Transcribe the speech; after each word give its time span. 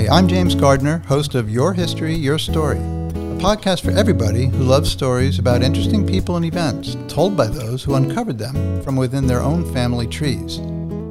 Hi, 0.00 0.16
I'm 0.16 0.28
James 0.28 0.54
Gardner, 0.54 1.00
host 1.00 1.34
of 1.34 1.50
Your 1.50 1.74
History, 1.74 2.14
Your 2.14 2.38
Story, 2.38 2.78
a 2.78 3.36
podcast 3.38 3.82
for 3.82 3.90
everybody 3.90 4.46
who 4.46 4.64
loves 4.64 4.90
stories 4.90 5.38
about 5.38 5.62
interesting 5.62 6.06
people 6.06 6.36
and 6.36 6.46
events 6.46 6.96
told 7.06 7.36
by 7.36 7.48
those 7.48 7.84
who 7.84 7.96
uncovered 7.96 8.38
them 8.38 8.82
from 8.82 8.96
within 8.96 9.26
their 9.26 9.42
own 9.42 9.70
family 9.74 10.06
trees. 10.06 10.58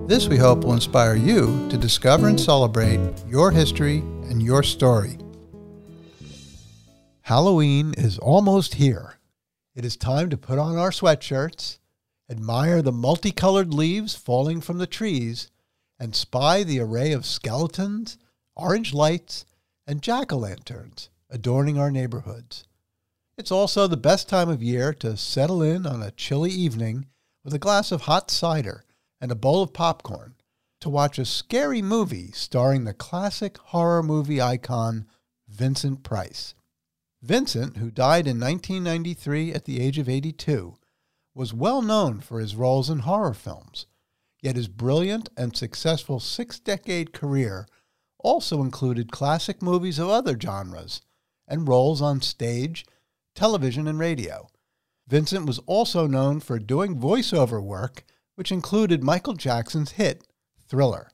This, 0.08 0.28
we 0.28 0.38
hope, 0.38 0.64
will 0.64 0.74
inspire 0.74 1.14
you 1.14 1.70
to 1.70 1.78
discover 1.78 2.30
and 2.30 2.40
celebrate 2.40 3.00
your 3.28 3.52
history 3.52 4.00
and 4.28 4.42
your 4.42 4.64
story. 4.64 5.20
Halloween 7.22 7.94
is 7.96 8.18
almost 8.18 8.74
here. 8.74 9.20
It 9.76 9.86
is 9.86 9.98
time 9.98 10.32
to 10.32 10.36
put 10.36 10.58
on 10.58 10.78
our 10.78 10.90
sweatshirts, 10.90 11.78
admire 12.28 12.82
the 12.82 12.92
multicolored 12.92 13.72
leaves 13.72 14.16
falling 14.16 14.62
from 14.62 14.80
the 14.80 14.88
trees, 14.88 15.52
and 16.00 16.16
spy 16.16 16.64
the 16.64 16.80
array 16.80 17.12
of 17.12 17.24
skeletons, 17.24 18.18
orange 18.60 18.94
lights, 18.94 19.46
and 19.88 20.02
jack 20.02 20.32
o' 20.32 20.38
lanterns 20.38 21.10
adorning 21.30 21.78
our 21.78 21.92
neighborhoods. 21.92 22.66
It's 23.38 23.52
also 23.52 23.88
the 23.88 23.98
best 23.98 24.28
time 24.28 24.50
of 24.50 24.62
year 24.62 24.94
to 24.96 25.16
settle 25.16 25.62
in 25.62 25.86
on 25.86 26.02
a 26.02 26.12
chilly 26.12 26.52
evening 26.52 27.06
with 27.44 27.54
a 27.54 27.60
glass 27.60 27.92
of 27.92 28.02
hot 28.02 28.30
cider 28.30 28.84
and 29.22 29.32
a 29.32 29.36
bowl 29.36 29.64
of 29.64 29.74
popcorn 29.74 30.36
to 30.82 30.90
watch 30.90 31.18
a 31.18 31.26
scary 31.26 31.82
movie 31.82 32.32
starring 32.32 32.84
the 32.84 32.94
classic 32.94 33.58
horror 33.58 34.04
movie 34.04 34.42
icon 34.42 35.06
Vincent 35.48 36.04
Price. 36.04 36.54
Vincent, 37.22 37.78
who 37.78 37.92
died 37.92 38.28
in 38.28 38.40
1993 38.40 39.54
at 39.54 39.66
the 39.66 39.80
age 39.80 39.98
of 39.98 40.08
82, 40.08 40.76
was 41.36 41.54
well 41.54 41.82
known 41.82 42.20
for 42.20 42.40
his 42.40 42.56
roles 42.56 42.90
in 42.90 43.00
horror 43.00 43.34
films, 43.34 43.86
yet 44.42 44.56
his 44.56 44.68
brilliant 44.68 45.30
and 45.36 45.56
successful 45.56 46.20
six 46.20 46.60
decade 46.60 47.14
career 47.14 47.68
also 48.20 48.62
included 48.62 49.12
classic 49.12 49.62
movies 49.62 50.00
of 50.00 50.10
other 50.10 50.38
genres 50.40 51.02
and 51.48 51.68
roles 51.68 52.02
on 52.02 52.22
stage, 52.22 52.86
television, 53.34 53.88
and 53.88 54.00
radio. 54.00 54.48
Vincent 55.08 55.46
was 55.46 55.60
also 55.66 56.06
known 56.06 56.40
for 56.40 56.60
doing 56.60 57.00
voiceover 57.00 57.62
work, 57.62 58.04
which 58.36 58.52
included 58.52 59.04
Michael 59.04 59.34
Jackson's 59.34 59.94
hit, 59.94 60.28
Thriller. 60.68 61.12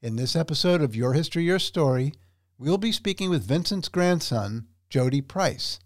In 0.00 0.16
this 0.16 0.34
episode 0.34 0.80
of 0.80 0.96
Your 0.96 1.12
History, 1.12 1.44
Your 1.44 1.58
Story, 1.58 2.12
we'll 2.56 2.78
be 2.78 2.92
speaking 2.92 3.28
with 3.28 3.46
Vincent's 3.46 3.88
grandson, 3.88 4.66
Jody 4.88 5.20
Price. 5.20 5.78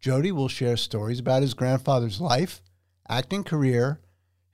Jody 0.00 0.32
will 0.32 0.48
share 0.48 0.76
stories 0.76 1.20
about 1.20 1.42
his 1.42 1.54
grandfather's 1.54 2.20
life, 2.20 2.60
acting 3.08 3.44
career, 3.44 4.00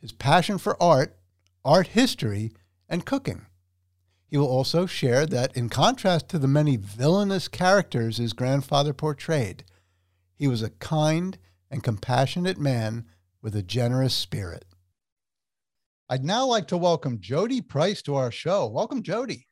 his 0.01 0.13
passion 0.13 0.59
for 0.59 0.81
art, 0.83 1.17
art 1.65 1.89
history, 1.89 2.53
and 2.89 3.07
cooking. 3.07 3.47
He 4.31 4.37
will 4.39 4.47
also 4.47 4.87
share 4.87 5.27
that, 5.27 5.57
in 5.57 5.69
contrast 5.69 6.29
to 6.29 6.39
the 6.39 6.47
many 6.47 6.77
villainous 6.77 7.49
characters 7.49 8.19
his 8.19 8.33
grandfather 8.33 8.93
portrayed, 8.93 9.65
he 10.37 10.47
was 10.47 10.63
a 10.63 10.71
kind 10.71 11.37
and 11.69 11.83
compassionate 11.83 12.57
man 12.57 13.07
with 13.43 13.57
a 13.57 13.63
generous 13.63 14.15
spirit. 14.15 14.65
I'd 16.09 16.25
now 16.25 16.47
like 16.47 16.69
to 16.69 16.77
welcome 16.77 17.21
Jody 17.21 17.61
Price 17.61 18.03
to 18.03 18.15
our 18.15 18.31
show. 18.31 18.69
Welcome, 18.69 19.03
Jody. 19.03 19.49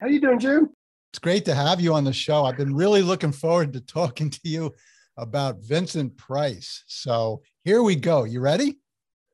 How 0.00 0.08
are 0.08 0.10
you 0.10 0.20
doing, 0.20 0.40
Jim? 0.40 0.70
It's 1.12 1.20
great 1.20 1.44
to 1.44 1.54
have 1.54 1.80
you 1.80 1.94
on 1.94 2.02
the 2.02 2.12
show. 2.12 2.44
I've 2.44 2.56
been 2.56 2.74
really 2.74 3.02
looking 3.02 3.32
forward 3.32 3.72
to 3.72 3.80
talking 3.80 4.30
to 4.30 4.40
you 4.42 4.74
about 5.16 5.60
Vincent 5.60 6.16
Price. 6.16 6.82
So 6.88 7.42
here 7.62 7.84
we 7.84 7.94
go. 7.94 8.24
You 8.24 8.40
ready? 8.40 8.80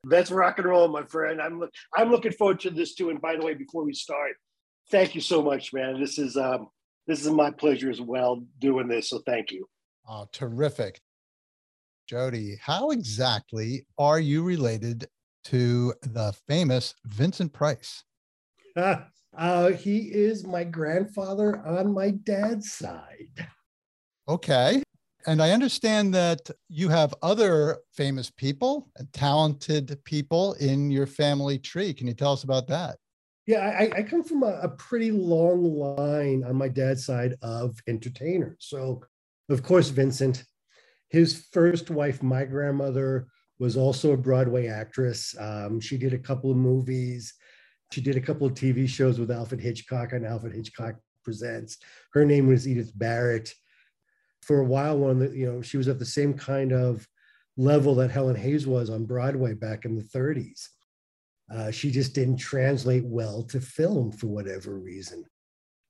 Let's 0.04 0.30
rock 0.30 0.58
and 0.58 0.66
roll, 0.66 0.88
my 0.88 1.04
friend. 1.04 1.40
I'm 1.40 1.62
I'm 1.96 2.10
looking 2.10 2.32
forward 2.32 2.60
to 2.60 2.70
this 2.70 2.94
too. 2.94 3.08
And 3.08 3.20
by 3.20 3.36
the 3.36 3.44
way, 3.44 3.54
before 3.54 3.84
we 3.84 3.94
start, 3.94 4.32
thank 4.90 5.14
you 5.14 5.20
so 5.20 5.42
much, 5.42 5.72
man. 5.72 6.00
This 6.00 6.18
is 6.18 6.36
um 6.36 6.68
this 7.06 7.24
is 7.24 7.30
my 7.30 7.50
pleasure 7.50 7.90
as 7.90 8.00
well 8.00 8.44
doing 8.58 8.88
this. 8.88 9.10
So 9.10 9.20
thank 9.26 9.50
you. 9.50 9.66
Oh, 10.08 10.26
terrific. 10.32 11.00
Jody, 12.08 12.56
how 12.60 12.90
exactly 12.90 13.86
are 13.98 14.20
you 14.20 14.42
related 14.42 15.06
to 15.44 15.94
the 16.02 16.34
famous 16.46 16.94
Vincent 17.04 17.52
Price? 17.52 18.04
Uh, 19.36 19.72
he 19.72 19.98
is 20.12 20.46
my 20.46 20.62
grandfather 20.62 21.58
on 21.66 21.92
my 21.92 22.10
dad's 22.10 22.70
side. 22.72 23.48
Okay. 24.28 24.82
And 25.26 25.42
I 25.42 25.50
understand 25.50 26.14
that 26.14 26.48
you 26.68 26.88
have 26.90 27.14
other 27.22 27.78
famous 27.92 28.30
people 28.30 28.90
and 28.96 29.12
talented 29.12 29.98
people 30.04 30.52
in 30.54 30.90
your 30.90 31.06
family 31.06 31.58
tree. 31.58 31.94
Can 31.94 32.06
you 32.06 32.14
tell 32.14 32.32
us 32.32 32.44
about 32.44 32.68
that? 32.68 32.98
Yeah, 33.46 33.60
I, 33.60 33.98
I 33.98 34.02
come 34.02 34.24
from 34.24 34.42
a, 34.42 34.58
a, 34.62 34.68
pretty 34.68 35.10
long 35.10 35.64
line 35.64 36.44
on 36.44 36.56
my 36.56 36.68
dad's 36.68 37.04
side 37.04 37.34
of 37.42 37.78
entertainers. 37.86 38.56
So, 38.60 39.02
of 39.50 39.62
course, 39.62 39.90
Vincent, 39.90 40.44
his 41.10 41.46
first 41.52 41.90
wife, 41.90 42.22
my 42.22 42.46
grandmother, 42.46 43.26
was 43.58 43.76
also 43.76 44.12
a 44.12 44.16
Broadway 44.16 44.68
actress. 44.68 45.34
Um, 45.38 45.78
she 45.78 45.98
did 45.98 46.14
a 46.14 46.18
couple 46.18 46.50
of 46.50 46.56
movies. 46.56 47.34
She 47.92 48.00
did 48.00 48.16
a 48.16 48.20
couple 48.20 48.46
of 48.46 48.54
TV 48.54 48.88
shows 48.88 49.18
with 49.18 49.30
Alfred 49.30 49.60
Hitchcock 49.60 50.14
on 50.14 50.24
Alfred 50.24 50.54
Hitchcock 50.54 50.96
Presents. 51.22 51.78
Her 52.12 52.24
name 52.24 52.46
was 52.46 52.66
Edith 52.66 52.92
Barrett. 52.96 53.54
For 54.42 54.60
a 54.60 54.64
while, 54.64 54.98
one 54.98 55.18
the, 55.18 55.28
you 55.30 55.50
know, 55.50 55.62
she 55.62 55.76
was 55.76 55.88
at 55.88 55.98
the 55.98 56.04
same 56.04 56.34
kind 56.34 56.72
of 56.72 57.06
level 57.56 57.94
that 57.96 58.10
Helen 58.10 58.36
Hayes 58.36 58.66
was 58.66 58.90
on 58.90 59.04
Broadway 59.04 59.54
back 59.54 59.84
in 59.84 59.96
the 59.96 60.02
30s. 60.02 60.68
Uh, 61.52 61.70
she 61.70 61.90
just 61.90 62.14
didn't 62.14 62.36
translate 62.36 63.04
well 63.04 63.42
to 63.42 63.60
film 63.60 64.10
for 64.10 64.28
whatever 64.28 64.78
reason. 64.78 65.24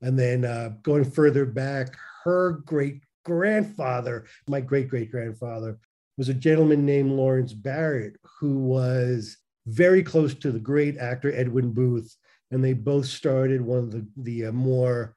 And 0.02 0.18
then 0.18 0.44
uh, 0.44 0.70
going 0.82 1.04
further 1.04 1.46
back, 1.46 1.96
her 2.24 2.62
great 2.64 3.02
grandfather, 3.24 4.26
my 4.48 4.60
great 4.60 4.88
great 4.88 5.10
grandfather, 5.10 5.78
was 6.16 6.28
a 6.28 6.34
gentleman 6.34 6.84
named 6.84 7.10
Lawrence 7.10 7.52
Barrett, 7.52 8.16
who 8.40 8.58
was 8.58 9.36
very 9.66 10.02
close 10.02 10.34
to 10.34 10.52
the 10.52 10.60
great 10.60 10.98
actor 10.98 11.34
Edwin 11.34 11.72
Booth, 11.72 12.16
and 12.50 12.62
they 12.62 12.72
both 12.72 13.06
started 13.06 13.60
one 13.60 13.78
of 13.78 13.90
the, 13.90 14.06
the 14.18 14.46
uh, 14.46 14.52
more 14.52 15.14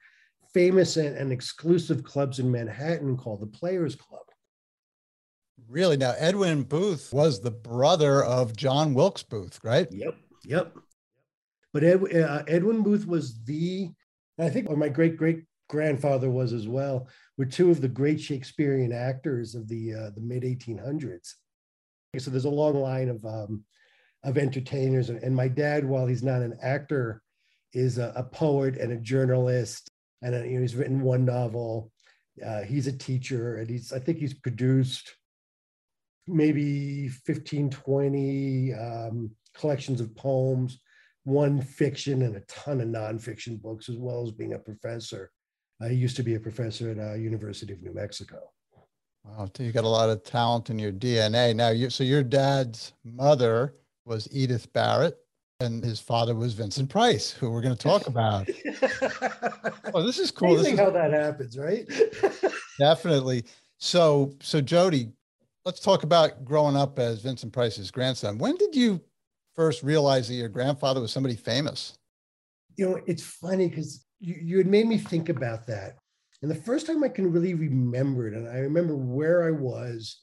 famous 0.54 0.98
and, 0.98 1.16
and 1.18 1.32
exclusive 1.32 2.04
clubs 2.04 2.40
in 2.40 2.50
Manhattan 2.50 3.18
called 3.18 3.42
the 3.42 3.48
Players 3.48 3.96
Club. 3.96 4.22
Really? 5.68 5.98
Now, 5.98 6.14
Edwin 6.18 6.64
Booth 6.64 7.12
was 7.12 7.42
the 7.42 7.52
brother 7.52 8.24
of 8.24 8.56
John 8.56 8.94
Wilkes 8.94 9.24
Booth, 9.24 9.60
right? 9.64 9.88
Yep. 9.92 10.16
Yep. 10.46 10.78
But 11.74 11.84
Ed, 11.84 12.16
uh, 12.16 12.44
Edwin 12.48 12.82
Booth 12.82 13.06
was 13.06 13.44
the, 13.44 13.90
I 14.40 14.50
think, 14.50 14.70
or 14.70 14.78
my 14.78 14.90
great 14.90 15.18
great 15.18 15.44
grandfather 15.70 16.30
was 16.30 16.54
as 16.54 16.68
well, 16.68 17.08
were 17.38 17.46
two 17.46 17.70
of 17.70 17.82
the 17.82 17.88
great 17.88 18.20
Shakespearean 18.22 18.94
actors 18.94 19.56
of 19.56 19.68
the 19.68 19.94
uh, 19.94 20.10
the 20.12 20.22
mid 20.22 20.44
1800s. 20.44 21.34
So 22.18 22.32
there's 22.32 22.46
a 22.46 22.50
long 22.50 22.76
line 22.76 23.10
of 23.10 23.24
um, 23.26 23.64
of 24.24 24.38
entertainers. 24.38 25.10
And 25.10 25.36
my 25.36 25.48
dad, 25.48 25.86
while 25.86 26.08
he's 26.08 26.24
not 26.24 26.42
an 26.42 26.58
actor, 26.62 27.22
is 27.74 27.98
a, 27.98 28.14
a 28.16 28.24
poet 28.24 28.78
and 28.78 28.92
a 28.92 28.98
journalist. 28.98 29.90
And 30.22 30.34
a, 30.34 30.48
you 30.48 30.56
know, 30.56 30.62
he's 30.62 30.76
written 30.76 31.02
one 31.02 31.26
novel. 31.26 31.92
Uh, 32.44 32.62
he's 32.62 32.88
a 32.88 32.98
teacher, 32.98 33.58
and 33.58 33.70
he's 33.70 33.92
I 33.92 34.00
think 34.00 34.18
he's 34.20 34.34
produced 34.34 35.16
maybe 36.28 37.08
15, 37.08 37.70
20 37.70 38.74
um, 38.74 39.32
collections 39.58 40.02
of 40.02 40.16
poems, 40.16 40.80
one 41.24 41.62
fiction 41.62 42.22
and 42.22 42.36
a 42.36 42.42
ton 42.42 42.82
of 42.82 42.88
nonfiction 42.88 43.62
books, 43.62 43.90
as 43.90 43.98
well 43.98 44.24
as 44.24 44.32
being 44.32 44.54
a 44.54 44.60
professor. 44.60 45.32
I 45.82 45.90
used 45.90 46.16
to 46.16 46.24
be 46.24 46.36
a 46.36 46.40
professor 46.40 46.90
at 46.92 47.00
uh, 47.00 47.14
University 47.16 47.74
of 47.74 47.82
New 47.82 47.94
Mexico. 47.94 48.40
Wow, 49.24 49.50
you 49.60 49.72
got 49.72 49.84
a 49.84 49.90
lot 49.90 50.10
of 50.10 50.24
talent 50.24 50.70
in 50.70 50.80
your 50.80 50.92
DNA. 50.92 51.56
Now, 51.56 51.70
you 51.70 51.90
so 51.90 52.04
your 52.04 52.24
dad's 52.24 52.94
mother 53.04 53.74
was 54.06 54.28
Edith 54.32 54.72
Barrett, 54.72 55.18
and 55.60 55.84
his 55.84 56.00
father 56.00 56.34
was 56.34 56.54
Vincent 56.54 56.90
Price, 56.90 57.32
who 57.32 57.52
we're 57.52 57.62
going 57.62 57.76
to 57.76 57.82
talk 57.82 58.08
about. 58.08 58.48
oh, 59.94 60.04
this 60.04 60.18
is 60.18 60.32
cool. 60.32 60.54
Amazing 60.54 60.78
this 60.78 60.80
is, 60.80 60.80
how 60.80 60.90
that 60.92 61.12
happens, 61.12 61.58
right? 61.58 61.86
definitely. 62.80 63.44
So, 63.80 64.34
so 64.42 64.62
Jody, 64.62 65.10
let's 65.66 65.80
talk 65.80 66.04
about 66.04 66.46
growing 66.46 66.78
up 66.78 66.98
as 66.98 67.22
Vincent 67.22 67.52
Price's 67.52 67.92
grandson. 67.92 68.38
When 68.38 68.56
did 68.56 68.76
you 68.76 69.02
first 69.58 69.84
realize 69.84 70.30
that 70.30 70.36
your 70.36 70.50
grandfather 70.50 71.02
was 71.02 71.12
somebody 71.12 71.36
famous? 71.36 71.98
You 72.78 72.90
know, 72.90 73.02
it's 73.08 73.24
funny 73.24 73.68
because 73.68 74.06
you, 74.20 74.36
you 74.40 74.58
had 74.58 74.68
made 74.68 74.88
me 74.88 74.98
think 74.98 75.30
about 75.30 75.68
that. 75.68 75.98
And 76.42 76.50
the 76.50 76.56
first 76.56 76.88
time 76.88 77.04
I 77.04 77.10
can 77.10 77.32
really 77.32 77.56
remember 77.56 78.28
it, 78.28 78.36
and 78.36 78.48
I 78.48 78.60
remember 78.60 78.96
where 78.96 79.44
I 79.44 79.52
was 79.52 80.22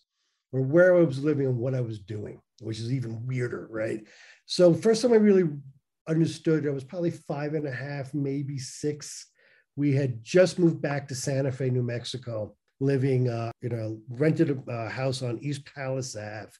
or 0.52 0.62
where 0.62 0.96
I 0.96 1.00
was 1.02 1.22
living 1.22 1.46
and 1.46 1.58
what 1.58 1.74
I 1.74 1.80
was 1.80 1.98
doing 1.98 2.40
which 2.60 2.78
is 2.78 2.92
even 2.92 3.26
weirder, 3.26 3.68
right? 3.70 4.00
So 4.46 4.74
first 4.74 5.02
time 5.02 5.12
I 5.12 5.16
really 5.16 5.48
understood, 6.08 6.66
I 6.66 6.70
was 6.70 6.84
probably 6.84 7.10
five 7.10 7.54
and 7.54 7.66
a 7.66 7.72
half, 7.72 8.14
maybe 8.14 8.58
six. 8.58 9.26
We 9.76 9.92
had 9.92 10.22
just 10.22 10.58
moved 10.58 10.80
back 10.80 11.08
to 11.08 11.14
Santa 11.14 11.50
Fe, 11.50 11.70
New 11.70 11.82
Mexico, 11.82 12.54
living 12.80 13.28
uh, 13.28 13.50
in 13.62 13.72
a 13.72 13.96
rented 14.14 14.62
a 14.68 14.88
house 14.88 15.22
on 15.22 15.38
East 15.38 15.62
Palace 15.74 16.16
Ave. 16.16 16.50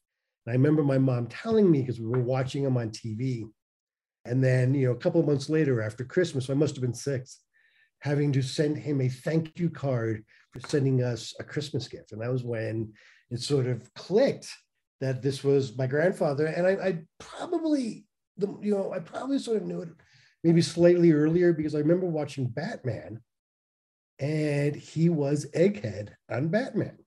And 0.47 0.53
I 0.53 0.57
remember 0.57 0.83
my 0.83 0.99
mom 0.99 1.27
telling 1.27 1.71
me 1.71 1.81
because 1.81 2.01
we 2.01 2.07
were 2.07 2.23
watching 2.23 2.65
him 2.65 2.77
on 2.77 2.91
TV. 2.91 3.45
And 4.25 4.43
then, 4.43 4.75
you 4.75 4.87
know, 4.87 4.93
a 4.93 4.99
couple 4.99 5.21
of 5.21 5.27
months 5.27 5.49
later 5.49 5.83
after 5.83 6.05
Christmas, 6.05 6.49
I 6.49 6.55
must 6.55 6.75
have 6.77 6.83
been 6.83 6.95
six, 6.95 7.41
having 8.01 8.33
to 8.33 8.43
send 8.43 8.79
him 8.79 9.01
a 9.01 9.09
thank 9.09 9.59
you 9.59 9.71
card 9.71 10.25
for 10.53 10.61
sending 10.69 11.03
us 11.03 11.35
a 11.41 11.45
Christmas 11.45 11.89
gift. 11.89 12.13
And 12.13 12.23
that 12.23 12.33
was 12.33 12.45
when 12.45 12.93
it 13.31 13.41
sort 13.41 13.67
of 13.67 13.93
clicked 13.95 14.49
that 15.01 15.23
this 15.23 15.45
was 15.45 15.77
my 15.77 15.87
grandfather. 15.87 16.47
And 16.47 16.67
I, 16.67 16.71
I 16.71 16.99
probably, 17.19 18.07
the, 18.39 18.57
you 18.63 18.75
know, 18.75 18.93
I 18.93 19.01
probably 19.01 19.39
sort 19.39 19.59
of 19.59 19.65
knew 19.65 19.83
it 19.83 19.91
maybe 20.43 20.63
slightly 20.63 21.13
earlier 21.13 21.53
because 21.53 21.75
I 21.75 21.79
remember 21.79 22.07
watching 22.07 22.47
Batman 22.47 23.21
and 24.19 24.77
he 24.77 25.09
was 25.09 25.47
Egghead 25.55 26.11
on 26.31 26.49
Batman. 26.49 26.99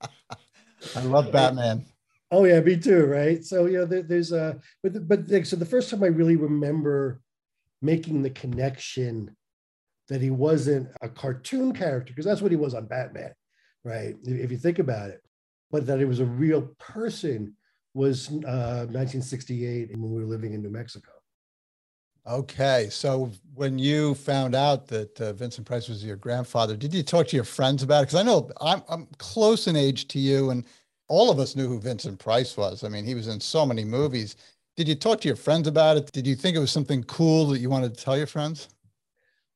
I 0.96 1.02
love 1.02 1.30
Batman. 1.30 1.84
Oh 2.32 2.44
yeah, 2.44 2.60
me 2.60 2.78
too. 2.78 3.04
Right. 3.04 3.44
So 3.44 3.66
you 3.66 3.78
know, 3.78 3.84
there, 3.84 4.02
there's 4.02 4.32
a 4.32 4.58
but 4.82 5.06
but 5.06 5.46
so 5.46 5.54
the 5.54 5.66
first 5.66 5.90
time 5.90 6.02
I 6.02 6.08
really 6.08 6.36
remember 6.36 7.20
making 7.82 8.22
the 8.22 8.30
connection 8.30 9.36
that 10.08 10.22
he 10.22 10.30
wasn't 10.30 10.88
a 11.02 11.08
cartoon 11.08 11.72
character 11.74 12.12
because 12.12 12.24
that's 12.24 12.40
what 12.40 12.50
he 12.50 12.56
was 12.56 12.74
on 12.74 12.86
Batman, 12.86 13.32
right? 13.84 14.14
If 14.24 14.50
you 14.50 14.56
think 14.56 14.78
about 14.78 15.10
it, 15.10 15.20
but 15.70 15.86
that 15.86 15.98
he 15.98 16.06
was 16.06 16.20
a 16.20 16.24
real 16.24 16.62
person 16.78 17.54
was 17.94 18.28
uh, 18.28 18.88
1968 18.88 19.90
when 19.92 20.10
we 20.10 20.20
were 20.20 20.26
living 20.26 20.54
in 20.54 20.62
New 20.62 20.70
Mexico. 20.70 21.10
Okay, 22.26 22.88
so 22.88 23.32
when 23.54 23.78
you 23.78 24.14
found 24.14 24.54
out 24.54 24.86
that 24.86 25.20
uh, 25.20 25.32
Vincent 25.32 25.66
Price 25.66 25.88
was 25.88 26.04
your 26.04 26.16
grandfather, 26.16 26.76
did 26.76 26.94
you 26.94 27.02
talk 27.02 27.26
to 27.28 27.36
your 27.36 27.44
friends 27.44 27.82
about 27.82 28.02
it? 28.02 28.06
Because 28.06 28.20
I 28.20 28.22
know 28.22 28.48
I'm, 28.60 28.82
I'm 28.88 29.08
close 29.18 29.66
in 29.66 29.74
age 29.74 30.06
to 30.08 30.20
you, 30.20 30.50
and 30.50 30.64
all 31.08 31.30
of 31.30 31.38
us 31.38 31.56
knew 31.56 31.68
who 31.68 31.80
Vincent 31.80 32.18
Price 32.18 32.56
was. 32.56 32.84
I 32.84 32.88
mean, 32.88 33.04
he 33.04 33.14
was 33.14 33.28
in 33.28 33.40
so 33.40 33.66
many 33.66 33.84
movies. 33.84 34.36
Did 34.76 34.88
you 34.88 34.94
talk 34.94 35.20
to 35.20 35.28
your 35.28 35.36
friends 35.36 35.68
about 35.68 35.96
it? 35.96 36.10
Did 36.12 36.26
you 36.26 36.34
think 36.34 36.56
it 36.56 36.60
was 36.60 36.70
something 36.70 37.04
cool 37.04 37.46
that 37.48 37.58
you 37.58 37.68
wanted 37.68 37.94
to 37.94 38.02
tell 38.02 38.16
your 38.16 38.26
friends? 38.26 38.68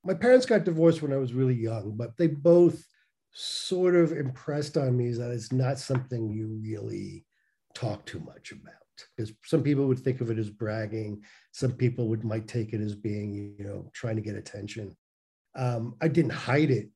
My 0.04 0.14
parents 0.14 0.46
got 0.46 0.64
divorced 0.64 1.02
when 1.02 1.12
I 1.12 1.16
was 1.16 1.32
really 1.32 1.54
young, 1.54 1.96
but 1.96 2.16
they 2.16 2.26
both 2.26 2.84
sort 3.32 3.94
of 3.94 4.12
impressed 4.12 4.76
on 4.76 4.96
me 4.96 5.12
that 5.12 5.31
it's 5.31 5.52
not 5.52 5.78
something 5.78 6.31
you 6.31 6.58
really 6.62 7.26
talk 7.75 8.04
too 8.06 8.20
much 8.20 8.52
about 8.52 8.72
because 9.14 9.31
some 9.44 9.62
people 9.62 9.87
would 9.87 9.98
think 9.98 10.22
of 10.22 10.31
it 10.31 10.38
as 10.38 10.48
bragging 10.48 11.22
some 11.52 11.72
people 11.72 12.08
would 12.08 12.25
might 12.25 12.48
take 12.48 12.72
it 12.72 12.81
as 12.81 12.94
being 12.94 13.34
you 13.58 13.62
know 13.62 13.90
trying 13.93 14.16
to 14.16 14.22
get 14.22 14.34
attention 14.34 14.96
um, 15.54 15.94
i 16.00 16.08
didn't 16.08 16.32
hide 16.32 16.70
it 16.70 16.88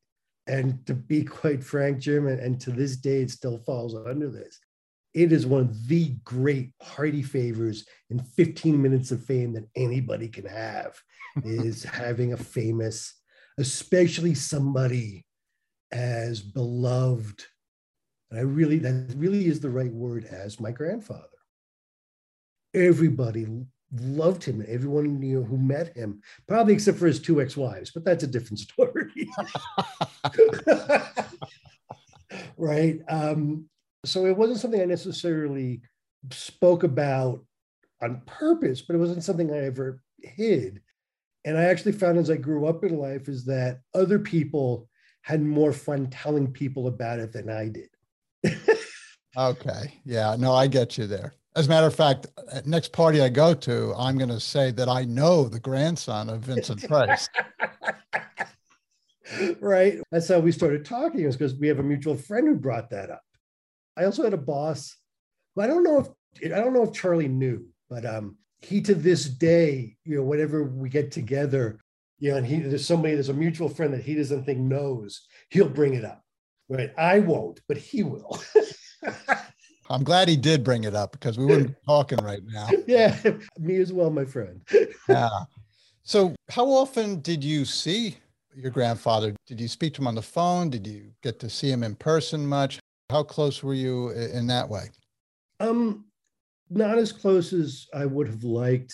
and 0.47 0.85
to 0.85 0.93
be 0.93 1.23
quite 1.41 1.63
frank 1.63 1.99
jim 1.99 2.27
and, 2.27 2.39
and 2.39 2.59
to 2.59 2.71
this 2.71 2.97
day 2.97 3.21
it 3.21 3.31
still 3.31 3.59
falls 3.59 3.95
under 4.07 4.29
this 4.29 4.59
it 5.13 5.31
is 5.31 5.45
one 5.45 5.61
of 5.61 5.87
the 5.87 6.15
great 6.23 6.71
hearty 6.81 7.21
favors 7.21 7.85
and 8.09 8.25
15 8.35 8.81
minutes 8.81 9.11
of 9.11 9.23
fame 9.25 9.53
that 9.53 9.67
anybody 9.75 10.27
can 10.27 10.45
have 10.45 10.97
is 11.43 11.83
having 11.83 12.33
a 12.33 12.37
famous 12.37 13.13
especially 13.57 14.33
somebody 14.33 15.25
as 15.91 16.41
beloved 16.41 17.45
and 18.29 18.39
i 18.39 18.43
really 18.43 18.79
that 18.79 19.13
really 19.17 19.47
is 19.47 19.59
the 19.59 19.69
right 19.69 19.91
word 19.91 20.25
as 20.25 20.59
my 20.59 20.71
grandfather 20.71 21.27
everybody 22.73 23.45
loved 23.99 24.43
him. 24.43 24.63
Everyone 24.67 25.21
you 25.21 25.39
know 25.39 25.45
who 25.45 25.57
met 25.57 25.95
him, 25.95 26.21
probably 26.47 26.73
except 26.73 26.97
for 26.97 27.07
his 27.07 27.19
two 27.19 27.41
ex-wives, 27.41 27.91
but 27.91 28.03
that's 28.03 28.23
a 28.23 28.27
different 28.27 28.59
story. 28.69 28.90
right. 32.57 32.99
Um, 33.09 33.65
so 34.05 34.25
it 34.25 34.35
wasn't 34.35 34.59
something 34.59 34.81
I 34.81 34.85
necessarily 34.85 35.81
spoke 36.31 36.83
about 36.83 37.43
on 38.01 38.21
purpose, 38.25 38.81
but 38.81 38.95
it 38.95 38.99
wasn't 38.99 39.23
something 39.23 39.51
I 39.51 39.65
ever 39.65 40.01
hid. 40.21 40.81
And 41.45 41.57
I 41.57 41.63
actually 41.63 41.93
found 41.93 42.17
as 42.17 42.29
I 42.29 42.35
grew 42.35 42.67
up 42.67 42.83
in 42.83 42.97
life 42.97 43.27
is 43.27 43.45
that 43.45 43.81
other 43.93 44.19
people 44.19 44.87
had 45.23 45.41
more 45.41 45.73
fun 45.73 46.09
telling 46.09 46.51
people 46.51 46.87
about 46.87 47.19
it 47.19 47.31
than 47.31 47.49
I 47.49 47.69
did. 47.69 47.89
okay. 49.37 49.99
Yeah. 50.05 50.35
No, 50.37 50.53
I 50.53 50.67
get 50.67 50.97
you 50.97 51.07
there. 51.07 51.33
As 51.55 51.67
a 51.67 51.69
matter 51.69 51.87
of 51.87 51.95
fact, 51.95 52.27
at 52.51 52.65
next 52.65 52.93
party 52.93 53.21
I 53.21 53.29
go 53.29 53.53
to, 53.53 53.93
I'm 53.97 54.17
going 54.17 54.29
to 54.29 54.39
say 54.39 54.71
that 54.71 54.87
I 54.87 55.03
know 55.03 55.49
the 55.49 55.59
grandson 55.59 56.29
of 56.29 56.41
Vincent 56.41 56.87
Price. 56.87 57.27
right. 59.59 59.99
That's 60.11 60.27
how 60.27 60.39
we 60.39 60.51
started 60.51 60.85
talking, 60.85 61.21
is 61.21 61.37
because 61.37 61.55
we 61.55 61.67
have 61.67 61.79
a 61.79 61.83
mutual 61.83 62.15
friend 62.15 62.47
who 62.47 62.55
brought 62.55 62.89
that 62.91 63.09
up. 63.09 63.23
I 63.97 64.05
also 64.05 64.23
had 64.23 64.33
a 64.33 64.37
boss. 64.37 64.95
I 65.59 65.67
don't 65.67 65.83
know 65.83 65.99
if 65.99 66.07
I 66.45 66.59
don't 66.59 66.73
know 66.73 66.83
if 66.83 66.93
Charlie 66.93 67.27
knew, 67.27 67.67
but 67.89 68.05
um, 68.05 68.37
he 68.61 68.81
to 68.81 68.95
this 68.95 69.25
day, 69.25 69.97
you 70.05 70.15
know, 70.15 70.23
whenever 70.23 70.63
we 70.63 70.89
get 70.89 71.11
together, 71.11 71.79
you 72.19 72.31
know, 72.31 72.37
and 72.37 72.45
he 72.45 72.59
there's 72.59 72.85
somebody, 72.85 73.13
there's 73.13 73.29
a 73.29 73.33
mutual 73.33 73.69
friend 73.69 73.93
that 73.93 74.03
he 74.03 74.15
doesn't 74.15 74.45
think 74.45 74.59
knows, 74.59 75.27
he'll 75.49 75.69
bring 75.69 75.93
it 75.93 76.05
up. 76.05 76.23
Right. 76.69 76.91
I 76.97 77.19
won't, 77.19 77.59
but 77.67 77.77
he 77.77 78.03
will. 78.03 78.39
I'm 79.89 80.03
glad 80.05 80.29
he 80.29 80.37
did 80.37 80.63
bring 80.63 80.85
it 80.85 80.95
up 80.95 81.11
because 81.11 81.37
we 81.37 81.45
wouldn't 81.45 81.67
be 81.67 81.75
talking 81.85 82.19
right 82.19 82.41
now. 82.45 82.69
Yeah, 82.87 83.17
me 83.59 83.75
as 83.77 83.91
well, 83.91 84.09
my 84.09 84.23
friend. 84.23 84.61
yeah. 85.09 85.29
So, 86.03 86.33
how 86.49 86.67
often 86.67 87.19
did 87.19 87.43
you 87.43 87.65
see 87.65 88.15
your 88.55 88.71
grandfather? 88.71 89.35
Did 89.47 89.59
you 89.59 89.67
speak 89.67 89.93
to 89.95 90.01
him 90.01 90.07
on 90.07 90.15
the 90.15 90.21
phone? 90.21 90.69
Did 90.69 90.85
you 90.87 91.11
get 91.23 91.39
to 91.39 91.49
see 91.49 91.71
him 91.71 91.83
in 91.83 91.95
person 91.95 92.45
much? 92.45 92.79
How 93.09 93.23
close 93.23 93.61
were 93.61 93.73
you 93.73 94.09
in 94.09 94.47
that 94.47 94.67
way? 94.69 94.85
Um, 95.59 96.05
not 96.69 96.97
as 96.97 97.11
close 97.11 97.53
as 97.53 97.87
I 97.93 98.05
would 98.05 98.27
have 98.27 98.43
liked. 98.43 98.93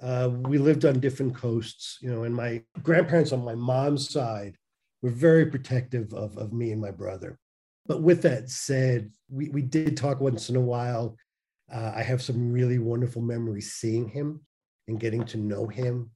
Uh, 0.00 0.30
we 0.32 0.58
lived 0.58 0.84
on 0.84 0.98
different 0.98 1.34
coasts, 1.34 1.98
you 2.00 2.12
know, 2.12 2.24
and 2.24 2.34
my 2.34 2.62
grandparents 2.82 3.32
on 3.32 3.44
my 3.44 3.54
mom's 3.54 4.10
side 4.10 4.56
were 5.00 5.10
very 5.10 5.46
protective 5.46 6.12
of, 6.12 6.36
of 6.38 6.52
me 6.52 6.72
and 6.72 6.80
my 6.80 6.90
brother. 6.90 7.38
But 7.86 8.02
with 8.02 8.22
that 8.22 8.48
said, 8.48 9.10
we, 9.30 9.48
we 9.50 9.62
did 9.62 9.96
talk 9.96 10.20
once 10.20 10.48
in 10.48 10.56
a 10.56 10.60
while. 10.60 11.16
Uh, 11.72 11.92
I 11.94 12.02
have 12.02 12.22
some 12.22 12.52
really 12.52 12.78
wonderful 12.78 13.22
memories 13.22 13.72
seeing 13.72 14.08
him 14.08 14.40
and 14.88 14.98
getting 14.98 15.24
to 15.26 15.36
know 15.36 15.66
him. 15.66 16.10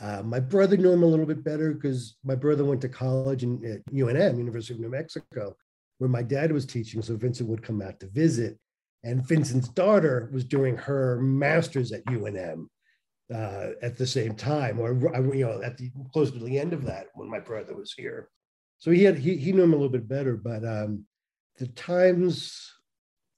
Uh, 0.00 0.22
my 0.22 0.40
brother 0.40 0.76
knew 0.76 0.92
him 0.92 1.02
a 1.02 1.06
little 1.06 1.26
bit 1.26 1.44
better 1.44 1.72
because 1.72 2.16
my 2.24 2.34
brother 2.34 2.64
went 2.64 2.80
to 2.80 2.88
college 2.88 3.42
in, 3.42 3.64
at 3.64 3.84
UNM, 3.92 4.38
University 4.38 4.74
of 4.74 4.80
New 4.80 4.90
Mexico, 4.90 5.54
where 5.98 6.10
my 6.10 6.22
dad 6.22 6.52
was 6.52 6.64
teaching. 6.64 7.02
So 7.02 7.16
Vincent 7.16 7.48
would 7.48 7.62
come 7.62 7.82
out 7.82 8.00
to 8.00 8.08
visit. 8.08 8.58
And 9.02 9.26
Vincent's 9.26 9.68
daughter 9.68 10.28
was 10.32 10.44
doing 10.44 10.76
her 10.76 11.20
master's 11.20 11.92
at 11.92 12.04
UNM 12.06 12.66
uh, 13.34 13.70
at 13.82 13.96
the 13.96 14.06
same 14.06 14.34
time, 14.34 14.78
or 14.78 14.92
you 15.34 15.46
know, 15.46 15.62
at 15.62 15.78
the 15.78 15.90
close 16.12 16.30
to 16.30 16.38
the 16.38 16.58
end 16.58 16.72
of 16.72 16.84
that 16.84 17.06
when 17.14 17.30
my 17.30 17.38
brother 17.38 17.74
was 17.74 17.92
here. 17.92 18.28
So 18.78 18.90
he 18.90 19.04
had 19.04 19.18
he, 19.18 19.36
he 19.36 19.52
knew 19.52 19.62
him 19.62 19.72
a 19.72 19.76
little 19.76 19.90
bit 19.90 20.08
better, 20.08 20.36
but 20.36 20.64
um, 20.64 21.04
the 21.58 21.68
times 21.68 22.72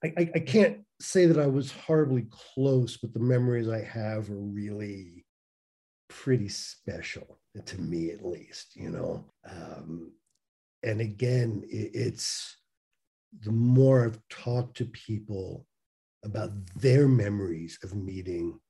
I, 0.02 0.12
I, 0.16 0.30
I 0.36 0.38
can't 0.38 0.78
say 1.00 1.26
that 1.26 1.38
I 1.38 1.46
was 1.46 1.72
horribly 1.72 2.26
close, 2.30 2.96
but 2.96 3.12
the 3.12 3.20
memories 3.20 3.68
I 3.68 3.82
have 3.82 4.30
are 4.30 4.40
really 4.40 5.21
pretty 6.22 6.48
special 6.48 7.38
to 7.64 7.80
me, 7.80 8.10
at 8.10 8.24
least. 8.24 8.76
You 8.76 8.90
know, 8.90 9.24
um, 9.48 10.12
and 10.82 11.00
again, 11.00 11.64
it, 11.68 11.90
it's 11.94 12.56
the 13.40 13.52
more 13.52 14.04
I've 14.04 14.20
talked 14.28 14.76
to 14.78 14.84
people 14.86 15.66
about 16.24 16.52
their 16.76 17.08
memories 17.08 17.78
of 17.82 17.94
meeting 17.94 18.60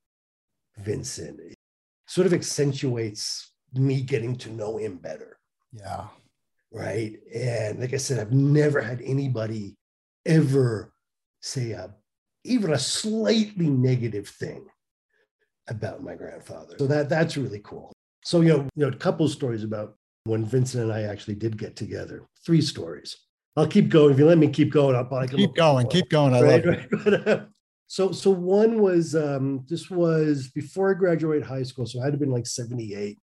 Vincent, 0.78 1.38
it 1.40 1.54
sort 2.06 2.26
of 2.26 2.32
accentuates 2.32 3.52
me 3.74 4.00
getting 4.00 4.36
to 4.36 4.50
know 4.50 4.78
him 4.78 4.96
better. 4.96 5.38
Yeah 5.72 6.06
right? 6.72 7.18
And 7.34 7.80
like 7.80 7.92
I 7.92 7.98
said, 7.98 8.18
I've 8.18 8.32
never 8.32 8.80
had 8.80 9.00
anybody 9.02 9.76
ever 10.24 10.92
say 11.40 11.72
a 11.72 11.94
even 12.44 12.72
a 12.72 12.78
slightly 12.78 13.68
negative 13.68 14.28
thing 14.28 14.66
about 15.68 16.02
my 16.02 16.14
grandfather. 16.14 16.76
So 16.78 16.86
that 16.86 17.08
that's 17.08 17.36
really 17.36 17.60
cool. 17.60 17.92
So 18.24 18.40
you 18.40 18.48
know, 18.48 18.68
you 18.74 18.86
know, 18.86 18.88
a 18.88 18.96
couple 18.96 19.28
stories 19.28 19.64
about 19.64 19.96
when 20.24 20.44
Vincent 20.44 20.82
and 20.82 20.92
I 20.92 21.02
actually 21.02 21.34
did 21.34 21.58
get 21.58 21.76
together. 21.76 22.26
Three 22.44 22.60
stories. 22.60 23.16
I'll 23.56 23.66
keep 23.66 23.88
going. 23.88 24.12
If 24.12 24.18
you 24.18 24.26
let 24.26 24.38
me 24.38 24.48
keep 24.48 24.72
going, 24.72 24.96
I'll 24.96 25.04
probably 25.04 25.28
keep 25.28 25.54
going. 25.54 25.86
Keep 25.88 26.08
going. 26.08 26.34
I 26.34 26.40
right, 26.42 26.64
love 26.64 27.06
it. 27.06 27.26
Right. 27.26 27.42
So 27.92 28.10
so 28.10 28.30
one 28.30 28.80
was 28.80 29.14
um, 29.14 29.66
this 29.68 29.90
was 29.90 30.48
before 30.48 30.90
I 30.90 30.94
graduated 30.94 31.46
high 31.46 31.62
school, 31.62 31.84
so 31.84 32.00
I 32.00 32.04
had 32.04 32.14
to 32.14 32.18
been 32.18 32.30
like 32.30 32.46
78. 32.46 33.18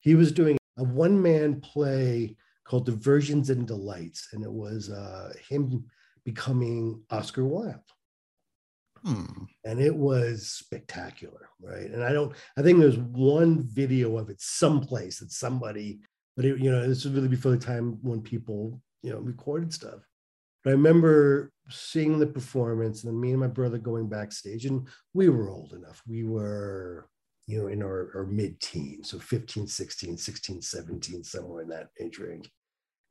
He 0.00 0.14
was 0.14 0.32
doing 0.32 0.58
a 0.76 0.84
one-man 0.84 1.62
play 1.62 2.36
called 2.64 2.84
Diversions 2.84 3.48
and 3.48 3.66
Delights, 3.66 4.28
and 4.34 4.44
it 4.44 4.52
was 4.52 4.90
uh, 4.90 5.32
him 5.48 5.86
becoming 6.26 7.00
Oscar 7.10 7.46
Wilde. 7.46 7.80
Hmm. 9.04 9.44
And 9.64 9.80
it 9.80 9.94
was 9.94 10.48
spectacular, 10.48 11.48
right? 11.60 11.90
And 11.90 12.04
I 12.04 12.12
don't, 12.12 12.34
I 12.56 12.62
think 12.62 12.78
there's 12.78 12.98
one 12.98 13.62
video 13.62 14.16
of 14.18 14.30
it 14.30 14.40
someplace 14.40 15.18
that 15.18 15.32
somebody, 15.32 16.00
but 16.36 16.44
it, 16.44 16.58
you 16.58 16.70
know, 16.70 16.86
this 16.86 17.04
was 17.04 17.12
really 17.12 17.28
before 17.28 17.50
the 17.52 17.58
time 17.58 17.98
when 18.02 18.20
people, 18.20 18.80
you 19.02 19.10
know, 19.10 19.18
recorded 19.18 19.72
stuff. 19.72 20.00
But 20.62 20.70
I 20.70 20.72
remember 20.74 21.50
seeing 21.68 22.18
the 22.18 22.26
performance 22.26 23.02
and 23.02 23.12
then 23.12 23.20
me 23.20 23.32
and 23.32 23.40
my 23.40 23.48
brother 23.48 23.78
going 23.78 24.08
backstage, 24.08 24.66
and 24.66 24.86
we 25.14 25.28
were 25.28 25.50
old 25.50 25.72
enough. 25.72 26.00
We 26.06 26.22
were 26.22 27.08
you 27.46 27.60
know, 27.60 27.68
in 27.68 27.82
our, 27.82 28.10
our 28.14 28.26
mid 28.26 28.60
teens, 28.60 29.10
so 29.10 29.18
15, 29.18 29.66
16, 29.66 30.16
16, 30.16 30.62
17, 30.62 31.24
somewhere 31.24 31.62
in 31.62 31.68
that 31.68 31.88
age 32.00 32.18
range. 32.18 32.50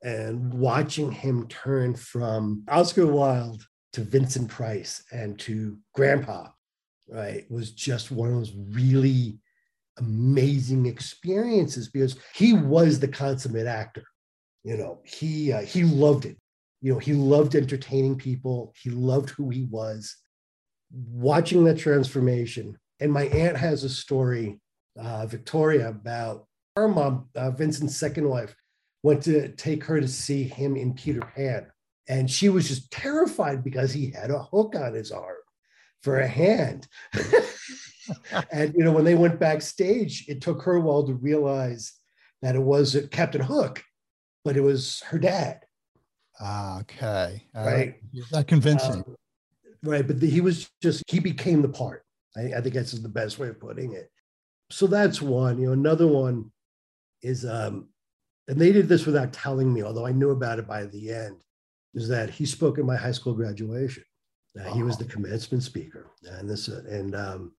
And 0.02 0.52
watching 0.52 1.12
him 1.12 1.46
turn 1.48 1.94
from 1.94 2.64
Oscar 2.68 3.06
Wilde 3.06 3.64
to 3.92 4.02
Vincent 4.02 4.48
Price 4.48 5.04
and 5.12 5.38
to 5.40 5.78
Grandpa, 5.94 6.48
right, 7.08 7.44
was 7.50 7.72
just 7.72 8.10
one 8.10 8.30
of 8.30 8.36
those 8.36 8.54
really 8.70 9.38
amazing 9.98 10.86
experiences 10.86 11.88
because 11.88 12.16
he 12.34 12.54
was 12.54 12.98
the 12.98 13.08
consummate 13.08 13.66
actor. 13.66 14.04
You 14.64 14.76
know, 14.76 15.00
he 15.04 15.52
uh, 15.52 15.62
he 15.62 15.84
loved 15.84 16.24
it. 16.24 16.36
You 16.80 16.92
know, 16.92 16.98
he 16.98 17.12
loved 17.12 17.54
entertaining 17.54 18.16
people. 18.16 18.72
He 18.80 18.90
loved 18.90 19.30
who 19.30 19.50
he 19.50 19.64
was. 19.64 20.16
Watching 20.90 21.64
that 21.64 21.78
transformation, 21.78 22.78
and 23.00 23.12
my 23.12 23.24
aunt 23.24 23.56
has 23.56 23.82
a 23.82 23.88
story, 23.88 24.60
uh, 24.98 25.26
Victoria, 25.26 25.88
about 25.88 26.46
her 26.76 26.88
mom, 26.88 27.28
uh, 27.34 27.50
Vincent's 27.50 27.96
second 27.96 28.28
wife, 28.28 28.54
went 29.02 29.22
to 29.22 29.48
take 29.52 29.84
her 29.84 30.00
to 30.00 30.08
see 30.08 30.44
him 30.44 30.76
in 30.76 30.94
Peter 30.94 31.20
Pan, 31.34 31.71
and 32.08 32.30
she 32.30 32.48
was 32.48 32.68
just 32.68 32.90
terrified 32.90 33.62
because 33.62 33.92
he 33.92 34.10
had 34.10 34.30
a 34.30 34.42
hook 34.42 34.74
on 34.76 34.94
his 34.94 35.12
arm 35.12 35.36
for 36.02 36.18
a 36.18 36.26
hand. 36.26 36.88
and 38.52 38.74
you 38.74 38.84
know, 38.84 38.92
when 38.92 39.04
they 39.04 39.14
went 39.14 39.38
backstage, 39.38 40.28
it 40.28 40.40
took 40.40 40.62
her 40.62 40.76
a 40.76 40.80
while 40.80 41.06
to 41.06 41.14
realize 41.14 41.92
that 42.42 42.56
it 42.56 42.62
was 42.62 42.96
Captain 43.10 43.40
Hook, 43.40 43.82
but 44.44 44.56
it 44.56 44.62
was 44.62 45.00
her 45.06 45.18
dad. 45.18 45.60
Ah, 46.40 46.80
okay. 46.80 47.46
Uh, 47.56 47.64
right. 47.64 47.94
That 48.32 48.48
convincing. 48.48 49.04
Um, 49.06 49.16
right. 49.84 50.06
But 50.06 50.18
the, 50.18 50.28
he 50.28 50.40
was 50.40 50.68
just, 50.82 51.04
he 51.08 51.20
became 51.20 51.62
the 51.62 51.68
part. 51.68 52.04
I, 52.36 52.54
I 52.56 52.60
think 52.60 52.74
that's 52.74 52.92
the 52.92 53.08
best 53.08 53.38
way 53.38 53.48
of 53.48 53.60
putting 53.60 53.92
it. 53.92 54.10
So 54.70 54.86
that's 54.86 55.22
one. 55.22 55.60
You 55.60 55.66
know, 55.66 55.72
another 55.72 56.08
one 56.08 56.50
is, 57.22 57.44
um, 57.44 57.88
and 58.48 58.60
they 58.60 58.72
did 58.72 58.88
this 58.88 59.06
without 59.06 59.32
telling 59.32 59.72
me, 59.72 59.82
although 59.84 60.06
I 60.06 60.12
knew 60.12 60.30
about 60.30 60.58
it 60.58 60.66
by 60.66 60.86
the 60.86 61.12
end, 61.12 61.36
is 61.94 62.08
that 62.08 62.30
he 62.30 62.46
spoke 62.46 62.78
at 62.78 62.84
my 62.84 62.96
high 62.96 63.12
school 63.12 63.34
graduation. 63.34 64.04
Uh. 64.58 64.72
He 64.72 64.82
was 64.82 64.96
the 64.96 65.04
commencement 65.04 65.62
speaker, 65.62 66.10
and 66.24 66.48
this, 66.48 66.68
uh, 66.68 66.82
and 66.88 67.14
um, 67.14 67.52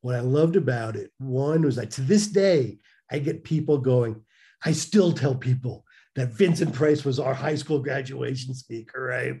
what 0.00 0.14
I 0.14 0.20
loved 0.20 0.56
about 0.56 0.96
it, 0.96 1.10
one 1.18 1.62
was 1.62 1.76
that 1.76 1.90
to 1.92 2.02
this 2.02 2.26
day, 2.26 2.78
I 3.10 3.18
get 3.18 3.44
people 3.44 3.78
going, 3.78 4.22
I 4.64 4.72
still 4.72 5.12
tell 5.12 5.34
people 5.34 5.84
that 6.14 6.30
Vincent 6.30 6.72
Price 6.72 7.04
was 7.04 7.18
our 7.18 7.34
high 7.34 7.54
school 7.54 7.80
graduation 7.80 8.54
speaker, 8.54 9.00
right? 9.02 9.40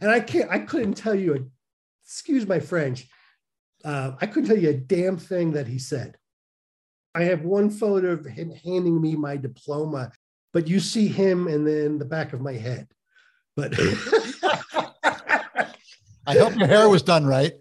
And 0.00 0.10
I 0.10 0.20
can't, 0.20 0.50
I 0.50 0.60
couldn't 0.60 0.94
tell 0.94 1.14
you, 1.14 1.34
a, 1.34 1.38
excuse 2.04 2.46
my 2.46 2.60
French, 2.60 3.08
uh, 3.84 4.12
I 4.20 4.26
couldn't 4.26 4.48
tell 4.48 4.58
you 4.58 4.70
a 4.70 4.74
damn 4.74 5.16
thing 5.16 5.52
that 5.52 5.66
he 5.66 5.78
said. 5.78 6.16
I 7.14 7.24
have 7.24 7.42
one 7.42 7.70
photo 7.70 8.12
of 8.12 8.24
him 8.24 8.52
handing 8.64 9.00
me 9.00 9.16
my 9.16 9.36
diploma, 9.36 10.12
but 10.52 10.68
you 10.68 10.80
see 10.80 11.08
him 11.08 11.48
and 11.48 11.66
then 11.66 11.98
the 11.98 12.04
back 12.04 12.32
of 12.32 12.40
my 12.40 12.52
head. 12.52 12.88
But 13.58 13.74
I 16.28 16.34
hope 16.34 16.54
your 16.54 16.68
hair 16.68 16.88
was 16.88 17.02
done 17.02 17.26
right. 17.26 17.54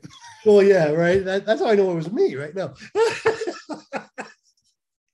Well, 0.46 0.62
yeah, 0.62 0.92
right. 0.92 1.26
That, 1.26 1.48
that's 1.48 1.60
how 1.60 1.70
I 1.70 1.76
know 1.76 1.92
it 1.92 1.96
was 1.96 2.12
me 2.12 2.36
right 2.36 2.54
now. 2.54 2.76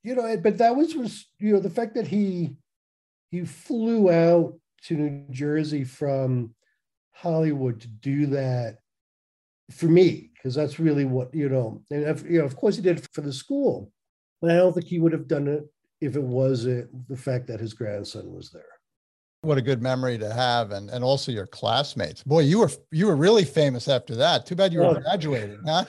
you 0.03 0.13
know, 0.13 0.35
but 0.43 0.57
that 0.57 0.75
was 0.75 0.93
was 0.93 1.25
you 1.39 1.53
know 1.53 1.61
the 1.61 1.69
fact 1.69 1.95
that 1.95 2.05
he 2.05 2.57
he 3.31 3.45
flew 3.45 4.11
out 4.11 4.59
to 4.87 4.95
New 4.95 5.25
Jersey 5.31 5.85
from 5.85 6.53
Hollywood 7.13 7.79
to 7.79 7.87
do 7.87 8.25
that 8.25 8.79
for 9.71 9.85
me 9.85 10.31
because 10.35 10.53
that's 10.53 10.81
really 10.81 11.05
what 11.05 11.33
you 11.33 11.47
know. 11.47 11.81
And 11.91 12.03
if, 12.03 12.29
you 12.29 12.39
know, 12.39 12.45
of 12.45 12.57
course, 12.57 12.75
he 12.75 12.81
did 12.81 12.97
it 12.97 13.07
for 13.13 13.21
the 13.21 13.31
school, 13.31 13.89
but 14.41 14.51
I 14.51 14.55
don't 14.55 14.73
think 14.73 14.87
he 14.87 14.99
would 14.99 15.13
have 15.13 15.29
done 15.29 15.47
it 15.47 15.63
if 16.01 16.17
it 16.17 16.23
wasn't 16.23 17.07
the 17.07 17.15
fact 17.15 17.47
that 17.47 17.61
his 17.61 17.73
grandson 17.73 18.33
was 18.33 18.51
there. 18.51 18.72
What 19.43 19.57
a 19.57 19.61
good 19.61 19.81
memory 19.81 20.17
to 20.19 20.33
have, 20.33 20.71
and 20.71 20.89
and 20.89 21.03
also 21.03 21.29
your 21.29 21.47
classmates. 21.47 22.23
Boy, 22.23 22.43
you 22.43 22.59
were 22.59 22.71
you 22.91 23.07
were 23.07 23.15
really 23.17 23.43
famous 23.43 23.89
after 23.89 24.15
that. 24.15 24.45
Too 24.45 24.55
bad 24.55 24.71
you 24.71 24.79
were 24.79 24.85
oh. 24.85 25.01
graduating, 25.01 25.59
huh? 25.65 25.83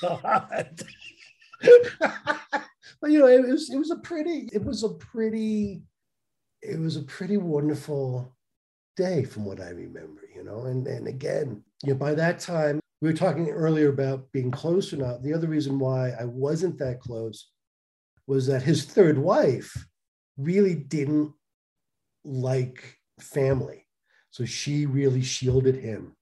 but 3.00 3.10
you 3.10 3.18
know, 3.18 3.26
it 3.26 3.48
was 3.48 3.68
it 3.68 3.78
was 3.78 3.90
a 3.90 3.96
pretty 3.96 4.48
it 4.52 4.64
was 4.64 4.84
a 4.84 4.90
pretty 4.90 5.82
it 6.62 6.78
was 6.78 6.96
a 6.96 7.02
pretty 7.02 7.36
wonderful 7.36 8.32
day 8.96 9.24
from 9.24 9.44
what 9.44 9.60
I 9.60 9.70
remember. 9.70 10.22
You 10.32 10.44
know, 10.44 10.66
and 10.66 10.86
and 10.86 11.08
again, 11.08 11.64
you 11.82 11.94
know, 11.94 11.98
by 11.98 12.14
that 12.14 12.38
time 12.38 12.78
we 13.00 13.08
were 13.08 13.16
talking 13.16 13.50
earlier 13.50 13.88
about 13.88 14.30
being 14.30 14.52
close 14.52 14.92
or 14.92 14.98
not. 14.98 15.24
The 15.24 15.34
other 15.34 15.48
reason 15.48 15.80
why 15.80 16.10
I 16.10 16.26
wasn't 16.26 16.78
that 16.78 17.00
close 17.00 17.50
was 18.28 18.46
that 18.46 18.62
his 18.62 18.84
third 18.84 19.18
wife 19.18 19.76
really 20.38 20.76
didn't 20.76 21.32
like 22.24 22.98
family. 23.20 23.86
So 24.30 24.44
she 24.44 24.86
really 24.86 25.22
shielded 25.22 25.76
him 25.76 26.16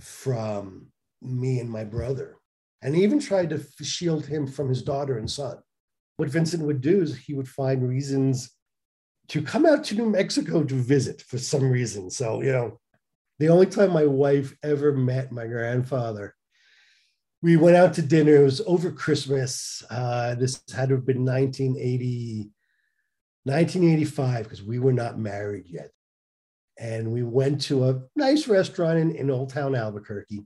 from 0.00 0.88
me 1.20 1.58
and 1.58 1.68
my 1.68 1.84
brother, 1.84 2.36
and 2.82 2.96
even 2.96 3.18
tried 3.18 3.50
to 3.50 3.84
shield 3.84 4.26
him 4.26 4.46
from 4.46 4.68
his 4.68 4.82
daughter 4.82 5.18
and 5.18 5.30
son. 5.30 5.58
What 6.16 6.30
Vincent 6.30 6.62
would 6.62 6.80
do 6.80 7.02
is 7.02 7.16
he 7.16 7.34
would 7.34 7.48
find 7.48 7.88
reasons 7.88 8.50
to 9.28 9.42
come 9.42 9.66
out 9.66 9.84
to 9.84 9.94
New 9.94 10.08
Mexico 10.08 10.64
to 10.64 10.74
visit 10.74 11.22
for 11.22 11.38
some 11.38 11.70
reason. 11.70 12.10
So, 12.10 12.42
you 12.42 12.52
know, 12.52 12.78
the 13.38 13.48
only 13.48 13.66
time 13.66 13.92
my 13.92 14.06
wife 14.06 14.56
ever 14.62 14.92
met 14.92 15.32
my 15.32 15.46
grandfather, 15.46 16.34
we 17.42 17.56
went 17.56 17.76
out 17.76 17.94
to 17.94 18.02
dinner. 18.02 18.36
It 18.36 18.44
was 18.44 18.60
over 18.66 18.90
Christmas. 18.90 19.82
Uh, 19.90 20.34
this 20.34 20.60
had 20.74 20.88
to 20.88 20.96
have 20.96 21.06
been 21.06 21.24
1980, 21.24 22.50
1985 23.44 24.44
because 24.44 24.62
we 24.62 24.78
were 24.78 24.92
not 24.92 25.18
married 25.18 25.66
yet. 25.66 25.90
And 26.78 27.12
we 27.12 27.22
went 27.22 27.60
to 27.62 27.88
a 27.88 28.02
nice 28.14 28.46
restaurant 28.46 28.98
in, 28.98 29.10
in 29.16 29.30
Old 29.30 29.50
Town 29.50 29.74
Albuquerque. 29.74 30.42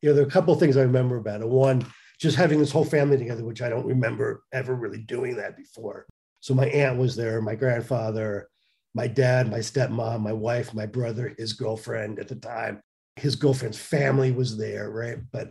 You 0.00 0.08
know, 0.08 0.14
there 0.14 0.24
are 0.24 0.28
a 0.28 0.30
couple 0.30 0.54
of 0.54 0.60
things 0.60 0.76
I 0.76 0.82
remember 0.82 1.16
about 1.16 1.42
it. 1.42 1.48
One, 1.48 1.84
just 2.18 2.36
having 2.36 2.58
this 2.58 2.70
whole 2.70 2.84
family 2.84 3.18
together, 3.18 3.44
which 3.44 3.62
I 3.62 3.68
don't 3.68 3.86
remember 3.86 4.42
ever 4.52 4.74
really 4.74 4.98
doing 4.98 5.36
that 5.36 5.56
before. 5.56 6.06
So 6.40 6.54
my 6.54 6.66
aunt 6.66 6.98
was 6.98 7.16
there, 7.16 7.40
my 7.42 7.54
grandfather, 7.54 8.48
my 8.94 9.06
dad, 9.06 9.50
my 9.50 9.58
stepmom, 9.58 10.20
my 10.20 10.32
wife, 10.32 10.74
my 10.74 10.86
brother, 10.86 11.34
his 11.38 11.52
girlfriend 11.52 12.18
at 12.18 12.28
the 12.28 12.36
time, 12.36 12.82
his 13.16 13.36
girlfriend's 13.36 13.78
family 13.78 14.32
was 14.32 14.56
there, 14.56 14.90
right? 14.90 15.18
But 15.32 15.50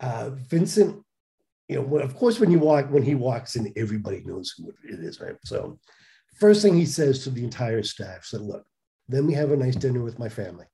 uh, 0.00 0.30
Vincent, 0.30 1.02
you 1.70 1.80
know, 1.80 1.98
of 1.98 2.14
course, 2.16 2.40
when 2.40 2.50
you 2.50 2.58
walk, 2.58 2.90
when 2.90 3.02
he 3.02 3.14
walks 3.14 3.56
in, 3.56 3.72
everybody 3.76 4.22
knows 4.24 4.54
who 4.56 4.70
it 4.70 5.00
is, 5.00 5.20
right? 5.20 5.36
So 5.44 5.78
First 6.40 6.62
thing 6.62 6.74
he 6.74 6.86
says 6.86 7.22
to 7.22 7.30
the 7.30 7.44
entire 7.44 7.82
staff 7.82 8.24
said, 8.24 8.40
look, 8.40 8.64
then 9.08 9.26
we 9.26 9.34
have 9.34 9.50
a 9.52 9.56
nice 9.56 9.76
dinner 9.76 10.02
with 10.02 10.18
my 10.18 10.30
family. 10.30 10.64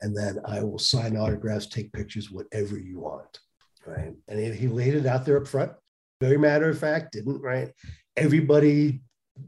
And 0.00 0.16
then 0.16 0.40
I 0.44 0.64
will 0.64 0.80
sign 0.80 1.16
autographs, 1.16 1.66
take 1.66 1.92
pictures, 1.92 2.30
whatever 2.30 2.76
you 2.76 2.98
want. 2.98 3.38
Right. 3.86 4.12
And 4.26 4.54
he, 4.54 4.66
laid 4.66 4.94
it 4.94 5.06
out 5.06 5.24
there 5.24 5.36
up 5.36 5.46
front. 5.46 5.70
Very 6.20 6.38
matter 6.38 6.68
of 6.68 6.78
fact, 6.78 7.12
didn't, 7.12 7.40
right? 7.40 7.70
Everybody 8.16 9.02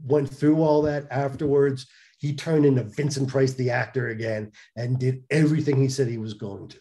went 0.05 0.29
through 0.29 0.63
all 0.63 0.81
that 0.83 1.07
afterwards. 1.11 1.87
He 2.19 2.33
turned 2.33 2.65
into 2.65 2.83
Vincent 2.83 3.27
Price, 3.27 3.53
the 3.53 3.71
actor, 3.71 4.07
again, 4.07 4.51
and 4.77 4.97
did 4.97 5.23
everything 5.29 5.77
he 5.77 5.89
said 5.89 6.07
he 6.07 6.17
was 6.17 6.35
going 6.35 6.69
to. 6.69 6.79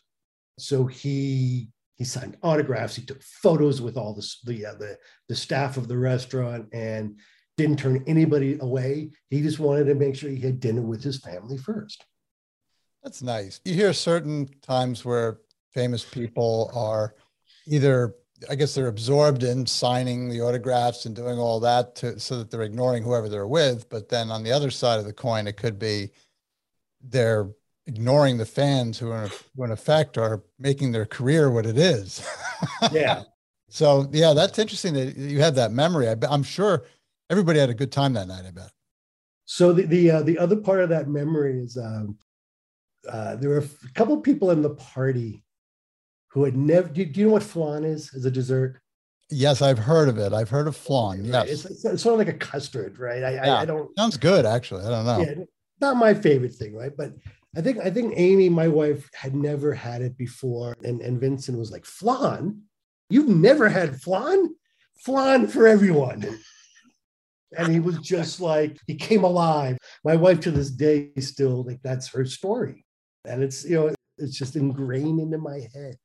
So 0.58 0.86
he 0.86 1.70
he 1.96 2.04
signed 2.04 2.36
autographs. 2.42 2.94
He 2.94 3.02
took 3.02 3.22
photos 3.22 3.80
with 3.80 3.96
all 3.96 4.14
the 4.14 4.26
the, 4.44 4.66
uh, 4.66 4.74
the 4.74 4.98
the 5.28 5.36
staff 5.36 5.76
of 5.76 5.88
the 5.88 5.98
restaurant, 5.98 6.68
and 6.72 7.18
didn't 7.56 7.78
turn 7.78 8.04
anybody 8.06 8.58
away. 8.60 9.10
He 9.30 9.42
just 9.42 9.58
wanted 9.58 9.84
to 9.86 9.94
make 9.94 10.14
sure 10.14 10.30
he 10.30 10.40
had 10.40 10.60
dinner 10.60 10.82
with 10.82 11.02
his 11.02 11.18
family 11.18 11.56
first. 11.56 12.04
That's 13.02 13.22
nice. 13.22 13.60
You 13.64 13.74
hear 13.74 13.92
certain 13.92 14.48
times 14.62 15.04
where 15.04 15.38
famous 15.72 16.04
people 16.04 16.70
are 16.74 17.14
either, 17.66 18.14
I 18.50 18.56
guess, 18.56 18.74
they're 18.74 18.88
absorbed 18.88 19.42
in 19.42 19.64
signing 19.64 20.28
the 20.28 20.40
autographs 20.40 21.06
and 21.06 21.16
doing 21.16 21.38
all 21.38 21.60
that 21.60 21.94
to, 21.96 22.20
so 22.20 22.38
that 22.38 22.50
they're 22.50 22.62
ignoring 22.62 23.02
whoever 23.02 23.28
they're 23.28 23.46
with. 23.46 23.88
But 23.88 24.08
then 24.08 24.30
on 24.30 24.42
the 24.42 24.52
other 24.52 24.70
side 24.70 24.98
of 24.98 25.06
the 25.06 25.12
coin, 25.12 25.46
it 25.46 25.56
could 25.56 25.78
be 25.78 26.10
they're 27.00 27.48
ignoring 27.86 28.38
the 28.38 28.46
fans 28.46 28.98
who, 28.98 29.10
are, 29.10 29.28
who 29.56 29.64
in 29.64 29.70
effect, 29.70 30.18
are 30.18 30.42
making 30.58 30.92
their 30.92 31.06
career 31.06 31.50
what 31.50 31.66
it 31.66 31.78
is. 31.78 32.26
yeah. 32.92 33.22
So 33.68 34.08
yeah, 34.12 34.32
that's 34.32 34.58
interesting 34.58 34.94
that 34.94 35.16
you 35.16 35.40
have 35.40 35.54
that 35.56 35.72
memory. 35.72 36.08
I, 36.08 36.16
I'm 36.28 36.42
sure 36.42 36.84
everybody 37.30 37.58
had 37.58 37.70
a 37.70 37.74
good 37.74 37.92
time 37.92 38.12
that 38.14 38.28
night. 38.28 38.44
I 38.46 38.50
bet. 38.50 38.70
So 39.44 39.72
the 39.72 39.82
the 39.82 40.10
uh, 40.10 40.22
the 40.22 40.38
other 40.38 40.56
part 40.56 40.80
of 40.80 40.88
that 40.90 41.08
memory 41.08 41.60
is 41.60 41.76
um, 41.76 42.16
uh, 43.08 43.36
there 43.36 43.50
were 43.50 43.58
a 43.58 43.92
couple 43.94 44.16
people 44.20 44.50
in 44.50 44.62
the 44.62 44.70
party 44.70 45.44
who 46.28 46.44
had 46.44 46.56
never. 46.56 46.88
Do, 46.88 47.04
do, 47.04 47.20
you 47.20 47.26
know 47.26 47.32
what 47.32 47.42
flan 47.42 47.84
is 47.84 48.12
as 48.14 48.24
a 48.24 48.30
dessert? 48.30 48.80
Yes, 49.30 49.60
I've 49.62 49.78
heard 49.78 50.08
of 50.08 50.18
it. 50.18 50.32
I've 50.32 50.48
heard 50.48 50.68
of 50.68 50.76
flan. 50.76 51.24
Yes, 51.24 51.48
it's, 51.48 51.64
it's, 51.64 51.84
it's, 51.84 52.02
sort 52.02 52.12
of 52.12 52.26
like 52.26 52.34
a 52.34 52.38
custard, 52.38 52.98
right? 52.98 53.24
I, 53.24 53.30
yeah. 53.32 53.54
I, 53.54 53.62
I, 53.62 53.64
don't. 53.64 53.90
Sounds 53.98 54.16
good, 54.16 54.46
actually. 54.46 54.84
I 54.84 54.90
don't 54.90 55.04
know. 55.04 55.20
Yeah, 55.20 55.44
not 55.80 55.96
my 55.96 56.14
favorite 56.14 56.54
thing, 56.54 56.76
right? 56.76 56.92
But 56.96 57.12
I 57.56 57.62
think 57.62 57.78
I 57.78 57.90
think 57.90 58.14
Amy, 58.16 58.48
my 58.48 58.68
wife, 58.68 59.08
had 59.14 59.34
never 59.34 59.72
had 59.72 60.02
it 60.02 60.16
before, 60.16 60.76
and 60.84 61.00
and 61.00 61.18
Vincent 61.18 61.58
was 61.58 61.70
like, 61.70 61.84
"Flan? 61.84 62.62
You've 63.08 63.28
never 63.28 63.68
had 63.68 64.00
flan?" 64.00 64.54
flan 64.98 65.46
for 65.46 65.66
everyone. 65.66 66.40
And 67.56 67.72
he 67.72 67.80
was 67.80 67.98
just 67.98 68.40
like, 68.40 68.78
he 68.86 68.96
came 68.96 69.24
alive. 69.24 69.78
My 70.04 70.16
wife 70.16 70.40
to 70.40 70.50
this 70.50 70.70
day 70.70 71.10
still 71.18 71.64
like 71.64 71.80
that's 71.82 72.08
her 72.08 72.26
story. 72.26 72.84
And 73.24 73.42
it's, 73.42 73.64
you 73.64 73.76
know, 73.76 73.94
it's 74.18 74.36
just 74.36 74.56
ingrained 74.56 75.20
into 75.20 75.38
my 75.38 75.66
head. 75.74 75.96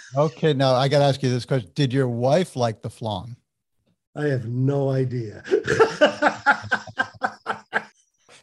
okay, 0.16 0.52
now 0.52 0.74
I 0.74 0.88
got 0.88 1.00
to 1.00 1.04
ask 1.04 1.22
you 1.22 1.30
this 1.30 1.44
question: 1.44 1.70
Did 1.74 1.92
your 1.92 2.08
wife 2.08 2.56
like 2.56 2.82
the 2.82 2.90
flan? 2.90 3.36
I 4.14 4.26
have 4.26 4.46
no 4.46 4.90
idea. 4.90 5.42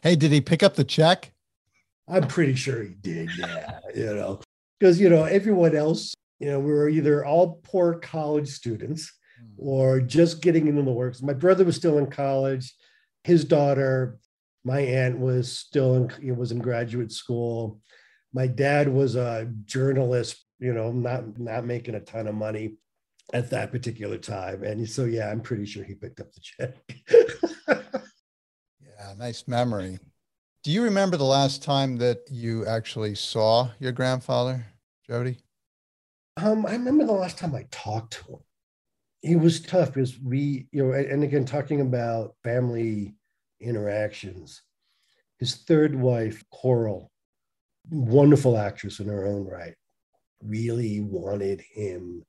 hey, 0.02 0.16
did 0.16 0.32
he 0.32 0.40
pick 0.40 0.62
up 0.62 0.74
the 0.74 0.84
check? 0.84 1.32
I'm 2.10 2.26
pretty 2.26 2.54
sure 2.54 2.82
he 2.82 2.94
did. 3.00 3.30
Yeah, 3.38 3.78
you 3.94 4.14
know, 4.14 4.40
because 4.78 5.00
you 5.00 5.08
know 5.08 5.24
everyone 5.24 5.76
else, 5.76 6.14
you 6.38 6.50
know, 6.50 6.58
we 6.58 6.72
were 6.72 6.88
either 6.88 7.24
all 7.24 7.60
poor 7.62 7.94
college 7.98 8.48
students 8.48 9.12
hmm. 9.38 9.52
or 9.58 10.00
just 10.00 10.42
getting 10.42 10.66
into 10.66 10.82
the 10.82 10.90
works. 10.90 11.22
My 11.22 11.34
brother 11.34 11.64
was 11.64 11.76
still 11.76 11.98
in 11.98 12.10
college. 12.10 12.74
His 13.24 13.44
daughter, 13.44 14.18
my 14.64 14.80
aunt, 14.80 15.18
was 15.18 15.56
still 15.56 15.94
in 15.94 16.36
was 16.36 16.52
in 16.52 16.58
graduate 16.58 17.12
school. 17.12 17.80
My 18.32 18.46
dad 18.46 18.88
was 18.88 19.16
a 19.16 19.50
journalist, 19.64 20.44
you 20.58 20.72
know, 20.72 20.90
not 20.92 21.38
not 21.38 21.64
making 21.64 21.94
a 21.94 22.00
ton 22.00 22.26
of 22.26 22.34
money 22.34 22.76
at 23.32 23.50
that 23.50 23.70
particular 23.70 24.18
time. 24.18 24.64
And 24.64 24.88
so 24.88 25.04
yeah, 25.04 25.30
I'm 25.30 25.40
pretty 25.40 25.66
sure 25.66 25.84
he 25.84 25.94
picked 25.94 26.20
up 26.20 26.32
the 26.32 26.40
check. 26.40 26.76
yeah, 28.80 29.14
nice 29.16 29.46
memory. 29.46 29.98
Do 30.62 30.70
you 30.70 30.82
remember 30.82 31.16
the 31.16 31.24
last 31.24 31.62
time 31.62 31.96
that 31.98 32.18
you 32.30 32.66
actually 32.66 33.14
saw 33.14 33.70
your 33.78 33.92
grandfather, 33.92 34.66
Jody? 35.06 35.38
Um, 36.36 36.66
I 36.66 36.72
remember 36.72 37.06
the 37.06 37.12
last 37.12 37.38
time 37.38 37.54
I 37.54 37.66
talked 37.70 38.12
to 38.14 38.32
him. 38.32 38.40
He 39.22 39.36
was 39.36 39.62
tough 39.62 39.94
because 39.94 40.18
we, 40.18 40.66
you 40.70 40.84
know, 40.84 40.92
and 40.92 41.24
again, 41.24 41.46
talking 41.46 41.80
about 41.80 42.34
family 42.44 43.14
interactions, 43.58 44.62
his 45.38 45.56
third 45.56 45.94
wife, 45.94 46.44
Coral, 46.50 47.10
wonderful 47.88 48.58
actress 48.58 49.00
in 49.00 49.08
her 49.08 49.26
own 49.26 49.46
right, 49.46 49.74
really 50.42 51.00
wanted 51.00 51.62
him 51.62 52.22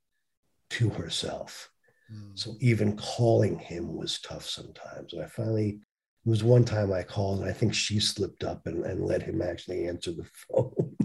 to 0.72 0.90
herself. 0.90 1.70
Mm. 2.14 2.38
So 2.38 2.56
even 2.62 2.96
calling 2.96 3.60
him 3.60 3.98
was 3.98 4.20
tough 4.22 4.46
sometimes. 4.46 5.12
And 5.12 5.22
I 5.22 5.28
finally, 5.28 5.82
it 6.26 6.30
was 6.30 6.44
one 6.44 6.66
time 6.66 6.94
I 6.94 7.04
called, 7.04 7.42
and 7.42 7.50
I 7.50 7.54
think 7.54 7.74
she 7.74 8.00
slipped 8.00 8.44
up 8.44 8.68
and, 8.68 8.86
and 8.86 9.06
let 9.06 9.24
him 9.24 9.42
actually 9.42 9.88
answer 9.88 10.12
the 10.12 10.26
phone. 10.50 10.96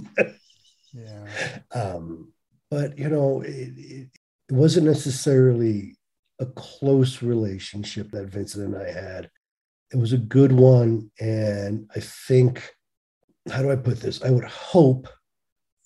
yeah. 0.93 1.59
Um, 1.73 2.33
but, 2.71 2.99
you 2.99 3.09
know, 3.09 3.41
it, 3.43 3.73
it, 3.77 4.09
it 4.49 4.53
wasn't 4.53 4.87
necessarily 4.87 5.97
a 6.39 6.47
close 6.47 7.23
relationship 7.23 8.11
that 8.11 8.27
Vincent 8.27 8.67
and 8.67 8.77
I 8.77 8.93
had. 8.93 9.31
It 9.93 9.97
was 9.97 10.13
a 10.13 10.19
good 10.19 10.53
one. 10.53 11.11
And 11.21 11.89
I 11.95 12.01
think 12.01 12.77
how 13.51 13.63
do 13.63 13.71
I 13.71 13.77
put 13.77 14.01
this? 14.01 14.23
I 14.23 14.31
would 14.31 14.45
hope 14.45 15.09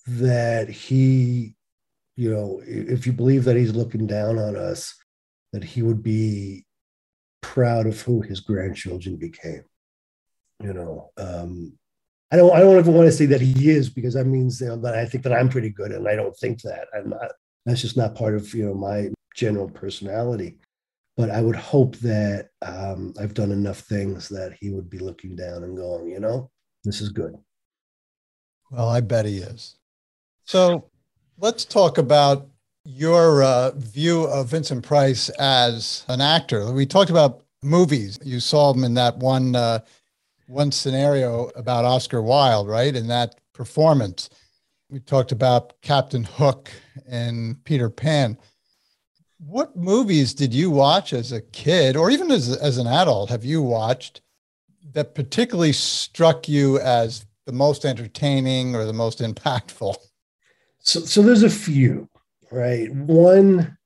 that 0.07 0.69
he, 0.69 1.55
you 2.15 2.31
know, 2.31 2.61
if 2.65 3.05
you 3.05 3.13
believe 3.13 3.43
that 3.45 3.55
he's 3.55 3.75
looking 3.75 4.07
down 4.07 4.37
on 4.39 4.55
us, 4.55 4.95
that 5.53 5.63
he 5.63 5.81
would 5.81 6.01
be 6.01 6.65
proud 7.41 7.87
of 7.87 8.01
who 8.01 8.21
his 8.21 8.39
grandchildren 8.39 9.17
became. 9.17 9.63
You 10.61 10.73
know, 10.73 11.11
um, 11.17 11.73
I 12.31 12.37
don't, 12.37 12.55
I 12.55 12.59
don't 12.59 12.77
even 12.79 12.93
want 12.93 13.07
to 13.07 13.11
say 13.11 13.25
that 13.27 13.41
he 13.41 13.69
is 13.69 13.89
because 13.89 14.13
that 14.13 14.25
means 14.25 14.61
you 14.61 14.67
know, 14.67 14.77
that 14.77 14.95
I 14.95 15.05
think 15.05 15.23
that 15.23 15.33
I'm 15.33 15.49
pretty 15.49 15.69
good, 15.69 15.91
and 15.91 16.07
I 16.07 16.15
don't 16.15 16.37
think 16.37 16.61
that. 16.61 16.87
I'm 16.95 17.09
not. 17.09 17.31
That's 17.65 17.81
just 17.81 17.97
not 17.97 18.15
part 18.15 18.35
of 18.35 18.53
you 18.53 18.65
know 18.65 18.73
my 18.73 19.09
general 19.35 19.69
personality. 19.69 20.57
But 21.17 21.29
I 21.29 21.41
would 21.41 21.57
hope 21.57 21.97
that 21.97 22.49
um, 22.61 23.13
I've 23.19 23.33
done 23.33 23.51
enough 23.51 23.79
things 23.79 24.29
that 24.29 24.53
he 24.59 24.71
would 24.71 24.89
be 24.89 24.99
looking 24.99 25.35
down 25.35 25.63
and 25.63 25.75
going, 25.75 26.07
you 26.07 26.19
know, 26.19 26.49
this 26.85 27.01
is 27.01 27.09
good. 27.09 27.35
Well, 28.71 28.87
I 28.87 29.01
bet 29.01 29.25
he 29.25 29.39
is. 29.39 29.75
So 30.45 30.89
let's 31.37 31.65
talk 31.65 31.97
about 31.97 32.47
your 32.85 33.43
uh, 33.43 33.71
view 33.71 34.23
of 34.23 34.47
Vincent 34.47 34.85
Price 34.85 35.29
as 35.29 36.05
an 36.07 36.21
actor. 36.21 36.71
We 36.71 36.85
talked 36.85 37.11
about 37.11 37.43
movies. 37.61 38.19
You 38.23 38.39
saw 38.39 38.73
him 38.73 38.83
in 38.83 38.93
that 38.95 39.17
one 39.17 39.55
uh, 39.55 39.79
one 40.47 40.71
scenario 40.71 41.49
about 41.55 41.85
Oscar 41.85 42.21
Wilde, 42.21 42.67
right? 42.67 42.95
In 42.95 43.07
that 43.07 43.39
performance, 43.53 44.29
we 44.89 44.99
talked 44.99 45.31
about 45.31 45.79
Captain 45.81 46.23
Hook 46.23 46.71
and 47.07 47.63
Peter 47.63 47.89
Pan. 47.89 48.37
What 49.37 49.75
movies 49.75 50.33
did 50.33 50.53
you 50.53 50.69
watch 50.69 51.13
as 51.13 51.31
a 51.31 51.41
kid, 51.41 51.95
or 51.95 52.11
even 52.11 52.31
as 52.31 52.55
as 52.57 52.77
an 52.77 52.87
adult, 52.87 53.29
have 53.29 53.45
you 53.45 53.61
watched 53.61 54.21
that 54.93 55.15
particularly 55.15 55.71
struck 55.71 56.49
you 56.49 56.79
as 56.79 57.25
the 57.45 57.51
most 57.51 57.85
entertaining 57.85 58.75
or 58.75 58.85
the 58.85 58.93
most 58.93 59.19
impactful? 59.19 59.95
So, 60.79 60.99
so 61.01 61.21
there's 61.21 61.43
a 61.43 61.49
few, 61.49 62.09
right? 62.51 62.93
One, 62.93 63.77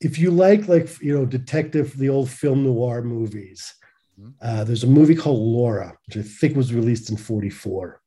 if 0.00 0.18
you 0.18 0.30
like, 0.30 0.68
like 0.68 1.00
you 1.00 1.16
know, 1.16 1.24
detective, 1.24 1.96
the 1.96 2.08
old 2.08 2.30
film 2.30 2.64
noir 2.64 3.02
movies, 3.02 3.74
mm-hmm. 4.20 4.30
uh, 4.40 4.64
there's 4.64 4.84
a 4.84 4.88
movie 4.88 5.14
called 5.14 5.38
Laura, 5.38 5.96
which 6.06 6.16
I 6.16 6.22
think 6.22 6.56
was 6.56 6.74
released 6.74 7.10
in 7.10 7.16
'44, 7.16 8.00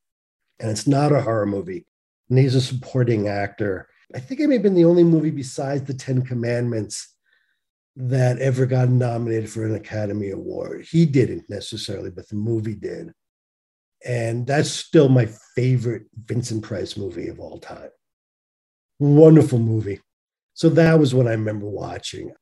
and 0.60 0.70
it's 0.70 0.88
not 0.88 1.12
a 1.12 1.22
horror 1.22 1.46
movie. 1.46 1.86
And 2.30 2.38
he's 2.38 2.56
a 2.56 2.62
supporting 2.62 3.28
actor. 3.28 3.88
I 4.14 4.20
think 4.20 4.40
it 4.40 4.48
may 4.48 4.56
have 4.56 4.64
been 4.64 4.76
the 4.76 4.86
only 4.86 5.04
movie 5.04 5.32
besides 5.32 5.84
the 5.84 5.96
Ten 5.96 6.22
Commandments 6.22 7.16
that 7.96 8.40
ever 8.40 8.66
got 8.66 8.90
nominated 8.90 9.50
for 9.50 9.66
an 9.66 9.76
Academy 9.76 10.30
Award. 10.30 10.86
He 10.90 11.06
didn't 11.06 11.50
necessarily, 11.50 12.10
but 12.10 12.30
the 12.30 12.36
movie 12.36 12.76
did. 12.76 13.14
And 14.06 14.48
that's 14.48 14.70
still 14.70 15.10
my 15.10 15.28
favorite 15.56 16.04
Vincent 16.26 16.64
Price 16.64 16.96
movie 16.96 17.28
of 17.28 17.40
all 17.40 17.58
time. 17.58 17.90
Wonderful 19.00 19.60
movie. 19.60 20.02
So 20.54 20.70
that 20.70 21.00
was 21.00 21.16
what 21.16 21.28
I 21.28 21.32
remember 21.32 21.66
watching. 21.68 22.34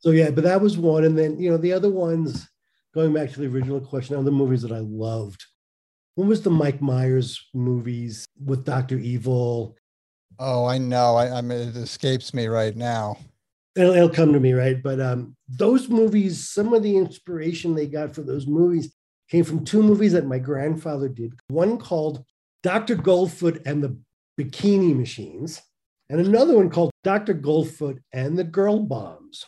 So 0.00 0.10
yeah, 0.10 0.30
but 0.30 0.44
that 0.44 0.60
was 0.60 0.76
one. 0.76 1.04
And 1.04 1.16
then, 1.16 1.38
you 1.38 1.50
know, 1.50 1.56
the 1.56 1.72
other 1.72 1.90
ones, 1.90 2.48
going 2.94 3.12
back 3.12 3.30
to 3.30 3.40
the 3.40 3.46
original 3.46 3.80
question, 3.80 4.16
other 4.16 4.30
movies 4.30 4.62
that 4.62 4.72
I 4.72 4.80
loved. 4.80 5.44
What 6.16 6.26
was 6.26 6.42
the 6.42 6.50
Mike 6.50 6.82
Myers 6.82 7.48
movies 7.54 8.26
with 8.44 8.64
Dr. 8.64 8.98
Evil? 8.98 9.76
Oh, 10.38 10.64
I 10.64 10.78
know. 10.78 11.16
I, 11.16 11.38
I 11.38 11.40
mean, 11.42 11.68
it 11.68 11.76
escapes 11.76 12.34
me 12.34 12.46
right 12.46 12.74
now. 12.74 13.18
It'll, 13.76 13.94
it'll 13.94 14.08
come 14.08 14.32
to 14.32 14.40
me, 14.40 14.52
right? 14.52 14.82
But 14.82 15.00
um, 15.00 15.36
those 15.48 15.88
movies, 15.88 16.48
some 16.48 16.72
of 16.74 16.82
the 16.82 16.96
inspiration 16.96 17.74
they 17.74 17.86
got 17.86 18.14
for 18.14 18.22
those 18.22 18.46
movies 18.46 18.92
came 19.30 19.44
from 19.44 19.64
two 19.64 19.82
movies 19.82 20.12
that 20.12 20.26
my 20.26 20.38
grandfather 20.38 21.08
did. 21.08 21.38
One 21.48 21.78
called 21.78 22.24
Dr. 22.62 22.96
Goldfoot 22.96 23.62
and 23.64 23.82
the 23.82 23.96
Bikini 24.38 24.96
Machines, 24.96 25.62
and 26.10 26.20
another 26.20 26.56
one 26.56 26.68
called 26.68 26.90
Dr. 27.04 27.34
Goldfoot 27.34 27.98
and 28.12 28.36
the 28.36 28.44
Girl 28.44 28.80
Bombs. 28.80 29.46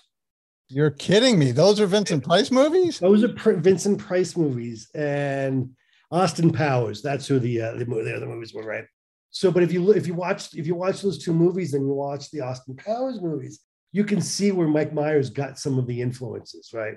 You're 0.68 0.92
kidding 0.92 1.38
me. 1.38 1.50
Those 1.50 1.80
are 1.80 1.86
Vincent 1.86 2.24
Price 2.24 2.50
movies? 2.50 3.00
Those 3.00 3.24
are 3.24 3.54
Vincent 3.56 3.98
Price 3.98 4.36
movies. 4.36 4.88
And 4.94 5.70
Austin 6.10 6.52
Powers, 6.52 7.02
that's 7.02 7.26
who 7.26 7.40
the, 7.40 7.60
uh, 7.60 7.72
the, 7.72 7.84
the 7.84 8.16
other 8.16 8.26
movies 8.26 8.54
were, 8.54 8.64
right? 8.64 8.84
So, 9.32 9.50
but 9.50 9.62
if 9.62 9.72
you 9.72 9.92
if 9.92 10.06
you 10.06 10.12
watch 10.14 10.54
if 10.54 10.66
you 10.66 10.74
watch 10.74 11.00
those 11.00 11.18
two 11.18 11.32
movies 11.32 11.72
and 11.72 11.86
you 11.86 11.92
watch 11.94 12.30
the 12.30 12.42
Austin 12.42 12.76
Powers 12.76 13.20
movies, 13.20 13.60
you 13.90 14.04
can 14.04 14.20
see 14.20 14.52
where 14.52 14.68
Mike 14.68 14.92
Myers 14.92 15.30
got 15.30 15.58
some 15.58 15.78
of 15.78 15.86
the 15.86 16.00
influences, 16.00 16.70
right? 16.74 16.96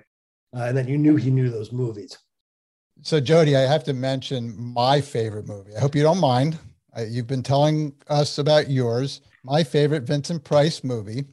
Uh, 0.55 0.63
and 0.63 0.77
then 0.77 0.87
you 0.87 0.97
knew 0.97 1.15
he 1.15 1.31
knew 1.31 1.49
those 1.49 1.71
movies. 1.71 2.17
So, 3.01 3.21
Jody, 3.21 3.55
I 3.55 3.61
have 3.61 3.85
to 3.85 3.93
mention 3.93 4.53
my 4.57 4.99
favorite 4.99 5.47
movie. 5.47 5.75
I 5.75 5.79
hope 5.79 5.95
you 5.95 6.03
don't 6.03 6.19
mind. 6.19 6.59
I, 6.93 7.03
you've 7.05 7.27
been 7.27 7.43
telling 7.43 7.93
us 8.09 8.37
about 8.37 8.69
yours. 8.69 9.21
My 9.45 9.63
favorite 9.63 10.03
Vincent 10.03 10.43
Price 10.43 10.83
movie 10.83 11.23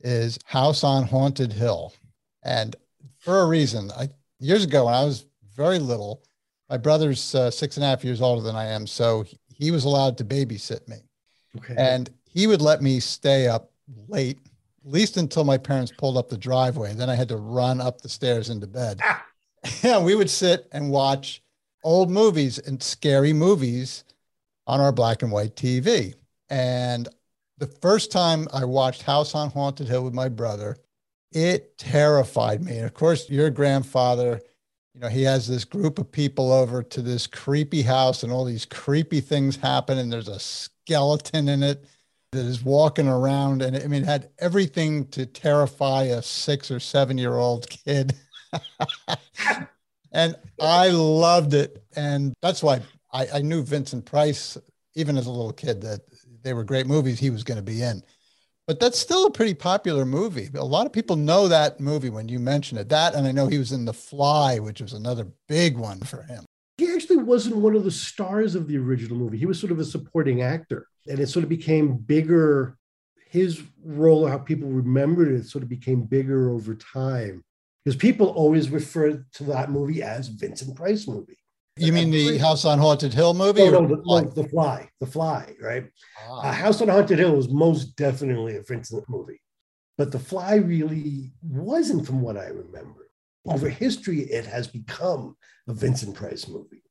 is 0.00 0.38
House 0.44 0.84
on 0.84 1.04
Haunted 1.04 1.54
Hill. 1.54 1.94
And 2.44 2.76
for 3.18 3.40
a 3.40 3.46
reason, 3.46 3.90
I, 3.92 4.10
years 4.38 4.64
ago 4.64 4.84
when 4.84 4.94
I 4.94 5.04
was 5.04 5.24
very 5.56 5.78
little, 5.78 6.22
my 6.68 6.76
brother's 6.76 7.34
uh, 7.34 7.50
six 7.50 7.78
and 7.78 7.84
a 7.84 7.88
half 7.88 8.04
years 8.04 8.20
older 8.20 8.42
than 8.42 8.56
I 8.56 8.66
am. 8.66 8.86
So 8.86 9.24
he 9.48 9.70
was 9.70 9.84
allowed 9.84 10.18
to 10.18 10.24
babysit 10.24 10.86
me. 10.86 10.98
Okay. 11.56 11.74
And 11.78 12.10
he 12.24 12.46
would 12.46 12.60
let 12.60 12.82
me 12.82 13.00
stay 13.00 13.48
up 13.48 13.70
late, 14.06 14.38
at 14.84 14.92
least 14.92 15.16
until 15.16 15.44
my 15.44 15.56
parents 15.56 15.92
pulled 15.96 16.18
up 16.18 16.28
the 16.28 16.36
driveway. 16.36 16.92
Then 16.92 17.08
I 17.08 17.14
had 17.14 17.28
to 17.30 17.36
run 17.36 17.80
up 17.80 18.02
the 18.02 18.08
stairs 18.08 18.50
into 18.50 18.66
bed. 18.66 19.00
Ah 19.02 19.24
yeah, 19.82 19.98
we 19.98 20.14
would 20.14 20.30
sit 20.30 20.68
and 20.72 20.90
watch 20.90 21.42
old 21.84 22.10
movies 22.10 22.58
and 22.58 22.82
scary 22.82 23.32
movies 23.32 24.04
on 24.66 24.80
our 24.80 24.92
black 24.92 25.22
and 25.22 25.32
white 25.32 25.56
TV. 25.56 26.14
And 26.50 27.08
the 27.62 27.68
first 27.80 28.10
time 28.10 28.48
I 28.52 28.64
watched 28.64 29.02
House 29.02 29.36
on 29.36 29.48
Haunted 29.48 29.86
Hill 29.86 30.02
with 30.02 30.14
my 30.14 30.28
brother, 30.28 30.78
it 31.30 31.78
terrified 31.78 32.60
me. 32.60 32.78
And 32.78 32.84
of 32.84 32.92
course, 32.92 33.30
your 33.30 33.50
grandfather, 33.50 34.40
you 34.92 35.00
know, 35.00 35.06
he 35.06 35.22
has 35.22 35.46
this 35.46 35.64
group 35.64 36.00
of 36.00 36.10
people 36.10 36.50
over 36.50 36.82
to 36.82 37.00
this 37.00 37.28
creepy 37.28 37.82
house 37.82 38.24
and 38.24 38.32
all 38.32 38.44
these 38.44 38.64
creepy 38.64 39.20
things 39.20 39.54
happen 39.54 39.96
and 39.96 40.12
there's 40.12 40.26
a 40.26 40.40
skeleton 40.40 41.48
in 41.48 41.62
it. 41.62 41.84
that 42.32 42.44
is 42.44 42.64
walking 42.64 43.06
around. 43.06 43.62
And 43.62 43.76
I 43.76 43.86
mean, 43.86 44.02
it 44.02 44.06
had 44.06 44.30
everything 44.40 45.06
to 45.10 45.24
terrify 45.24 46.02
a 46.02 46.20
six 46.20 46.68
or 46.68 46.80
seven 46.80 47.16
year 47.16 47.36
old 47.36 47.70
kid. 47.70 48.12
and 50.10 50.34
I 50.60 50.88
loved 50.88 51.54
it. 51.54 51.84
And 51.94 52.34
that's 52.42 52.60
why 52.60 52.80
I, 53.12 53.28
I 53.34 53.42
knew 53.42 53.62
Vincent 53.62 54.04
Price, 54.04 54.58
even 54.96 55.16
as 55.16 55.26
a 55.26 55.30
little 55.30 55.52
kid, 55.52 55.80
that 55.82 56.00
they 56.42 56.54
were 56.54 56.64
great 56.64 56.86
movies 56.86 57.18
he 57.18 57.30
was 57.30 57.44
going 57.44 57.56
to 57.56 57.62
be 57.62 57.82
in. 57.82 58.02
But 58.66 58.78
that's 58.78 58.98
still 58.98 59.26
a 59.26 59.30
pretty 59.30 59.54
popular 59.54 60.04
movie. 60.04 60.48
A 60.54 60.64
lot 60.64 60.86
of 60.86 60.92
people 60.92 61.16
know 61.16 61.48
that 61.48 61.80
movie 61.80 62.10
when 62.10 62.28
you 62.28 62.38
mention 62.38 62.78
it. 62.78 62.88
That, 62.90 63.14
and 63.14 63.26
I 63.26 63.32
know 63.32 63.48
he 63.48 63.58
was 63.58 63.72
in 63.72 63.84
The 63.84 63.92
Fly, 63.92 64.60
which 64.60 64.80
was 64.80 64.92
another 64.92 65.26
big 65.48 65.76
one 65.76 66.00
for 66.00 66.22
him. 66.22 66.44
He 66.78 66.92
actually 66.92 67.18
wasn't 67.18 67.56
one 67.56 67.74
of 67.74 67.84
the 67.84 67.90
stars 67.90 68.54
of 68.54 68.68
the 68.68 68.78
original 68.78 69.16
movie. 69.16 69.36
He 69.38 69.46
was 69.46 69.58
sort 69.58 69.72
of 69.72 69.80
a 69.80 69.84
supporting 69.84 70.42
actor. 70.42 70.86
And 71.08 71.18
it 71.18 71.28
sort 71.28 71.42
of 71.42 71.48
became 71.48 71.96
bigger. 71.96 72.78
His 73.28 73.62
role, 73.84 74.28
how 74.28 74.38
people 74.38 74.68
remembered 74.68 75.32
it, 75.32 75.46
sort 75.46 75.62
of 75.64 75.68
became 75.68 76.02
bigger 76.02 76.50
over 76.50 76.74
time. 76.76 77.42
Because 77.84 77.96
people 77.96 78.28
always 78.28 78.70
refer 78.70 79.24
to 79.32 79.44
that 79.44 79.70
movie 79.70 80.02
as 80.02 80.28
Vincent 80.28 80.76
Price 80.76 81.08
movie. 81.08 81.38
You 81.76 81.92
mean 81.92 82.10
the 82.10 82.36
House 82.38 82.64
on 82.64 82.78
Haunted 82.78 83.14
Hill 83.14 83.32
movie? 83.32 83.64
No, 83.64 83.80
no, 83.80 83.88
the, 83.88 84.02
no, 84.04 84.20
the 84.20 84.48
Fly, 84.48 84.88
The 85.00 85.06
Fly, 85.06 85.54
right? 85.60 85.84
Ah. 86.28 86.48
Uh, 86.48 86.52
House 86.52 86.82
on 86.82 86.88
Haunted 86.88 87.18
Hill 87.18 87.34
was 87.34 87.48
most 87.48 87.96
definitely 87.96 88.56
a 88.56 88.62
Vincent 88.62 89.08
movie, 89.08 89.40
but 89.96 90.12
The 90.12 90.18
Fly 90.18 90.56
really 90.56 91.32
wasn't, 91.42 92.06
from 92.06 92.20
what 92.20 92.36
I 92.36 92.48
remember. 92.48 93.08
Over 93.46 93.68
history, 93.68 94.20
it 94.20 94.44
has 94.46 94.68
become 94.68 95.36
a 95.66 95.72
Vincent 95.72 96.14
Price 96.14 96.46
movie. 96.46 96.84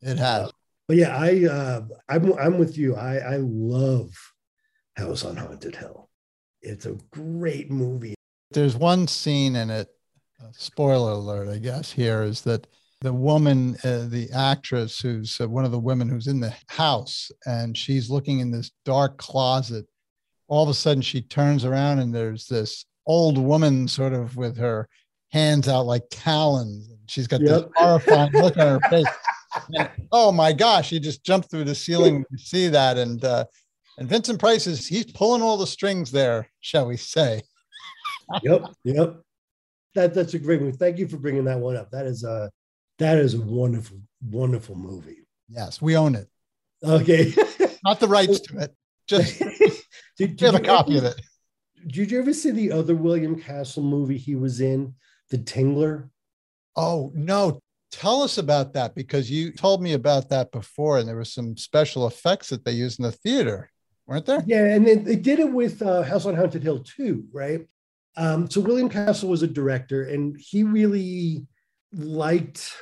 It 0.00 0.16
has. 0.18 0.48
Uh, 0.48 0.52
but 0.88 0.96
yeah, 0.96 1.16
I 1.16 1.44
uh, 1.44 1.80
I'm 2.08 2.32
I'm 2.38 2.58
with 2.58 2.76
you. 2.76 2.96
I 2.96 3.16
I 3.16 3.36
love 3.36 4.10
House 4.96 5.24
on 5.24 5.36
Haunted 5.36 5.76
Hill. 5.76 6.10
It's 6.62 6.86
a 6.86 6.96
great 7.10 7.70
movie. 7.70 8.14
There's 8.50 8.76
one 8.76 9.06
scene 9.06 9.56
in 9.56 9.70
it. 9.70 9.88
Spoiler 10.52 11.12
alert, 11.12 11.48
I 11.48 11.58
guess. 11.58 11.92
Here 11.92 12.22
is 12.22 12.42
that 12.42 12.66
the 13.04 13.12
woman, 13.12 13.76
uh, 13.84 14.06
the 14.08 14.30
actress 14.34 14.98
who's 14.98 15.38
uh, 15.38 15.46
one 15.46 15.66
of 15.66 15.70
the 15.70 15.78
women 15.78 16.08
who's 16.08 16.26
in 16.26 16.40
the 16.40 16.54
house, 16.68 17.30
and 17.44 17.76
she's 17.76 18.08
looking 18.08 18.40
in 18.40 18.50
this 18.50 18.70
dark 18.86 19.18
closet. 19.18 19.84
All 20.48 20.62
of 20.62 20.70
a 20.70 20.74
sudden, 20.74 21.02
she 21.02 21.20
turns 21.20 21.66
around 21.66 21.98
and 21.98 22.14
there's 22.14 22.46
this 22.46 22.86
old 23.06 23.36
woman, 23.36 23.88
sort 23.88 24.14
of 24.14 24.38
with 24.38 24.56
her 24.56 24.88
hands 25.32 25.68
out 25.68 25.84
like 25.84 26.04
talons. 26.10 26.88
She's 27.06 27.26
got 27.26 27.42
yep. 27.42 27.50
this 27.50 27.64
horrifying 27.76 28.32
look 28.32 28.56
on 28.56 28.80
her 28.80 28.88
face. 28.88 29.06
And, 29.76 29.90
oh 30.10 30.32
my 30.32 30.54
gosh! 30.54 30.88
He 30.88 30.98
just 30.98 31.22
jumped 31.22 31.50
through 31.50 31.64
the 31.64 31.74
ceiling 31.74 32.24
to 32.32 32.38
see 32.38 32.68
that, 32.68 32.96
and 32.96 33.22
uh, 33.22 33.44
and 33.98 34.08
Vincent 34.08 34.40
Price 34.40 34.66
is 34.66 34.88
he's 34.88 35.12
pulling 35.12 35.42
all 35.42 35.58
the 35.58 35.66
strings 35.66 36.10
there, 36.10 36.48
shall 36.60 36.86
we 36.86 36.96
say? 36.96 37.42
yep, 38.42 38.62
yep. 38.82 39.20
That 39.94 40.14
that's 40.14 40.32
a 40.32 40.38
great 40.38 40.62
one. 40.62 40.72
Thank 40.72 40.98
you 40.98 41.06
for 41.06 41.18
bringing 41.18 41.44
that 41.44 41.60
one 41.60 41.76
up. 41.76 41.90
That 41.90 42.06
is 42.06 42.24
uh 42.24 42.48
that 42.98 43.18
is 43.18 43.34
a 43.34 43.40
wonderful, 43.40 43.98
wonderful 44.22 44.76
movie. 44.76 45.26
Yes, 45.48 45.82
we 45.82 45.96
own 45.96 46.14
it. 46.14 46.28
Okay. 46.82 47.32
Not 47.84 48.00
the 48.00 48.08
rights 48.08 48.40
to 48.40 48.58
it. 48.58 48.74
Just 49.06 49.38
did, 50.16 50.36
did 50.36 50.40
have 50.40 50.54
a 50.54 50.60
copy 50.60 50.96
ever, 50.96 51.08
of 51.08 51.12
it. 51.12 51.20
Did 51.86 52.10
you 52.10 52.20
ever 52.20 52.32
see 52.32 52.50
the 52.50 52.72
other 52.72 52.94
William 52.94 53.40
Castle 53.40 53.82
movie 53.82 54.16
he 54.16 54.36
was 54.36 54.60
in, 54.60 54.94
The 55.30 55.38
Tingler? 55.38 56.08
Oh, 56.76 57.12
no. 57.14 57.60
Tell 57.92 58.22
us 58.22 58.38
about 58.38 58.72
that 58.72 58.94
because 58.94 59.30
you 59.30 59.52
told 59.52 59.80
me 59.82 59.92
about 59.92 60.30
that 60.30 60.50
before, 60.50 60.98
and 60.98 61.06
there 61.06 61.14
were 61.14 61.24
some 61.24 61.56
special 61.56 62.06
effects 62.06 62.48
that 62.48 62.64
they 62.64 62.72
used 62.72 62.98
in 62.98 63.04
the 63.04 63.12
theater, 63.12 63.70
weren't 64.06 64.26
there? 64.26 64.42
Yeah, 64.46 64.64
and 64.64 64.84
they, 64.84 64.96
they 64.96 65.16
did 65.16 65.38
it 65.38 65.52
with 65.52 65.80
uh, 65.80 66.02
House 66.02 66.26
on 66.26 66.34
Haunted 66.34 66.62
Hill 66.64 66.80
too, 66.80 67.24
right? 67.32 67.66
Um, 68.16 68.50
so 68.50 68.60
William 68.60 68.88
Castle 68.88 69.28
was 69.28 69.42
a 69.42 69.46
director, 69.46 70.04
and 70.04 70.36
he 70.38 70.64
really 70.64 71.46
liked 71.98 72.72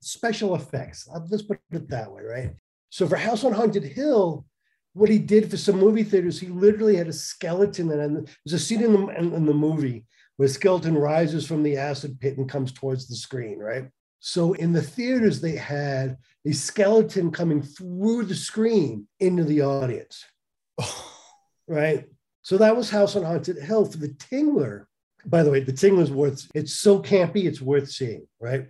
special 0.00 0.54
effects. 0.54 1.08
Let's 1.30 1.42
put 1.42 1.60
it 1.70 1.88
that 1.90 2.12
way, 2.12 2.22
right? 2.22 2.50
So 2.90 3.06
for 3.06 3.16
House 3.16 3.44
on 3.44 3.52
Haunted 3.52 3.84
Hill, 3.84 4.46
what 4.94 5.10
he 5.10 5.18
did 5.18 5.50
for 5.50 5.56
some 5.56 5.78
movie 5.78 6.02
theaters, 6.02 6.40
he 6.40 6.48
literally 6.48 6.96
had 6.96 7.08
a 7.08 7.12
skeleton, 7.12 7.90
and 7.90 8.28
there's 8.44 8.52
a 8.52 8.58
scene 8.58 8.82
in 8.82 8.92
the, 8.92 9.06
in, 9.18 9.32
in 9.32 9.46
the 9.46 9.54
movie 9.54 10.04
where 10.36 10.48
skeleton 10.48 10.96
rises 10.96 11.46
from 11.46 11.62
the 11.62 11.76
acid 11.76 12.18
pit 12.20 12.38
and 12.38 12.48
comes 12.48 12.72
towards 12.72 13.08
the 13.08 13.16
screen, 13.16 13.58
right? 13.58 13.88
So 14.20 14.54
in 14.54 14.72
the 14.72 14.82
theaters, 14.82 15.40
they 15.40 15.56
had 15.56 16.16
a 16.46 16.52
skeleton 16.52 17.30
coming 17.30 17.62
through 17.62 18.24
the 18.24 18.34
screen 18.34 19.06
into 19.20 19.44
the 19.44 19.62
audience, 19.62 20.24
right? 21.68 22.06
So 22.42 22.58
that 22.58 22.76
was 22.76 22.90
House 22.90 23.14
on 23.14 23.24
Haunted 23.24 23.58
Hill. 23.58 23.84
For 23.84 23.98
the 23.98 24.08
Tingler, 24.08 24.86
by 25.28 25.42
the 25.42 25.50
way, 25.50 25.60
the 25.60 25.72
Tingler's 25.72 26.10
worth, 26.10 26.48
it's 26.54 26.74
so 26.74 27.00
campy, 27.00 27.44
it's 27.44 27.60
worth 27.60 27.90
seeing, 27.90 28.26
right? 28.40 28.66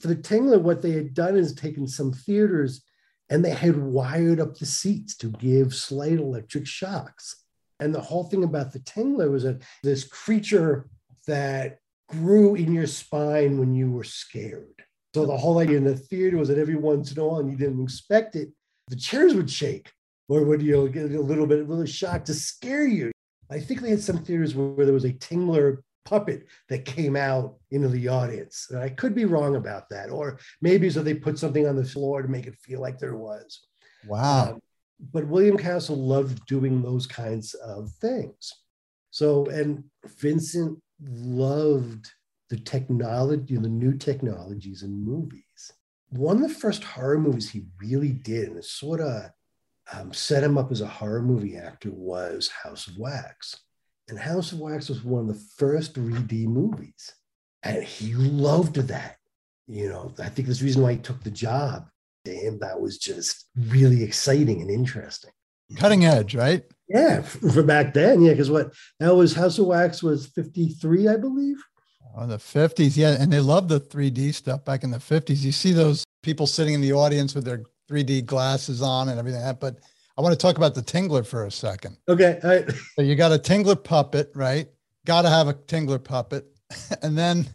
For 0.00 0.08
the 0.08 0.16
Tingler, 0.16 0.60
what 0.60 0.82
they 0.82 0.92
had 0.92 1.14
done 1.14 1.36
is 1.36 1.54
taken 1.54 1.88
some 1.88 2.12
theaters 2.12 2.82
and 3.28 3.44
they 3.44 3.50
had 3.50 3.76
wired 3.76 4.40
up 4.40 4.56
the 4.56 4.66
seats 4.66 5.16
to 5.16 5.28
give 5.28 5.74
slight 5.74 6.12
electric 6.12 6.66
shocks. 6.66 7.42
And 7.80 7.94
the 7.94 8.00
whole 8.00 8.24
thing 8.24 8.44
about 8.44 8.72
the 8.72 8.78
Tingler 8.80 9.30
was 9.30 9.42
that 9.42 9.62
this 9.82 10.04
creature 10.04 10.88
that 11.26 11.78
grew 12.08 12.54
in 12.54 12.72
your 12.72 12.86
spine 12.86 13.58
when 13.58 13.74
you 13.74 13.90
were 13.90 14.04
scared. 14.04 14.84
So 15.14 15.26
the 15.26 15.36
whole 15.36 15.58
idea 15.58 15.78
in 15.78 15.84
the 15.84 15.96
theater 15.96 16.36
was 16.36 16.48
that 16.48 16.58
every 16.58 16.76
once 16.76 17.10
in 17.10 17.18
a 17.18 17.26
while, 17.26 17.40
and 17.40 17.50
you 17.50 17.56
didn't 17.56 17.82
expect 17.82 18.36
it, 18.36 18.50
the 18.88 18.96
chairs 18.96 19.34
would 19.34 19.50
shake 19.50 19.90
or 20.28 20.44
would 20.44 20.62
you 20.62 20.72
know, 20.72 20.88
get 20.88 21.12
a 21.12 21.20
little 21.20 21.46
bit, 21.46 21.60
of 21.60 21.70
a 21.70 21.86
shock 21.86 22.24
to 22.26 22.34
scare 22.34 22.86
you. 22.86 23.10
I 23.50 23.60
think 23.60 23.80
they 23.80 23.90
had 23.90 24.00
some 24.00 24.18
theaters 24.18 24.54
where 24.54 24.84
there 24.84 24.94
was 24.94 25.04
a 25.04 25.12
Tingler 25.12 25.78
puppet 26.06 26.46
that 26.68 26.86
came 26.86 27.16
out 27.16 27.56
into 27.70 27.88
the 27.88 28.08
audience. 28.08 28.68
And 28.70 28.78
I 28.78 28.88
could 28.88 29.14
be 29.14 29.26
wrong 29.26 29.56
about 29.56 29.90
that. 29.90 30.08
Or 30.08 30.38
maybe 30.62 30.88
so 30.88 31.02
they 31.02 31.14
put 31.14 31.38
something 31.38 31.66
on 31.66 31.76
the 31.76 31.84
floor 31.84 32.22
to 32.22 32.28
make 32.28 32.46
it 32.46 32.56
feel 32.56 32.80
like 32.80 32.98
there 32.98 33.16
was. 33.16 33.66
Wow. 34.06 34.52
Um, 34.52 34.60
but 35.12 35.26
William 35.26 35.58
Castle 35.58 35.96
loved 35.96 36.46
doing 36.46 36.80
those 36.80 37.06
kinds 37.06 37.52
of 37.54 37.90
things. 38.00 38.52
So, 39.10 39.46
and 39.46 39.84
Vincent 40.18 40.78
loved 41.02 42.10
the 42.48 42.56
technology, 42.56 43.56
the 43.56 43.68
new 43.68 43.96
technologies 43.96 44.82
in 44.82 45.04
movies. 45.04 45.72
One 46.10 46.36
of 46.36 46.42
the 46.42 46.54
first 46.54 46.84
horror 46.84 47.18
movies 47.18 47.50
he 47.50 47.64
really 47.80 48.12
did, 48.12 48.48
and 48.48 48.58
it 48.58 48.64
sort 48.64 49.00
of 49.00 49.30
um, 49.92 50.12
set 50.12 50.42
him 50.42 50.56
up 50.56 50.70
as 50.70 50.80
a 50.80 50.86
horror 50.86 51.22
movie 51.22 51.56
actor, 51.56 51.90
was 51.90 52.48
House 52.48 52.86
of 52.86 52.96
Wax. 52.96 53.56
And 54.08 54.18
House 54.18 54.52
of 54.52 54.60
Wax 54.60 54.88
was 54.88 55.02
one 55.02 55.22
of 55.22 55.28
the 55.28 55.44
first 55.56 55.94
3D 55.94 56.46
movies. 56.46 57.12
And 57.62 57.82
he 57.82 58.14
loved 58.14 58.76
that. 58.76 59.16
You 59.66 59.88
know, 59.88 60.14
I 60.20 60.28
think 60.28 60.46
that's 60.46 60.60
the 60.60 60.64
reason 60.64 60.82
why 60.82 60.92
he 60.92 60.98
took 60.98 61.22
the 61.22 61.30
job. 61.30 61.88
To 62.24 62.32
him, 62.32 62.58
that 62.58 62.80
was 62.80 62.98
just 62.98 63.46
really 63.56 64.02
exciting 64.02 64.60
and 64.60 64.70
interesting. 64.70 65.30
Cutting 65.76 66.04
edge, 66.04 66.34
right? 66.34 66.64
Yeah, 66.88 67.22
for 67.22 67.62
back 67.62 67.94
then. 67.94 68.22
Yeah, 68.22 68.32
because 68.32 68.50
what 68.50 68.72
that 69.00 69.14
was 69.14 69.34
House 69.34 69.58
of 69.58 69.66
Wax 69.66 70.02
was 70.02 70.26
53, 70.26 71.08
I 71.08 71.16
believe. 71.16 71.62
Oh, 72.16 72.26
the 72.26 72.38
50s. 72.38 72.96
Yeah. 72.96 73.16
And 73.20 73.32
they 73.32 73.40
loved 73.40 73.68
the 73.68 73.80
3D 73.80 74.34
stuff 74.34 74.64
back 74.64 74.84
in 74.84 74.90
the 74.90 74.98
50s. 74.98 75.42
You 75.42 75.52
see 75.52 75.72
those 75.72 76.04
people 76.22 76.46
sitting 76.46 76.74
in 76.74 76.80
the 76.80 76.92
audience 76.92 77.34
with 77.34 77.44
their 77.44 77.62
3D 77.90 78.24
glasses 78.24 78.80
on 78.80 79.08
and 79.08 79.18
everything. 79.18 79.42
But 79.60 79.78
I 80.18 80.22
want 80.22 80.32
to 80.32 80.38
talk 80.38 80.56
about 80.56 80.74
the 80.74 80.82
Tingler 80.82 81.26
for 81.26 81.44
a 81.44 81.50
second. 81.50 81.98
Okay. 82.08 82.40
Right. 82.42 82.70
So 82.94 83.02
you 83.02 83.16
got 83.16 83.32
a 83.32 83.38
Tingler 83.38 83.82
puppet, 83.82 84.30
right? 84.34 84.68
Got 85.04 85.22
to 85.22 85.28
have 85.28 85.48
a 85.48 85.54
Tingler 85.54 86.02
puppet. 86.02 86.46
And 87.02 87.16
then 87.16 87.46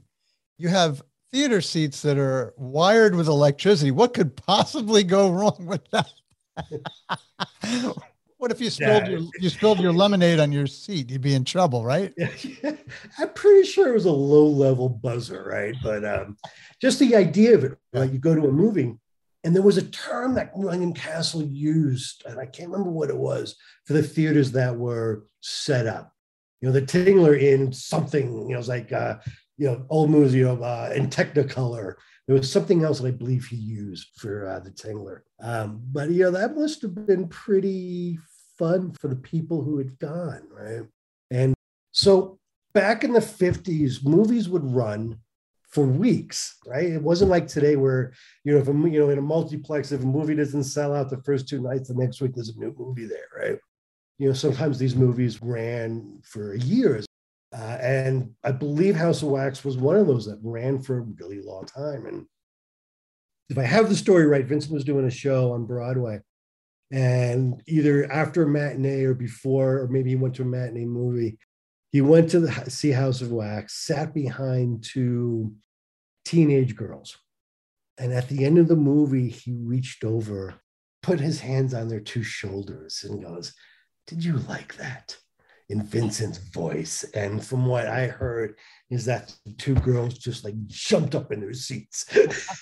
you 0.57 0.69
have 0.69 1.01
theater 1.33 1.59
seats 1.59 2.01
that 2.03 2.17
are 2.17 2.53
wired 2.55 3.13
with 3.13 3.27
electricity. 3.27 3.91
What 3.91 4.13
could 4.13 4.37
possibly 4.37 5.03
go 5.03 5.31
wrong 5.31 5.65
with 5.65 5.81
that? 5.91 6.07
what 8.37 8.51
if 8.51 8.61
you 8.61 8.69
spilled 8.69 9.03
yeah. 9.03 9.09
your 9.09 9.21
you 9.39 9.49
spilled 9.49 9.79
your 9.81 9.91
lemonade 9.91 10.39
on 10.39 10.51
your 10.51 10.67
seat? 10.67 11.09
You'd 11.09 11.21
be 11.21 11.33
in 11.33 11.43
trouble, 11.43 11.83
right? 11.83 12.13
Yeah. 12.17 12.29
I'm 13.19 13.33
pretty 13.33 13.67
sure 13.67 13.89
it 13.89 13.93
was 13.93 14.05
a 14.05 14.11
low 14.11 14.45
level 14.45 14.87
buzzer, 14.87 15.43
right? 15.43 15.75
But 15.83 16.05
um, 16.05 16.37
just 16.81 16.99
the 16.99 17.15
idea 17.15 17.55
of 17.55 17.65
it, 17.65 17.77
like 17.91 18.13
you 18.13 18.19
go 18.19 18.33
to 18.33 18.47
a 18.47 18.51
movie 18.51 18.95
and 19.43 19.55
there 19.55 19.63
was 19.63 19.77
a 19.77 19.89
term 19.89 20.35
that 20.35 20.55
William 20.55 20.93
Castle 20.93 21.43
used, 21.43 22.23
and 22.27 22.39
I 22.39 22.45
can't 22.45 22.69
remember 22.69 22.91
what 22.91 23.09
it 23.09 23.17
was 23.17 23.55
for 23.85 23.93
the 23.93 24.03
theaters 24.03 24.51
that 24.51 24.75
were 24.75 25.25
set 25.39 25.87
up. 25.87 26.13
You 26.61 26.67
know, 26.67 26.73
the 26.73 26.81
Tingler 26.83 27.39
in 27.39 27.73
something, 27.73 28.47
you 28.47 28.53
know, 28.53 28.59
it's 28.59 28.67
like, 28.67 28.91
uh, 28.91 29.15
you 29.57 29.67
know, 29.67 29.85
old 29.89 30.11
movies, 30.11 30.35
you 30.35 30.43
know, 30.43 30.61
uh, 30.61 30.91
in 30.95 31.07
Technicolor. 31.07 31.95
There 32.27 32.37
was 32.37 32.51
something 32.51 32.83
else 32.83 32.99
that 32.99 33.07
I 33.07 33.11
believe 33.11 33.45
he 33.45 33.55
used 33.55 34.09
for 34.15 34.47
uh, 34.47 34.59
the 34.59 34.69
Tingler. 34.69 35.21
Um, 35.39 35.81
but, 35.91 36.11
you 36.11 36.23
know, 36.23 36.31
that 36.31 36.55
must 36.55 36.83
have 36.83 37.07
been 37.07 37.27
pretty 37.27 38.19
fun 38.59 38.91
for 38.91 39.07
the 39.07 39.15
people 39.15 39.63
who 39.63 39.79
had 39.79 39.97
gone, 39.97 40.43
right? 40.51 40.83
And 41.31 41.55
so 41.91 42.37
back 42.75 43.03
in 43.03 43.11
the 43.11 43.19
50s, 43.19 44.05
movies 44.05 44.47
would 44.47 44.63
run 44.63 45.17
for 45.71 45.85
weeks, 45.85 46.57
right? 46.65 46.89
It 46.89 47.01
wasn't 47.01 47.31
like 47.31 47.47
today 47.47 47.77
where, 47.77 48.11
you 48.43 48.53
know, 48.53 48.59
if 48.59 48.67
you 48.67 48.99
know, 48.99 49.09
in 49.09 49.17
a 49.17 49.21
multiplex, 49.21 49.91
if 49.91 50.03
a 50.03 50.05
movie 50.05 50.35
doesn't 50.35 50.65
sell 50.65 50.93
out 50.93 51.09
the 51.09 51.21
first 51.23 51.47
two 51.47 51.61
nights, 51.61 51.87
the 51.87 51.95
next 51.95 52.21
week 52.21 52.33
there's 52.35 52.49
a 52.49 52.59
new 52.59 52.75
movie 52.77 53.05
there, 53.05 53.27
right? 53.35 53.57
You 54.17 54.27
know, 54.27 54.33
sometimes 54.33 54.77
these 54.77 54.95
movies 54.95 55.41
ran 55.41 56.21
for 56.23 56.55
years. 56.55 57.05
Uh, 57.53 57.77
and 57.81 58.31
I 58.43 58.51
believe 58.51 58.95
House 58.95 59.21
of 59.23 59.29
Wax 59.29 59.63
was 59.63 59.77
one 59.77 59.95
of 59.95 60.07
those 60.07 60.25
that 60.25 60.39
ran 60.43 60.81
for 60.81 60.99
a 60.99 61.01
really 61.01 61.41
long 61.41 61.65
time. 61.65 62.05
And 62.05 62.25
if 63.49 63.57
I 63.57 63.63
have 63.63 63.89
the 63.89 63.95
story 63.95 64.25
right, 64.25 64.45
Vincent 64.45 64.73
was 64.73 64.83
doing 64.83 65.05
a 65.05 65.11
show 65.11 65.53
on 65.53 65.65
Broadway. 65.65 66.19
And 66.91 67.61
either 67.67 68.11
after 68.11 68.43
a 68.43 68.47
matinee 68.47 69.03
or 69.03 69.13
before, 69.13 69.79
or 69.79 69.87
maybe 69.87 70.09
he 70.09 70.15
went 70.17 70.35
to 70.35 70.41
a 70.41 70.45
matinee 70.45 70.85
movie, 70.85 71.37
he 71.91 72.01
went 72.01 72.29
to 72.31 72.39
the 72.39 72.69
see 72.69 72.91
House 72.91 73.21
of 73.21 73.31
Wax, 73.31 73.85
sat 73.85 74.13
behind 74.13 74.83
two 74.83 75.53
teenage 76.25 76.75
girls. 76.75 77.17
And 77.97 78.13
at 78.13 78.29
the 78.29 78.45
end 78.45 78.57
of 78.57 78.67
the 78.67 78.75
movie, 78.75 79.29
he 79.29 79.51
reached 79.51 80.03
over, 80.03 80.55
put 81.03 81.19
his 81.19 81.41
hands 81.41 81.73
on 81.73 81.87
their 81.87 81.99
two 81.99 82.23
shoulders, 82.23 83.03
and 83.07 83.21
goes, 83.21 83.53
Did 84.07 84.23
you 84.23 84.37
like 84.37 84.75
that? 84.77 85.17
In 85.69 85.83
Vincent's 85.83 86.37
voice. 86.37 87.03
And 87.13 87.45
from 87.45 87.65
what 87.65 87.87
I 87.87 88.07
heard, 88.07 88.55
is 88.89 89.05
that 89.05 89.33
the 89.45 89.53
two 89.53 89.75
girls 89.75 90.17
just 90.17 90.43
like 90.43 90.55
jumped 90.67 91.15
up 91.15 91.31
in 91.31 91.39
their 91.39 91.53
seats. 91.53 92.05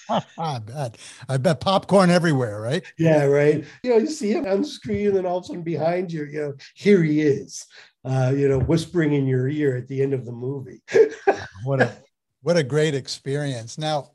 I 0.37 0.59
bet. 0.59 0.97
I 1.27 1.37
bet 1.37 1.59
popcorn 1.59 2.11
everywhere, 2.11 2.61
right? 2.61 2.83
Yeah, 2.99 3.23
right. 3.23 3.65
You 3.83 3.89
know, 3.89 3.97
you 3.97 4.07
see 4.07 4.31
him 4.31 4.45
on 4.45 4.63
screen, 4.63 5.07
and 5.07 5.17
then 5.17 5.25
all 5.25 5.37
of 5.37 5.45
a 5.45 5.47
sudden 5.47 5.63
behind 5.63 6.11
you, 6.11 6.25
you 6.25 6.39
know, 6.39 6.53
here 6.75 7.01
he 7.01 7.21
is, 7.21 7.65
uh, 8.05 8.33
you 8.35 8.47
know, 8.47 8.59
whispering 8.59 9.13
in 9.13 9.27
your 9.27 9.47
ear 9.49 9.75
at 9.75 9.87
the 9.87 10.01
end 10.01 10.13
of 10.13 10.25
the 10.25 10.31
movie. 10.31 10.81
what 11.63 11.81
a 11.81 11.91
what 12.41 12.57
a 12.57 12.63
great 12.63 12.95
experience. 12.95 13.77
Now, 13.77 14.11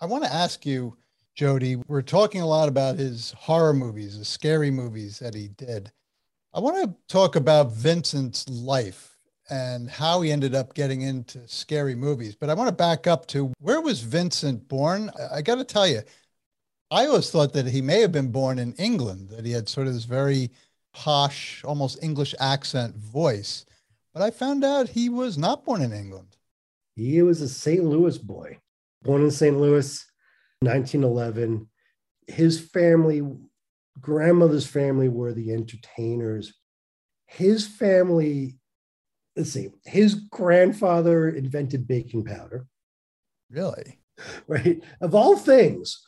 I 0.00 0.06
want 0.06 0.24
to 0.24 0.32
ask 0.32 0.64
you, 0.64 0.96
Jody, 1.34 1.76
we're 1.76 2.02
talking 2.02 2.40
a 2.40 2.46
lot 2.46 2.68
about 2.68 2.96
his 2.96 3.32
horror 3.32 3.74
movies, 3.74 4.18
the 4.18 4.24
scary 4.24 4.70
movies 4.70 5.18
that 5.18 5.34
he 5.34 5.48
did. 5.48 5.92
I 6.54 6.60
want 6.60 6.76
to 6.82 6.96
talk 7.12 7.36
about 7.36 7.72
Vincent's 7.72 8.48
life 8.48 9.18
and 9.50 9.88
how 9.88 10.22
he 10.22 10.32
ended 10.32 10.54
up 10.54 10.74
getting 10.74 11.02
into 11.02 11.46
scary 11.46 11.94
movies. 11.94 12.34
But 12.34 12.50
I 12.50 12.54
want 12.54 12.68
to 12.68 12.74
back 12.74 13.06
up 13.06 13.26
to 13.28 13.52
where 13.60 13.80
was 13.80 14.00
Vincent 14.00 14.66
born? 14.66 15.10
I 15.30 15.42
got 15.42 15.56
to 15.56 15.64
tell 15.64 15.86
you, 15.86 16.00
I 16.90 17.06
always 17.06 17.30
thought 17.30 17.52
that 17.52 17.66
he 17.66 17.82
may 17.82 18.00
have 18.00 18.12
been 18.12 18.32
born 18.32 18.58
in 18.58 18.72
England, 18.74 19.28
that 19.30 19.44
he 19.44 19.52
had 19.52 19.68
sort 19.68 19.86
of 19.86 19.94
this 19.94 20.04
very 20.04 20.50
posh, 20.96 21.62
almost 21.64 22.02
English 22.02 22.34
accent 22.40 22.96
voice. 22.96 23.66
But 24.14 24.22
I 24.22 24.30
found 24.30 24.64
out 24.64 24.88
he 24.88 25.10
was 25.10 25.36
not 25.36 25.64
born 25.64 25.82
in 25.82 25.92
England. 25.92 26.36
He 26.94 27.20
was 27.20 27.42
a 27.42 27.48
St. 27.48 27.84
Louis 27.84 28.16
boy, 28.16 28.58
born 29.02 29.22
in 29.22 29.30
St. 29.30 29.58
Louis, 29.58 30.04
1911. 30.60 31.68
His 32.26 32.58
family, 32.58 33.22
grandmother's 34.00 34.66
family, 34.66 35.08
were 35.08 35.34
the 35.34 35.52
entertainers. 35.52 36.54
His 37.26 37.66
family 37.66 38.58
let's 39.36 39.52
see, 39.52 39.68
his 39.84 40.14
grandfather 40.14 41.28
invented 41.28 41.86
baking 41.86 42.24
powder. 42.24 42.66
Really? 43.50 44.00
Right. 44.48 44.82
Of 45.02 45.14
all 45.14 45.36
things. 45.36 46.02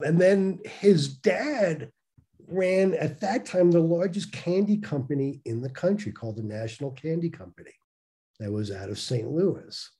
And 0.00 0.20
then 0.20 0.60
his 0.64 1.08
dad 1.08 1.90
ran 2.48 2.94
at 2.94 3.20
that 3.20 3.44
time 3.44 3.70
the 3.70 3.80
largest 3.80 4.32
candy 4.32 4.76
company 4.76 5.40
in 5.44 5.60
the 5.60 5.70
country 5.70 6.12
called 6.12 6.36
the 6.36 6.42
National 6.42 6.90
Candy 6.92 7.30
Company 7.30 7.72
that 8.38 8.52
was 8.52 8.70
out 8.70 8.90
of 8.90 8.98
St. 8.98 9.28
Louis. 9.28 9.90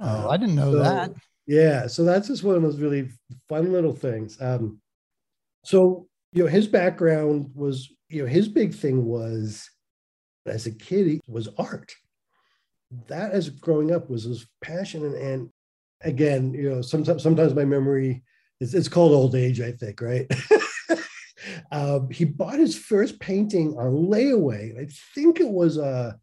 Oh, 0.00 0.28
I 0.28 0.36
didn't 0.36 0.54
know 0.54 0.72
so, 0.72 0.78
that. 0.78 1.12
Yeah. 1.46 1.86
So 1.86 2.04
that's 2.04 2.28
just 2.28 2.44
one 2.44 2.56
of 2.56 2.62
those 2.62 2.80
really 2.80 3.10
fun 3.48 3.72
little 3.72 3.92
things. 3.92 4.40
Um, 4.40 4.80
so, 5.64 6.08
you 6.32 6.44
know, 6.44 6.48
his 6.48 6.66
background 6.66 7.50
was, 7.54 7.92
you 8.08 8.22
know, 8.22 8.28
his 8.28 8.48
big 8.48 8.74
thing 8.74 9.04
was 9.04 9.68
as 10.46 10.66
a 10.66 10.72
kid, 10.72 11.06
he 11.06 11.20
was 11.26 11.48
art 11.58 11.94
that 13.08 13.32
as 13.32 13.50
growing 13.50 13.92
up 13.92 14.10
was 14.10 14.24
his 14.24 14.46
passion 14.60 15.04
and, 15.04 15.14
and 15.14 15.50
again 16.02 16.52
you 16.54 16.70
know 16.70 16.82
sometimes 16.82 17.22
sometimes 17.22 17.54
my 17.54 17.64
memory 17.64 18.22
is 18.60 18.74
it's 18.74 18.88
called 18.88 19.12
old 19.12 19.34
age 19.34 19.60
i 19.60 19.72
think 19.72 20.00
right 20.00 20.26
um, 21.72 22.08
he 22.10 22.24
bought 22.24 22.58
his 22.58 22.76
first 22.76 23.18
painting 23.20 23.74
on 23.78 24.08
layaway 24.08 24.78
i 24.80 24.88
think 25.14 25.40
it 25.40 25.48
was 25.48 25.76
a 25.76 26.18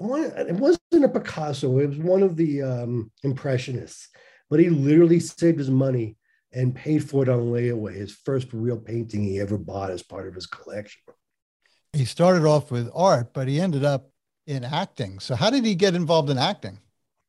it 0.00 0.54
wasn't 0.54 1.04
a 1.04 1.08
picasso 1.08 1.78
it 1.78 1.88
was 1.88 1.98
one 1.98 2.22
of 2.22 2.36
the 2.36 2.62
um, 2.62 3.10
impressionists 3.22 4.08
but 4.50 4.60
he 4.60 4.68
literally 4.68 5.20
saved 5.20 5.58
his 5.58 5.70
money 5.70 6.16
and 6.52 6.74
paid 6.74 7.08
for 7.08 7.22
it 7.22 7.28
on 7.28 7.50
layaway 7.52 7.94
his 7.94 8.14
first 8.24 8.52
real 8.52 8.78
painting 8.78 9.22
he 9.22 9.40
ever 9.40 9.58
bought 9.58 9.90
as 9.90 10.02
part 10.02 10.28
of 10.28 10.34
his 10.34 10.46
collection 10.46 11.00
he 11.92 12.04
started 12.04 12.44
off 12.44 12.70
with 12.70 12.88
art 12.94 13.32
but 13.32 13.48
he 13.48 13.60
ended 13.60 13.84
up 13.84 14.10
in 14.48 14.64
acting. 14.64 15.20
So 15.20 15.36
how 15.36 15.50
did 15.50 15.64
he 15.64 15.74
get 15.74 15.94
involved 15.94 16.30
in 16.30 16.38
acting? 16.38 16.80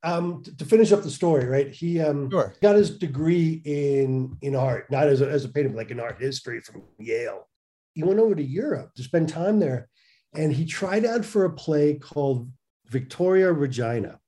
Um, 0.02 0.44
to, 0.44 0.56
to, 0.56 0.66
finish 0.66 0.94
up 0.94 1.04
the 1.04 1.12
story, 1.12 1.46
right? 1.46 1.70
He 1.70 2.00
um, 2.00 2.32
sure. 2.32 2.56
got 2.62 2.78
his 2.78 2.98
degree 2.98 3.62
in 3.66 4.38
in 4.42 4.56
art, 4.56 4.90
not 4.90 5.08
as 5.08 5.20
a, 5.20 5.30
as 5.30 5.44
a 5.44 5.50
painter, 5.50 5.70
but 5.70 5.78
like 5.78 5.92
in 5.92 6.00
art 6.00 6.22
history 6.22 6.62
from 6.62 6.84
Yale. 6.98 7.50
He 7.96 8.04
went 8.04 8.20
over 8.20 8.34
to 8.34 8.44
Europe 8.44 8.92
to 8.96 9.04
spend 9.04 9.28
time 9.28 9.60
there, 9.60 9.90
and 10.34 10.54
he 10.54 10.66
tried 10.66 11.06
out 11.06 11.26
for 11.26 11.44
a 11.44 11.52
play 11.52 11.96
called 11.96 12.50
Victoria 12.88 13.52
Regina, 13.52 14.20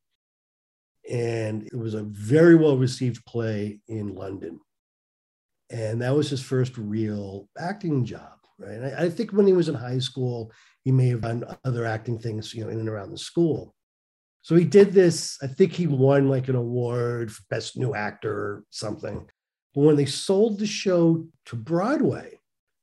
and 1.10 1.64
it 1.64 1.76
was 1.76 1.94
a 1.94 2.04
very 2.04 2.56
well 2.56 2.78
received 2.78 3.26
play 3.26 3.80
in 3.88 4.14
London, 4.14 4.60
and 5.70 6.02
that 6.02 6.14
was 6.14 6.30
his 6.30 6.44
first 6.44 6.78
real 6.78 7.48
acting 7.58 8.04
job. 8.04 8.34
Right? 8.60 8.94
I, 8.94 9.06
I 9.06 9.10
think 9.10 9.32
when 9.32 9.48
he 9.48 9.54
was 9.54 9.70
in 9.70 9.76
high 9.76 10.00
school, 10.00 10.52
he 10.84 10.92
may 10.92 11.10
have 11.10 11.22
done 11.22 11.46
other 11.64 11.86
acting 11.86 12.20
things, 12.20 12.54
you 12.54 12.64
know, 12.64 12.70
in 12.70 12.80
and 12.80 12.90
around 12.90 13.12
the 13.12 13.18
school. 13.18 13.74
So 14.41 14.56
he 14.56 14.65
did 14.65 14.91
this. 14.91 15.38
I 15.41 15.47
think 15.47 15.73
he 15.73 15.88
won 15.88 16.27
like 16.27 16.47
an 16.47 16.56
award 16.56 17.32
for 17.32 17.43
best 17.49 17.77
new 17.77 17.93
actor 17.93 18.34
or 18.34 18.63
something. 18.69 19.27
But 19.73 19.82
when 19.82 19.95
they 19.95 20.06
sold 20.06 20.60
the 20.60 20.67
show 20.67 21.25
to 21.45 21.56
Broadway, 21.56 22.39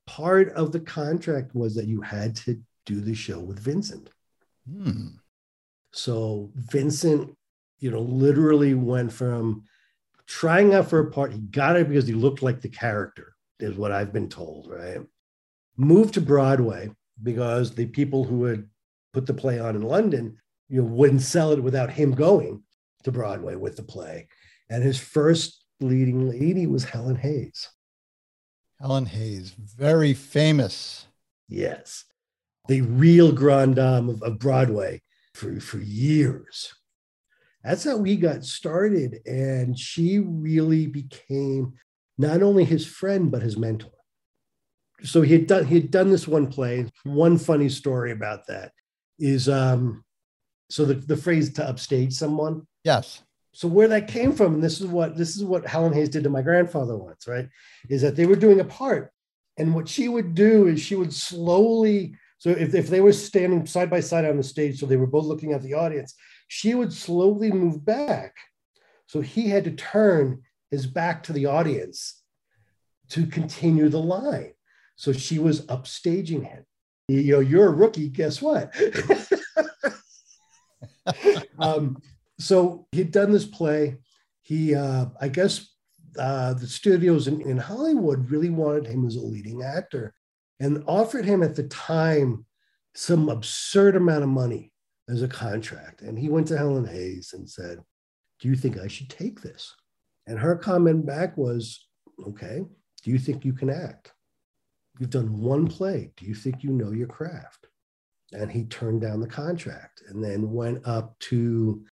part 0.06 0.52
of 0.52 0.72
the 0.72 0.80
contract 0.80 1.54
was 1.54 1.74
that 1.74 1.86
you 1.86 2.00
had 2.00 2.36
to 2.36 2.60
do 2.86 3.00
the 3.00 3.14
show 3.14 3.40
with 3.40 3.58
Vincent. 3.58 4.10
Hmm. 4.70 5.08
So 5.92 6.50
Vincent, 6.54 7.36
you 7.80 7.90
know, 7.90 8.00
literally 8.00 8.74
went 8.74 9.12
from 9.12 9.64
trying 10.26 10.74
out 10.74 10.88
for 10.88 11.00
a 11.00 11.10
part. 11.10 11.32
He 11.32 11.40
got 11.40 11.76
it 11.76 11.88
because 11.88 12.06
he 12.06 12.14
looked 12.14 12.42
like 12.42 12.60
the 12.60 12.68
character, 12.68 13.34
is 13.58 13.76
what 13.76 13.92
I've 13.92 14.12
been 14.12 14.28
told, 14.28 14.70
right? 14.70 15.00
Moved 15.76 16.14
to 16.14 16.20
Broadway, 16.20 16.90
because 17.22 17.74
the 17.74 17.86
people 17.86 18.24
who 18.24 18.44
had 18.44 18.68
put 19.12 19.26
the 19.26 19.34
play 19.34 19.58
on 19.58 19.74
in 19.76 19.82
London, 19.82 20.38
you 20.68 20.82
know, 20.82 20.88
wouldn't 20.88 21.22
sell 21.22 21.52
it 21.52 21.62
without 21.62 21.90
him 21.90 22.12
going 22.12 22.62
to 23.04 23.12
Broadway 23.12 23.56
with 23.56 23.76
the 23.76 23.82
play. 23.82 24.28
And 24.70 24.82
his 24.82 24.98
first 24.98 25.64
leading 25.80 26.28
lady 26.28 26.66
was 26.66 26.84
Helen 26.84 27.16
Hayes. 27.16 27.68
Helen 28.80 29.06
Hayes, 29.06 29.50
very 29.50 30.14
famous. 30.14 31.06
Yes. 31.48 32.04
The 32.68 32.82
real 32.82 33.32
grand 33.32 33.76
dame 33.76 34.08
of, 34.08 34.22
of 34.22 34.38
Broadway 34.38 35.02
for, 35.34 35.58
for 35.60 35.78
years. 35.78 36.74
That's 37.64 37.84
how 37.84 37.96
we 37.96 38.16
got 38.16 38.44
started. 38.44 39.20
And 39.26 39.78
she 39.78 40.18
really 40.18 40.86
became 40.86 41.74
not 42.18 42.42
only 42.42 42.64
his 42.64 42.86
friend, 42.86 43.30
but 43.30 43.42
his 43.42 43.56
mentor 43.56 43.90
so 45.04 45.22
he 45.22 45.32
had 45.32 45.46
done 45.46 45.64
he 45.66 45.76
had 45.76 45.90
done 45.90 46.10
this 46.10 46.26
one 46.26 46.48
play. 46.48 46.86
One 47.04 47.38
funny 47.38 47.68
story 47.68 48.12
about 48.12 48.46
that 48.48 48.72
is 49.18 49.48
um, 49.48 50.04
so 50.68 50.84
the, 50.84 50.94
the 50.94 51.16
phrase 51.16 51.52
to 51.54 51.68
upstage 51.68 52.12
someone. 52.12 52.66
Yes. 52.84 53.22
So 53.52 53.66
where 53.66 53.88
that 53.88 54.08
came 54.08 54.32
from, 54.32 54.54
and 54.54 54.62
this 54.62 54.80
is 54.80 54.86
what 54.86 55.16
this 55.16 55.36
is 55.36 55.44
what 55.44 55.66
Helen 55.66 55.92
Hayes 55.92 56.10
did 56.10 56.24
to 56.24 56.30
my 56.30 56.42
grandfather 56.42 56.96
once, 56.96 57.26
right? 57.26 57.48
Is 57.88 58.02
that 58.02 58.14
they 58.14 58.26
were 58.26 58.36
doing 58.36 58.60
a 58.60 58.64
part, 58.64 59.12
and 59.56 59.74
what 59.74 59.88
she 59.88 60.08
would 60.08 60.34
do 60.34 60.68
is 60.68 60.80
she 60.80 60.94
would 60.94 61.12
slowly. 61.12 62.14
So 62.38 62.50
if, 62.50 62.72
if 62.74 62.88
they 62.88 63.00
were 63.00 63.12
standing 63.12 63.66
side 63.66 63.90
by 63.90 63.98
side 63.98 64.24
on 64.24 64.36
the 64.36 64.44
stage, 64.44 64.78
so 64.78 64.86
they 64.86 64.96
were 64.96 65.08
both 65.08 65.24
looking 65.24 65.54
at 65.54 65.62
the 65.62 65.74
audience, 65.74 66.14
she 66.46 66.74
would 66.74 66.92
slowly 66.92 67.50
move 67.50 67.84
back. 67.84 68.36
So 69.06 69.20
he 69.20 69.48
had 69.48 69.64
to 69.64 69.72
turn 69.72 70.42
his 70.70 70.86
back 70.86 71.24
to 71.24 71.32
the 71.32 71.46
audience 71.46 72.22
to 73.10 73.26
continue 73.26 73.88
the 73.88 74.00
line. 74.00 74.52
So 74.96 75.12
she 75.12 75.38
was 75.38 75.66
upstaging 75.66 76.44
him. 76.46 76.64
You 77.08 77.32
know, 77.32 77.40
you're 77.40 77.68
a 77.68 77.74
rookie. 77.74 78.08
Guess 78.08 78.42
what? 78.42 78.72
um, 81.58 81.96
so 82.38 82.86
he'd 82.92 83.10
done 83.10 83.32
this 83.32 83.46
play. 83.46 83.98
He, 84.42 84.74
uh, 84.74 85.06
I 85.20 85.28
guess, 85.28 85.66
uh, 86.18 86.54
the 86.54 86.66
studios 86.66 87.28
in, 87.28 87.40
in 87.42 87.58
Hollywood 87.58 88.30
really 88.30 88.50
wanted 88.50 88.86
him 88.86 89.06
as 89.06 89.16
a 89.16 89.20
leading 89.20 89.62
actor 89.62 90.14
and 90.60 90.82
offered 90.86 91.24
him 91.24 91.42
at 91.42 91.54
the 91.54 91.64
time 91.64 92.44
some 92.94 93.28
absurd 93.28 93.94
amount 93.96 94.24
of 94.24 94.28
money 94.28 94.72
as 95.08 95.22
a 95.22 95.28
contract. 95.28 96.02
And 96.02 96.18
he 96.18 96.28
went 96.28 96.48
to 96.48 96.58
Helen 96.58 96.86
Hayes 96.86 97.32
and 97.34 97.48
said, 97.48 97.78
Do 98.40 98.48
you 98.48 98.56
think 98.56 98.78
I 98.78 98.88
should 98.88 99.08
take 99.08 99.40
this? 99.40 99.74
And 100.26 100.38
her 100.38 100.56
comment 100.56 101.06
back 101.06 101.36
was, 101.36 101.86
Okay, 102.26 102.62
do 103.02 103.10
you 103.10 103.18
think 103.18 103.44
you 103.44 103.52
can 103.52 103.70
act? 103.70 104.12
You've 104.98 105.10
done 105.10 105.40
one 105.40 105.68
play. 105.68 106.10
Do 106.16 106.26
you 106.26 106.34
think 106.34 106.64
you 106.64 106.70
know 106.70 106.90
your 106.90 107.06
craft? 107.06 107.67
And 108.32 108.50
he 108.50 108.64
turned 108.64 109.00
down 109.00 109.20
the 109.20 109.26
contract 109.26 110.02
and 110.08 110.22
then 110.22 110.52
went 110.52 110.86
up 110.86 111.18
to 111.18 111.84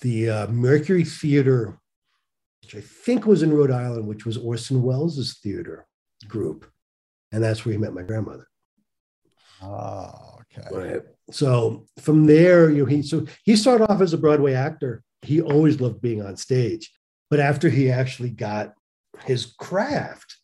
the 0.00 0.30
uh, 0.30 0.46
Mercury 0.48 1.04
Theater, 1.04 1.78
which 2.62 2.76
I 2.76 2.80
think 2.80 3.26
was 3.26 3.42
in 3.42 3.52
Rhode 3.52 3.70
Island, 3.70 4.06
which 4.06 4.24
was 4.24 4.36
Orson 4.36 4.82
Welles' 4.82 5.38
theater 5.42 5.86
group. 6.28 6.70
And 7.32 7.42
that's 7.42 7.64
where 7.64 7.72
he 7.72 7.78
met 7.78 7.94
my 7.94 8.02
grandmother. 8.02 8.46
Oh, 9.62 10.38
okay. 10.56 10.68
Right. 10.72 11.02
So 11.30 11.86
from 11.98 12.26
there, 12.26 12.70
you 12.70 12.78
know, 12.78 12.86
he 12.86 13.02
so 13.02 13.26
he 13.44 13.56
started 13.56 13.90
off 13.90 14.00
as 14.00 14.12
a 14.12 14.18
Broadway 14.18 14.54
actor. 14.54 15.02
He 15.22 15.40
always 15.40 15.80
loved 15.80 16.00
being 16.00 16.22
on 16.22 16.36
stage. 16.36 16.90
But 17.28 17.40
after 17.40 17.68
he 17.68 17.90
actually 17.90 18.30
got 18.30 18.72
his 19.24 19.54
craft, 19.58 20.36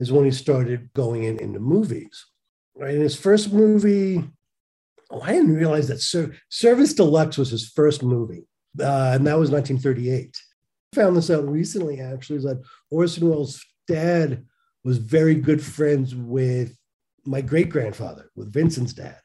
is 0.00 0.10
when 0.10 0.24
he 0.24 0.32
started 0.32 0.92
going 0.94 1.22
in 1.22 1.38
into 1.38 1.60
movies. 1.60 2.26
Right. 2.74 2.94
In 2.94 3.00
his 3.00 3.14
first 3.14 3.52
movie, 3.52 4.24
oh, 5.12 5.20
I 5.20 5.32
didn't 5.32 5.54
realize 5.54 5.88
that 5.88 6.00
Ser- 6.00 6.34
Service 6.48 6.94
de 6.94 7.04
Luxe 7.04 7.38
was 7.38 7.50
his 7.50 7.68
first 7.68 8.02
movie. 8.02 8.46
Uh, 8.80 9.12
and 9.14 9.26
that 9.26 9.38
was 9.38 9.50
1938. 9.50 10.36
I 10.92 10.96
found 10.96 11.16
this 11.16 11.30
out 11.30 11.46
recently, 11.46 12.00
actually, 12.00 12.36
is 12.36 12.44
that 12.44 12.62
Orson 12.90 13.28
Welles' 13.28 13.62
dad 13.86 14.44
was 14.84 14.98
very 14.98 15.34
good 15.34 15.62
friends 15.62 16.14
with 16.14 16.76
my 17.24 17.40
great 17.40 17.68
grandfather, 17.68 18.30
with 18.34 18.52
Vincent's 18.52 18.94
dad. 18.94 19.18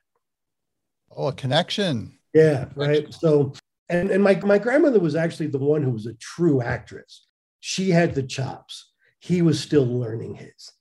Oh, 1.15 1.27
a 1.27 1.33
connection. 1.33 2.19
Yeah, 2.33 2.65
right. 2.75 3.11
So, 3.13 3.53
and, 3.89 4.11
and 4.11 4.23
my, 4.23 4.35
my 4.35 4.59
grandmother 4.59 4.99
was 4.99 5.15
actually 5.15 5.47
the 5.47 5.57
one 5.57 5.81
who 5.81 5.91
was 5.91 6.05
a 6.05 6.13
true 6.15 6.61
actress. 6.61 7.27
She 7.59 7.89
had 7.89 8.13
the 8.13 8.23
chops. 8.23 8.91
He 9.19 9.41
was 9.41 9.59
still 9.59 9.85
learning 9.85 10.35
his. 10.35 10.71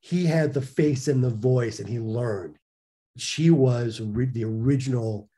He 0.00 0.24
had 0.26 0.54
the 0.54 0.62
face 0.62 1.08
and 1.08 1.22
the 1.22 1.30
voice, 1.30 1.78
and 1.78 1.88
he 1.88 1.98
learned. 1.98 2.56
She 3.16 3.50
was 3.50 3.98
the 3.98 4.44
original 4.44 5.28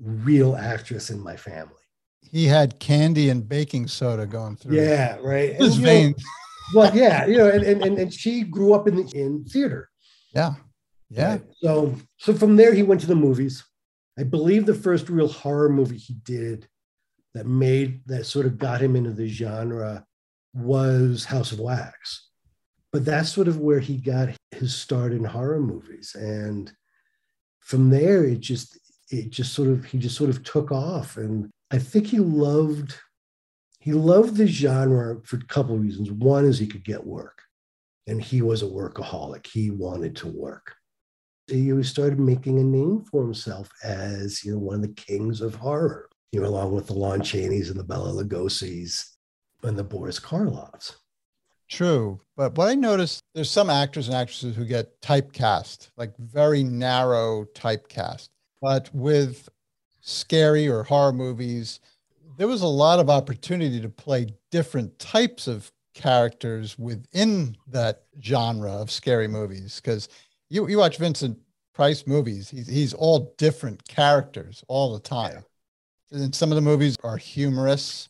real 0.00 0.56
actress 0.56 1.10
in 1.10 1.20
my 1.20 1.36
family. 1.36 1.74
He 2.20 2.46
had 2.46 2.80
candy 2.80 3.28
and 3.28 3.48
baking 3.48 3.88
soda 3.88 4.26
going 4.26 4.56
through. 4.56 4.76
Yeah, 4.76 5.18
right. 5.22 5.54
His 5.54 5.76
veins. 5.76 6.22
well, 6.74 6.94
yeah, 6.96 7.26
you 7.26 7.36
know, 7.36 7.48
and, 7.48 7.64
and 7.64 7.98
and 7.98 8.12
she 8.12 8.42
grew 8.42 8.74
up 8.74 8.88
in 8.88 8.96
the 8.96 9.10
in 9.14 9.44
theater. 9.44 9.90
Yeah. 10.34 10.54
Yeah. 11.10 11.32
Right? 11.32 11.42
So 11.60 11.94
so 12.18 12.34
from 12.34 12.56
there 12.56 12.74
he 12.74 12.82
went 12.82 13.00
to 13.02 13.06
the 13.06 13.14
movies. 13.14 13.64
I 14.18 14.22
believe 14.22 14.66
the 14.66 14.74
first 14.74 15.08
real 15.08 15.28
horror 15.28 15.68
movie 15.68 15.98
he 15.98 16.14
did 16.24 16.68
that 17.34 17.46
made 17.46 18.02
that 18.06 18.26
sort 18.26 18.46
of 18.46 18.58
got 18.58 18.80
him 18.80 18.96
into 18.96 19.12
the 19.12 19.28
genre 19.28 20.04
was 20.54 21.24
House 21.24 21.52
of 21.52 21.58
Wax. 21.58 22.28
But 22.92 23.04
that's 23.04 23.32
sort 23.32 23.48
of 23.48 23.58
where 23.58 23.80
he 23.80 23.96
got 23.96 24.28
his 24.52 24.74
start 24.74 25.12
in 25.12 25.24
horror 25.24 25.60
movies. 25.60 26.14
And 26.14 26.72
from 27.64 27.90
there 27.90 28.24
it 28.24 28.40
just 28.40 28.78
it 29.10 29.30
just 29.30 29.52
sort 29.52 29.68
of 29.68 29.84
he 29.84 29.98
just 29.98 30.16
sort 30.16 30.30
of 30.30 30.44
took 30.44 30.70
off. 30.70 31.16
And 31.16 31.50
I 31.70 31.78
think 31.78 32.06
he 32.06 32.18
loved 32.18 32.94
he 33.80 33.92
loved 33.92 34.36
the 34.36 34.46
genre 34.46 35.20
for 35.24 35.36
a 35.36 35.44
couple 35.44 35.74
of 35.74 35.82
reasons. 35.82 36.10
One 36.10 36.44
is 36.44 36.58
he 36.58 36.66
could 36.66 36.84
get 36.84 37.06
work, 37.06 37.42
and 38.06 38.22
he 38.22 38.40
was 38.42 38.62
a 38.62 38.66
workaholic. 38.66 39.46
He 39.46 39.70
wanted 39.70 40.16
to 40.16 40.28
work. 40.28 40.74
He 41.46 41.82
started 41.82 42.18
making 42.18 42.58
a 42.58 42.64
name 42.64 43.04
for 43.10 43.22
himself 43.22 43.68
as 43.82 44.44
you 44.44 44.52
know 44.52 44.58
one 44.58 44.76
of 44.76 44.82
the 44.82 44.94
kings 44.94 45.40
of 45.40 45.54
horror. 45.54 46.08
You 46.32 46.40
know, 46.40 46.48
along 46.48 46.72
with 46.72 46.86
the 46.86 46.94
Lon 46.94 47.20
Chaneys 47.20 47.70
and 47.70 47.78
the 47.78 47.84
Bela 47.84 48.10
Lugosi's 48.10 49.16
and 49.62 49.78
the 49.78 49.84
Boris 49.84 50.18
Karloffs. 50.18 50.96
True, 51.68 52.20
but 52.36 52.56
what 52.56 52.68
I 52.68 52.74
noticed, 52.74 53.20
there's 53.34 53.50
some 53.50 53.70
actors 53.70 54.08
and 54.08 54.16
actresses 54.16 54.54
who 54.54 54.64
get 54.64 55.00
typecast, 55.00 55.90
like 55.96 56.16
very 56.18 56.62
narrow 56.62 57.46
typecast. 57.54 58.28
But 58.60 58.94
with 58.94 59.48
scary 60.00 60.68
or 60.68 60.82
horror 60.82 61.12
movies, 61.12 61.80
there 62.36 62.46
was 62.48 62.62
a 62.62 62.66
lot 62.66 62.98
of 62.98 63.08
opportunity 63.08 63.80
to 63.80 63.88
play 63.88 64.34
different 64.50 64.98
types 64.98 65.46
of 65.46 65.72
characters 65.94 66.78
within 66.78 67.56
that 67.68 68.02
genre 68.22 68.72
of 68.72 68.90
scary 68.90 69.28
movies. 69.28 69.80
Because 69.82 70.08
you, 70.50 70.68
you 70.68 70.78
watch 70.78 70.98
Vincent 70.98 71.38
Price 71.72 72.06
movies, 72.06 72.50
he's, 72.50 72.68
he's 72.68 72.94
all 72.94 73.34
different 73.36 73.86
characters 73.88 74.62
all 74.68 74.92
the 74.92 75.00
time. 75.00 75.44
And 76.12 76.34
some 76.34 76.52
of 76.52 76.56
the 76.56 76.62
movies 76.62 76.96
are 77.02 77.16
humorous, 77.16 78.08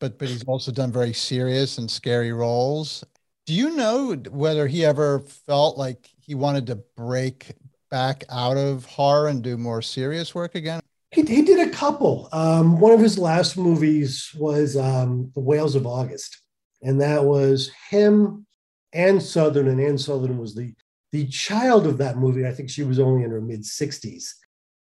but 0.00 0.18
but 0.18 0.28
he's 0.28 0.44
also 0.44 0.72
done 0.72 0.92
very 0.92 1.12
serious 1.12 1.78
and 1.78 1.90
scary 1.90 2.32
roles. 2.32 3.04
Do 3.46 3.54
you 3.54 3.76
know 3.76 4.14
whether 4.30 4.66
he 4.66 4.84
ever 4.84 5.20
felt 5.20 5.76
like 5.76 6.08
he 6.20 6.34
wanted 6.34 6.66
to 6.68 6.76
break 6.96 7.52
back 7.90 8.24
out 8.30 8.56
of 8.56 8.84
horror 8.86 9.28
and 9.28 9.42
do 9.42 9.56
more 9.56 9.82
serious 9.82 10.34
work 10.34 10.54
again? 10.54 10.80
He, 11.10 11.22
he 11.22 11.42
did 11.42 11.68
a 11.68 11.70
couple. 11.70 12.28
Um, 12.32 12.80
one 12.80 12.92
of 12.92 13.00
his 13.00 13.18
last 13.18 13.56
movies 13.56 14.30
was 14.36 14.76
um, 14.76 15.30
The 15.34 15.40
Whales 15.40 15.74
of 15.74 15.86
August, 15.86 16.38
and 16.82 17.00
that 17.00 17.22
was 17.22 17.70
him 17.90 18.46
and 18.92 19.22
Sothern, 19.22 19.68
and 19.68 19.80
Ann 19.80 19.98
Sothern 19.98 20.38
was 20.38 20.54
the 20.54 20.74
the 21.12 21.26
child 21.28 21.86
of 21.86 21.98
that 21.98 22.16
movie. 22.16 22.44
I 22.44 22.50
think 22.50 22.68
she 22.68 22.82
was 22.82 22.98
only 22.98 23.22
in 23.22 23.30
her 23.30 23.40
mid 23.40 23.62
60s, 23.62 24.30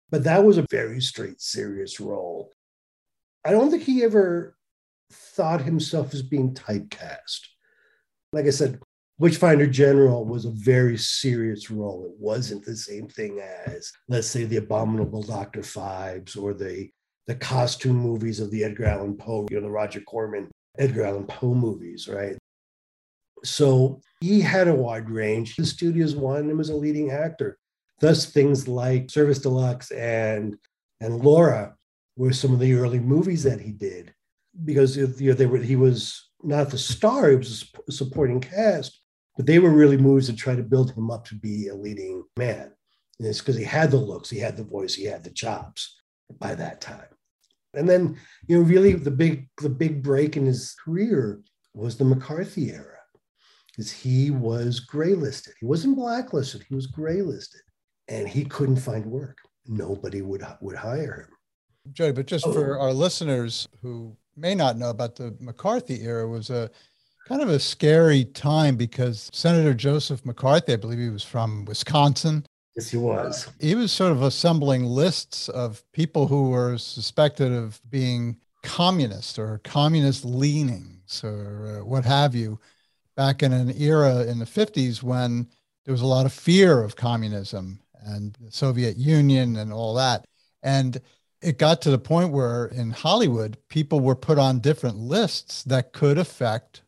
but 0.08 0.24
that 0.24 0.42
was 0.42 0.56
a 0.56 0.66
very 0.70 1.00
straight, 1.02 1.42
serious 1.42 2.00
role. 2.00 2.50
I 3.44 3.50
don't 3.50 3.70
think 3.70 3.82
he 3.82 4.02
ever 4.02 4.56
thought 5.12 5.62
himself 5.62 6.14
as 6.14 6.22
being 6.22 6.54
typecast. 6.54 7.40
Like 8.32 8.46
I 8.46 8.50
said, 8.50 8.80
Witchfinder 9.18 9.66
General 9.66 10.24
was 10.24 10.44
a 10.44 10.50
very 10.50 10.96
serious 10.96 11.70
role. 11.70 12.04
It 12.06 12.18
wasn't 12.18 12.64
the 12.64 12.76
same 12.76 13.08
thing 13.08 13.40
as, 13.66 13.92
let's 14.08 14.26
say, 14.26 14.44
the 14.44 14.56
Abominable 14.56 15.22
Dr. 15.22 15.60
Phibes 15.60 16.36
or 16.36 16.54
the, 16.54 16.90
the 17.26 17.34
costume 17.36 17.96
movies 17.96 18.40
of 18.40 18.50
the 18.50 18.64
Edgar 18.64 18.86
Allan 18.86 19.16
Poe, 19.16 19.46
you 19.50 19.56
know, 19.56 19.62
the 19.62 19.70
Roger 19.70 20.00
Corman 20.00 20.50
Edgar 20.78 21.04
Allan 21.04 21.26
Poe 21.26 21.54
movies, 21.54 22.08
right? 22.08 22.36
So 23.44 24.00
he 24.20 24.40
had 24.40 24.68
a 24.68 24.74
wide 24.74 25.10
range. 25.10 25.56
The 25.56 25.66
studios 25.66 26.16
wanted 26.16 26.50
him 26.50 26.60
as 26.60 26.70
a 26.70 26.74
leading 26.74 27.10
actor. 27.10 27.58
Thus, 28.00 28.26
things 28.26 28.66
like 28.66 29.10
Service 29.10 29.38
de 29.38 29.48
Luxe 29.48 29.90
and, 29.92 30.56
and 31.00 31.20
Laura 31.20 31.76
were 32.16 32.32
some 32.32 32.52
of 32.52 32.58
the 32.58 32.74
early 32.74 32.98
movies 32.98 33.42
that 33.44 33.60
he 33.60 33.72
did 33.72 34.12
because 34.64 34.96
if 34.96 35.20
you 35.20 35.30
know, 35.30 35.36
they 35.36 35.46
were, 35.46 35.58
he 35.58 35.76
was 35.76 36.30
not 36.42 36.70
the 36.70 36.78
star, 36.78 37.30
he 37.30 37.36
was 37.36 37.72
a 37.88 37.92
supporting 37.92 38.40
cast, 38.40 39.00
but 39.36 39.46
they 39.46 39.58
were 39.58 39.70
really 39.70 39.96
moves 39.96 40.26
to 40.26 40.34
try 40.34 40.54
to 40.54 40.62
build 40.62 40.92
him 40.92 41.10
up 41.10 41.26
to 41.26 41.34
be 41.34 41.68
a 41.68 41.74
leading 41.74 42.24
man. 42.36 42.72
And 43.18 43.28
it's 43.28 43.40
because 43.40 43.56
he 43.56 43.64
had 43.64 43.90
the 43.90 43.96
looks, 43.96 44.28
he 44.28 44.38
had 44.38 44.56
the 44.56 44.64
voice, 44.64 44.94
he 44.94 45.04
had 45.04 45.24
the 45.24 45.30
chops 45.30 46.00
by 46.38 46.54
that 46.54 46.80
time. 46.80 47.06
And 47.74 47.88
then, 47.88 48.18
you 48.48 48.58
know, 48.58 48.64
really 48.64 48.92
the 48.92 49.10
big 49.10 49.48
the 49.60 49.70
big 49.70 50.02
break 50.02 50.36
in 50.36 50.44
his 50.44 50.74
career 50.84 51.40
was 51.72 51.96
the 51.96 52.04
McCarthy 52.04 52.70
era, 52.70 52.98
because 53.68 53.90
he 53.90 54.30
was 54.30 54.80
gray 54.80 55.14
listed. 55.14 55.54
He 55.60 55.66
wasn't 55.66 55.96
blacklisted, 55.96 56.64
he 56.68 56.74
was 56.74 56.86
gray 56.86 57.22
listed, 57.22 57.62
and 58.08 58.28
he 58.28 58.44
couldn't 58.44 58.76
find 58.76 59.06
work. 59.06 59.38
Nobody 59.66 60.20
would 60.20 60.44
would 60.60 60.76
hire 60.76 61.22
him. 61.22 61.36
Joey, 61.92 62.12
but 62.12 62.26
just 62.26 62.46
oh. 62.46 62.52
for 62.52 62.78
our 62.78 62.92
listeners 62.92 63.68
who 63.80 64.16
may 64.36 64.54
not 64.54 64.76
know 64.76 64.90
about 64.90 65.16
the 65.16 65.34
McCarthy 65.40 66.02
era, 66.02 66.26
was 66.26 66.50
a 66.50 66.70
kind 67.26 67.42
of 67.42 67.48
a 67.48 67.58
scary 67.58 68.24
time 68.24 68.76
because 68.76 69.30
Senator 69.32 69.74
Joseph 69.74 70.24
McCarthy, 70.24 70.72
I 70.72 70.76
believe 70.76 70.98
he 70.98 71.08
was 71.08 71.24
from 71.24 71.64
Wisconsin. 71.64 72.44
Yes, 72.76 72.90
he 72.90 72.96
was. 72.96 73.48
He 73.60 73.74
was 73.74 73.92
sort 73.92 74.12
of 74.12 74.22
assembling 74.22 74.84
lists 74.84 75.48
of 75.48 75.82
people 75.92 76.26
who 76.26 76.50
were 76.50 76.78
suspected 76.78 77.52
of 77.52 77.80
being 77.90 78.38
communist 78.62 79.38
or 79.38 79.60
communist 79.64 80.24
leanings 80.24 81.22
or 81.24 81.80
uh, 81.80 81.84
what 81.84 82.04
have 82.04 82.34
you 82.34 82.58
back 83.16 83.42
in 83.42 83.52
an 83.52 83.72
era 83.76 84.24
in 84.24 84.38
the 84.38 84.44
50s 84.44 85.02
when 85.02 85.48
there 85.84 85.92
was 85.92 86.00
a 86.00 86.06
lot 86.06 86.26
of 86.26 86.32
fear 86.32 86.82
of 86.82 86.96
communism 86.96 87.80
and 88.04 88.36
the 88.40 88.50
Soviet 88.50 88.96
Union 88.96 89.56
and 89.56 89.72
all 89.72 89.94
that. 89.94 90.24
And 90.62 91.00
it 91.42 91.58
got 91.58 91.82
to 91.82 91.90
the 91.90 91.98
point 91.98 92.30
where 92.30 92.66
in 92.66 92.90
Hollywood, 92.90 93.58
people 93.68 94.00
were 94.00 94.14
put 94.14 94.38
on 94.38 94.60
different 94.60 94.96
lists 94.96 95.62
that 95.64 95.92
could 95.92 96.18
affect 96.18 96.82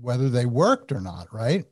whether 0.00 0.28
they 0.28 0.46
worked 0.46 0.92
or 0.92 1.00
not, 1.00 1.32
right? 1.32 1.64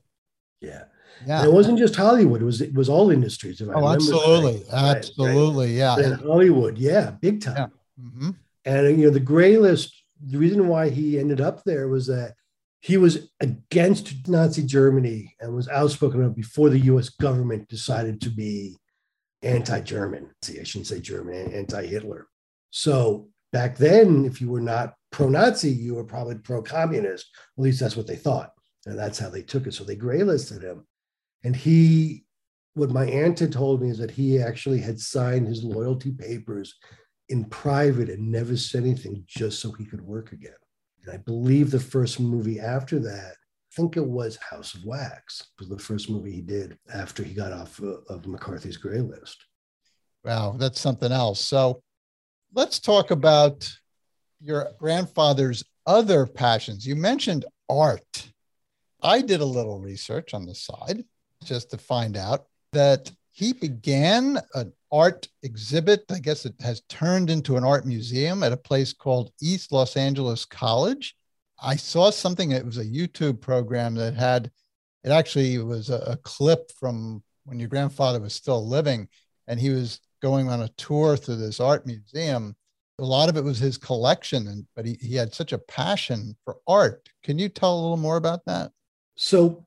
Yeah. 0.61 0.85
Yeah. 1.27 1.41
And 1.41 1.49
it 1.49 1.53
wasn't 1.53 1.79
just 1.79 1.97
Hollywood, 1.97 2.41
it 2.41 2.47
was 2.47 2.61
it 2.61 2.75
was 2.75 2.89
all 2.89 3.11
industries. 3.11 3.61
oh, 3.61 3.89
absolutely. 3.89 4.65
Right, 4.73 4.97
absolutely. 4.97 5.67
Right. 5.67 5.75
Yeah. 5.75 5.99
And 5.99 6.21
Hollywood, 6.21 6.79
yeah, 6.79 7.11
big 7.11 7.43
time. 7.43 7.57
Yeah. 7.57 8.05
Mm-hmm. 8.05 8.31
And 8.65 8.99
you 8.99 9.07
know, 9.07 9.13
the 9.13 9.21
gray 9.21 9.59
list, 9.59 10.03
the 10.23 10.39
reason 10.39 10.69
why 10.69 10.89
he 10.89 11.19
ended 11.19 11.41
up 11.41 11.65
there 11.65 11.89
was 11.89 12.07
that 12.07 12.35
he 12.81 12.97
was 12.97 13.31
against 13.41 14.29
Nazi 14.29 14.63
Germany 14.63 15.37
and 15.41 15.55
was 15.55 15.69
outspoken 15.69 16.33
before 16.33 16.71
the 16.71 16.79
US 16.79 17.11
government 17.11 17.69
decided 17.69 18.21
to 18.23 18.31
be 18.31 18.79
anti-German. 19.43 20.31
See, 20.43 20.61
I 20.61 20.65
shouldn't 20.65 20.87
say 20.87 21.01
German, 21.01 21.53
anti-Hitler. 21.53 22.27
So 22.71 23.29
back 23.53 23.77
then, 23.77 24.25
if 24.25 24.41
you 24.41 24.51
were 24.51 24.61
not 24.61 24.95
pro-Nazi, 25.11 25.71
you 25.71 25.95
were 25.95 26.05
probably 26.05 26.37
pro-communist. 26.37 27.27
At 27.59 27.63
least 27.63 27.81
that's 27.81 27.97
what 27.97 28.07
they 28.07 28.17
thought, 28.17 28.53
and 28.87 28.99
that's 28.99 29.19
how 29.19 29.31
they 29.31 29.43
took 29.43 29.67
it. 29.67 29.75
So 29.75 29.85
they 29.85 29.97
graylisted 29.97 30.63
him, 30.63 30.87
and 31.45 31.57
he 31.57 32.25
what 32.75 32.91
my 32.91 33.05
aunt 33.05 33.39
had 33.39 33.53
told 33.53 33.83
me 33.83 33.91
is 33.91 33.99
that 33.99 34.13
he 34.13 34.41
actually 34.41 34.81
had 34.81 35.01
signed 35.01 35.47
his 35.47 35.65
loyalty 35.65 36.13
papers 36.13 36.77
in 37.29 37.45
private 37.47 38.09
and 38.09 38.31
never 38.31 38.57
said 38.57 38.85
anything 38.85 39.25
just 39.27 39.61
so 39.61 39.73
he 39.73 39.85
could 39.85 40.01
work 40.01 40.33
again. 40.33 40.53
And 41.03 41.13
I 41.13 41.17
believe 41.19 41.71
the 41.71 41.81
first 41.81 42.21
movie 42.21 42.61
after 42.61 42.99
that, 43.01 43.35
I 43.71 43.77
think 43.77 43.97
it 43.97 44.05
was 44.05 44.37
House 44.37 44.75
of 44.75 44.85
Wax, 44.85 45.45
was 45.59 45.69
the 45.69 45.79
first 45.79 46.11
movie 46.11 46.33
he 46.33 46.41
did 46.41 46.77
after 46.93 47.23
he 47.23 47.33
got 47.33 47.53
off 47.53 47.81
uh, 47.81 47.99
of 48.09 48.27
McCarthy's 48.27 48.77
gray 48.77 49.01
list. 49.01 49.45
Wow, 50.25 50.57
that's 50.59 50.81
something 50.81 51.13
else. 51.13 51.41
So 51.41 51.83
let's 52.53 52.81
talk 52.81 53.13
about 53.13 53.71
your 54.41 54.73
grandfather's 54.79 55.63
other 55.87 56.27
passions. 56.27 56.87
You 56.87 56.97
mentioned 56.97 57.45
art. 57.69 58.33
I 59.03 59.23
did 59.23 59.41
a 59.41 59.47
little 59.47 59.79
research 59.79 60.35
on 60.35 60.47
the 60.47 60.55
side 60.55 61.05
just 61.45 61.71
to 61.71 61.79
find 61.79 62.17
out 62.17 62.47
that 62.73 63.11
he 63.31 63.53
began 63.53 64.39
an 64.55 64.73
art 64.93 65.29
exhibit. 65.43 66.05
I 66.11 66.19
guess 66.19 66.45
it 66.45 66.55
has 66.61 66.83
turned 66.89 67.31
into 67.31 67.57
an 67.57 67.65
art 67.65 67.87
museum 67.87 68.43
at 68.43 68.53
a 68.53 68.57
place 68.57 68.93
called 68.93 69.33
East 69.41 69.73
Los 69.73 69.97
Angeles 69.97 70.45
College. 70.45 71.17
I 71.63 71.77
saw 71.77 72.11
something, 72.11 72.53
it 72.53 72.65
was 72.65 72.79
a 72.79 72.85
YouTube 72.85 73.41
program 73.41 73.95
that 73.97 74.15
had, 74.15 74.51
it 75.05 75.11
actually 75.11 75.59
was 75.59 75.91
a, 75.91 75.99
a 76.07 76.17
clip 76.19 76.71
from 76.79 77.23
when 77.45 77.59
your 77.59 77.69
grandfather 77.69 78.21
was 78.21 78.35
still 78.35 78.67
living, 78.67 79.09
and 79.47 79.59
he 79.59 79.71
was 79.71 80.01
going 80.23 80.49
on 80.49 80.63
a 80.63 80.69
tour 80.77 81.17
through 81.17 81.37
this 81.37 81.61
art 81.61 81.87
museum. 81.87 82.55
A 82.99 83.05
lot 83.05 83.29
of 83.29 83.37
it 83.37 83.45
was 83.45 83.59
his 83.59 83.79
collection, 83.79 84.47
and 84.49 84.67
but 84.77 84.85
he, 84.85 84.99
he 85.01 85.15
had 85.15 85.35
such 85.35 85.53
a 85.53 85.59
passion 85.59 86.37
for 86.45 86.59
art. 86.67 87.09
Can 87.25 87.39
you 87.39 87.49
tell 87.49 87.75
a 87.75 87.81
little 87.81 87.97
more 87.97 88.17
about 88.17 88.45
that? 88.45 88.73
So 89.17 89.67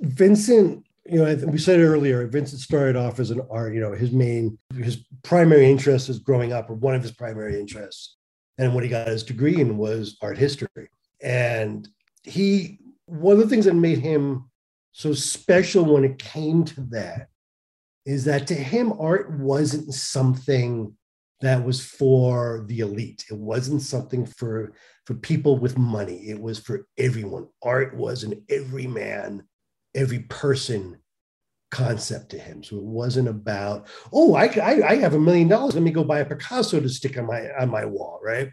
Vincent 0.00 0.84
you 1.06 1.22
know, 1.22 1.34
we 1.46 1.58
said 1.58 1.80
earlier, 1.80 2.26
Vincent 2.26 2.60
started 2.60 2.96
off 2.96 3.20
as 3.20 3.30
an 3.30 3.42
art, 3.50 3.74
you 3.74 3.80
know, 3.80 3.92
his 3.92 4.10
main, 4.12 4.58
his 4.74 5.04
primary 5.22 5.70
interest 5.70 6.08
is 6.08 6.18
growing 6.18 6.52
up, 6.52 6.70
or 6.70 6.74
one 6.74 6.94
of 6.94 7.02
his 7.02 7.12
primary 7.12 7.60
interests. 7.60 8.16
And 8.56 8.74
what 8.74 8.84
he 8.84 8.90
got 8.90 9.08
his 9.08 9.24
degree 9.24 9.60
in 9.60 9.76
was 9.76 10.16
art 10.22 10.38
history. 10.38 10.88
And 11.24 11.88
he, 12.22 12.78
one 13.06 13.32
of 13.32 13.38
the 13.38 13.48
things 13.48 13.64
that 13.64 13.74
made 13.74 13.98
him 13.98 14.50
so 14.92 15.12
special 15.14 15.84
when 15.84 16.04
it 16.04 16.18
came 16.18 16.64
to 16.64 16.80
that 16.90 17.28
is 18.06 18.26
that 18.26 18.46
to 18.48 18.54
him, 18.54 18.92
art 19.00 19.32
wasn't 19.32 19.92
something 19.94 20.94
that 21.40 21.64
was 21.64 21.84
for 21.84 22.64
the 22.68 22.80
elite. 22.80 23.24
It 23.30 23.36
wasn't 23.36 23.82
something 23.82 24.26
for, 24.26 24.74
for 25.06 25.14
people 25.14 25.58
with 25.58 25.78
money. 25.78 26.28
It 26.28 26.40
was 26.40 26.58
for 26.58 26.86
everyone. 26.98 27.48
Art 27.62 27.96
was 27.96 28.22
an 28.22 28.44
everyman 28.48 29.44
every 29.94 30.20
person 30.20 30.98
concept 31.70 32.30
to 32.30 32.38
him. 32.38 32.62
So 32.62 32.76
it 32.76 32.84
wasn't 32.84 33.28
about, 33.28 33.88
oh, 34.12 34.34
I, 34.34 34.46
I, 34.46 34.90
I 34.90 34.96
have 34.96 35.14
a 35.14 35.18
million 35.18 35.48
dollars. 35.48 35.74
Let 35.74 35.82
me 35.82 35.90
go 35.90 36.04
buy 36.04 36.20
a 36.20 36.24
Picasso 36.24 36.80
to 36.80 36.88
stick 36.88 37.18
on 37.18 37.26
my 37.26 37.48
on 37.58 37.70
my 37.70 37.84
wall, 37.84 38.20
right? 38.22 38.48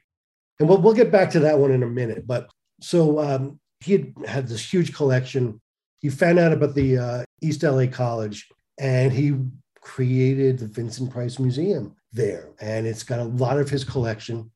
And 0.60 0.70
we'll, 0.70 0.82
we'll 0.82 0.94
get 0.94 1.12
back 1.12 1.30
to 1.32 1.40
that 1.42 1.58
one 1.60 1.72
in 1.72 1.84
a 1.84 1.88
minute. 1.88 2.26
But 2.26 2.50
so 2.82 3.20
um, 3.20 3.60
he 3.80 3.94
had 3.94 4.14
had 4.26 4.48
this 4.48 4.72
huge 4.72 4.94
collection. 4.94 5.62
He 6.00 6.10
found 6.10 6.40
out 6.40 6.54
about 6.54 6.76
the 6.76 6.98
uh, 6.98 7.24
East 7.42 7.64
LA 7.64 7.88
College 7.88 8.48
and 8.80 9.12
he 9.12 9.36
created 9.82 10.60
the 10.60 10.68
Vincent 10.68 11.12
Price 11.12 11.40
Museum 11.40 11.96
there. 12.12 12.50
And 12.60 12.88
it's 12.88 13.04
got 13.04 13.20
a 13.20 13.24
lot 13.24 13.60
of 13.60 13.70
his 13.70 13.84
collection 13.84 14.52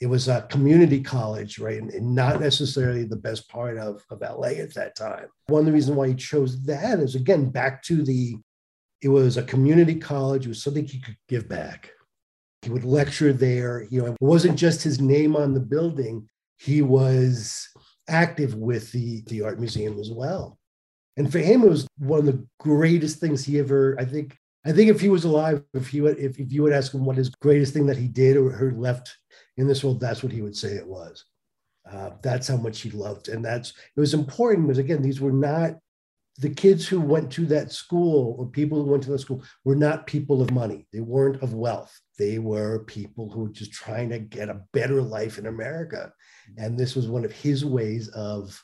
it 0.00 0.06
was 0.06 0.28
a 0.28 0.42
community 0.42 1.02
college, 1.02 1.58
right? 1.58 1.80
And, 1.80 1.90
and, 1.90 2.14
not 2.14 2.40
necessarily 2.40 3.04
the 3.04 3.16
best 3.16 3.48
part 3.48 3.76
of, 3.76 4.02
of 4.10 4.22
LA 4.22 4.48
at 4.48 4.74
that 4.74 4.96
time. 4.96 5.26
One 5.48 5.60
of 5.60 5.66
the 5.66 5.72
reasons 5.72 5.96
why 5.96 6.08
he 6.08 6.14
chose 6.14 6.62
that 6.62 6.98
is 7.00 7.14
again 7.14 7.50
back 7.50 7.82
to 7.84 8.02
the 8.02 8.36
it 9.02 9.08
was 9.08 9.36
a 9.36 9.42
community 9.42 9.94
college, 9.94 10.44
it 10.44 10.48
was 10.48 10.62
something 10.62 10.84
he 10.84 11.00
could 11.00 11.16
give 11.28 11.48
back. 11.48 11.90
He 12.62 12.70
would 12.70 12.84
lecture 12.84 13.32
there. 13.32 13.86
You 13.90 14.02
know, 14.02 14.12
it 14.12 14.16
wasn't 14.20 14.58
just 14.58 14.82
his 14.82 15.00
name 15.00 15.36
on 15.36 15.54
the 15.54 15.60
building, 15.60 16.28
he 16.60 16.82
was 16.82 17.68
active 18.06 18.54
with 18.54 18.92
the, 18.92 19.22
the 19.28 19.42
art 19.42 19.58
museum 19.58 19.98
as 19.98 20.10
well. 20.10 20.58
And 21.16 21.32
for 21.32 21.38
him, 21.38 21.62
it 21.62 21.70
was 21.70 21.86
one 21.98 22.20
of 22.20 22.26
the 22.26 22.46
greatest 22.58 23.18
things 23.18 23.44
he 23.44 23.58
ever, 23.58 23.96
I 23.98 24.04
think, 24.04 24.36
I 24.66 24.72
think 24.72 24.90
if 24.90 25.00
he 25.00 25.08
was 25.08 25.24
alive, 25.24 25.62
if 25.72 25.88
he 25.88 26.02
would, 26.02 26.18
if, 26.18 26.38
if 26.38 26.52
you 26.52 26.62
would 26.62 26.74
ask 26.74 26.92
him 26.92 27.06
what 27.06 27.16
his 27.16 27.30
greatest 27.30 27.72
thing 27.72 27.86
that 27.86 27.96
he 27.96 28.08
did 28.08 28.36
or, 28.36 28.50
or 28.50 28.72
left 28.72 29.16
in 29.56 29.66
this 29.66 29.82
world, 29.82 30.00
that's 30.00 30.22
what 30.22 30.32
he 30.32 30.42
would 30.42 30.56
say 30.56 30.72
it 30.72 30.86
was. 30.86 31.24
Uh, 31.90 32.10
that's 32.22 32.48
how 32.48 32.58
much 32.58 32.82
he 32.82 32.90
loved. 32.90 33.28
And 33.28 33.42
that's, 33.42 33.70
it 33.70 34.00
was 34.00 34.12
important 34.12 34.66
because 34.66 34.78
again, 34.78 35.00
these 35.00 35.20
were 35.20 35.32
not 35.32 35.78
the 36.38 36.50
kids 36.50 36.86
who 36.86 37.00
went 37.00 37.30
to 37.32 37.46
that 37.46 37.72
school 37.72 38.36
or 38.38 38.46
people 38.46 38.82
who 38.82 38.90
went 38.90 39.02
to 39.04 39.10
that 39.10 39.18
school 39.18 39.42
were 39.64 39.76
not 39.76 40.06
people 40.06 40.42
of 40.42 40.50
money. 40.50 40.86
They 40.92 41.00
weren't 41.00 41.42
of 41.42 41.54
wealth. 41.54 41.98
They 42.20 42.38
were 42.38 42.80
people 42.80 43.30
who 43.30 43.44
were 43.44 43.48
just 43.48 43.72
trying 43.72 44.10
to 44.10 44.18
get 44.18 44.50
a 44.50 44.60
better 44.74 45.00
life 45.00 45.38
in 45.38 45.46
America. 45.46 46.12
And 46.58 46.78
this 46.78 46.94
was 46.94 47.08
one 47.08 47.24
of 47.24 47.32
his 47.32 47.64
ways 47.64 48.08
of 48.08 48.62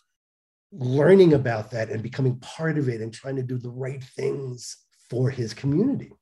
learning 0.72 1.32
about 1.32 1.70
that 1.70 1.88
and 1.88 2.02
becoming 2.02 2.38
part 2.40 2.76
of 2.76 2.90
it 2.90 3.00
and 3.00 3.14
trying 3.14 3.36
to 3.36 3.42
do 3.42 3.56
the 3.56 3.70
right 3.70 4.04
things 4.04 4.76
for 5.08 5.30
his 5.30 5.54
community. 5.54 6.12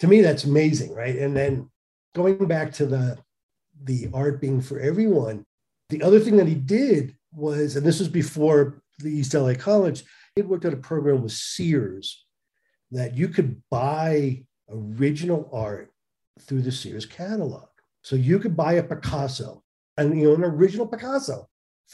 To 0.00 0.06
me, 0.06 0.20
that's 0.20 0.44
amazing, 0.44 0.94
right? 0.94 1.16
And 1.16 1.34
then 1.34 1.70
going 2.14 2.46
back 2.46 2.74
to 2.74 2.84
the 2.84 3.18
the 3.84 4.10
art 4.12 4.38
being 4.38 4.60
for 4.60 4.78
everyone. 4.78 5.46
The 5.88 6.02
other 6.02 6.20
thing 6.20 6.36
that 6.36 6.46
he 6.46 6.54
did 6.54 7.16
was, 7.32 7.74
and 7.74 7.86
this 7.86 8.00
was 8.00 8.08
before 8.08 8.82
the 8.98 9.10
East 9.10 9.32
LA 9.32 9.54
College, 9.54 10.04
he 10.36 10.42
worked 10.42 10.66
out 10.66 10.74
a 10.74 10.76
program 10.76 11.22
with 11.22 11.32
Sears 11.32 12.26
that 12.90 13.16
you 13.16 13.28
could 13.28 13.62
buy 13.70 14.44
original 14.68 15.48
art 15.54 15.91
through 16.40 16.62
the 16.62 16.72
Sears 16.72 17.06
catalog. 17.06 17.66
So 18.02 18.16
you 18.16 18.38
could 18.38 18.56
buy 18.56 18.74
a 18.74 18.82
Picasso, 18.82 19.62
and 19.96 20.18
you 20.18 20.26
know, 20.26 20.34
an 20.34 20.44
original 20.44 20.86
Picasso 20.86 21.48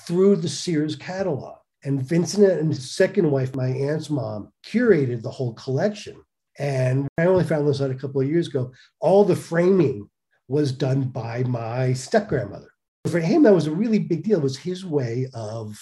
through 0.07 0.37
the 0.37 0.49
Sears 0.49 0.97
catalog. 0.97 1.59
And 1.85 2.03
Vincent 2.03 2.45
and 2.45 2.73
his 2.73 2.95
second 2.95 3.31
wife, 3.31 3.55
my 3.55 3.69
aunt's 3.69 4.11
mom, 4.11 4.53
curated 4.67 5.23
the 5.23 5.31
whole 5.31 5.55
collection. 5.55 6.21
And 6.59 7.07
I 7.19 7.27
only 7.27 7.45
found 7.45 7.69
this 7.69 7.81
out 7.81 7.91
a 7.91 7.95
couple 7.95 8.21
of 8.21 8.29
years 8.29 8.49
ago. 8.49 8.73
All 9.01 9.25
the 9.25 9.37
framing 9.37 10.09
was 10.49 10.73
done 10.73 11.05
by 11.05 11.45
my 11.45 11.93
step 11.93 12.29
grandmother. 12.29 12.71
For 13.07 13.21
him, 13.21 13.45
that 13.45 13.55
was 13.55 13.69
a 13.69 13.73
really 13.73 14.01
big 14.01 14.25
deal. 14.25 14.39
It 14.39 14.43
was 14.43 14.59
his 14.59 14.85
way 14.85 15.29
of 15.35 15.79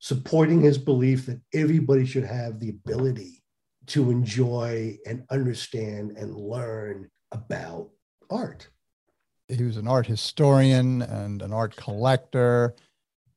supporting 0.00 0.60
his 0.60 0.78
belief 0.78 1.26
that 1.26 1.40
everybody 1.54 2.04
should 2.04 2.24
have 2.24 2.58
the 2.58 2.70
ability 2.70 3.42
to 3.86 4.10
enjoy 4.10 4.98
and 5.06 5.24
understand 5.30 6.16
and 6.16 6.34
learn 6.34 7.08
about 7.34 7.90
art. 8.30 8.68
He 9.48 9.62
was 9.62 9.76
an 9.76 9.86
art 9.86 10.06
historian 10.06 11.02
and 11.02 11.42
an 11.42 11.52
art 11.52 11.76
collector, 11.76 12.74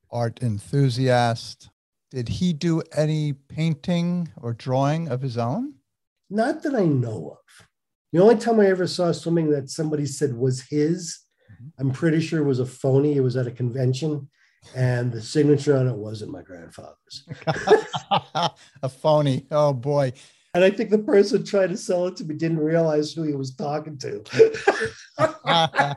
art 0.10 0.42
enthusiast. 0.42 1.70
Did 2.12 2.30
he 2.30 2.54
do 2.54 2.82
any 2.96 3.34
painting 3.34 4.30
or 4.42 4.54
drawing 4.54 5.10
of 5.10 5.22
his 5.22 5.38
own? 5.38 5.74
Not 6.30 6.64
that 6.64 6.76
I 6.76 6.86
know 6.86 7.38
of. 7.40 7.68
The 8.14 8.22
only 8.22 8.38
time 8.38 8.60
I 8.60 8.68
ever 8.68 8.88
saw 8.88 9.12
something 9.12 9.50
that 9.52 9.70
somebody 9.70 10.06
said 10.06 10.34
was 10.34 10.62
his, 10.62 11.20
mm-hmm. 11.52 11.68
I'm 11.80 11.92
pretty 11.92 12.22
sure 12.22 12.42
it 12.42 12.48
was 12.48 12.60
a 12.60 12.66
phony. 12.66 13.18
It 13.18 13.22
was 13.22 13.36
at 13.36 13.48
a 13.48 13.52
convention, 13.52 14.30
and 14.74 15.12
the 15.12 15.22
signature 15.22 15.76
on 15.76 15.88
it 15.88 15.96
wasn't 15.96 16.32
my 16.32 16.42
grandfather's. 16.42 17.28
a 18.82 18.90
phony. 18.90 19.46
Oh 19.52 19.74
boy. 19.74 20.14
And 20.58 20.64
I 20.64 20.72
think 20.72 20.90
the 20.90 20.98
person 20.98 21.46
trying 21.46 21.70
to 21.70 21.78
sell 21.78 22.08
it 22.08 22.16
to 22.16 22.24
me 22.24 22.34
didn't 22.34 22.58
realize 22.58 23.14
who 23.14 23.22
he 23.22 23.36
was 23.36 23.54
talking 23.54 23.96
to. 24.00 24.24
yeah, 25.48 25.94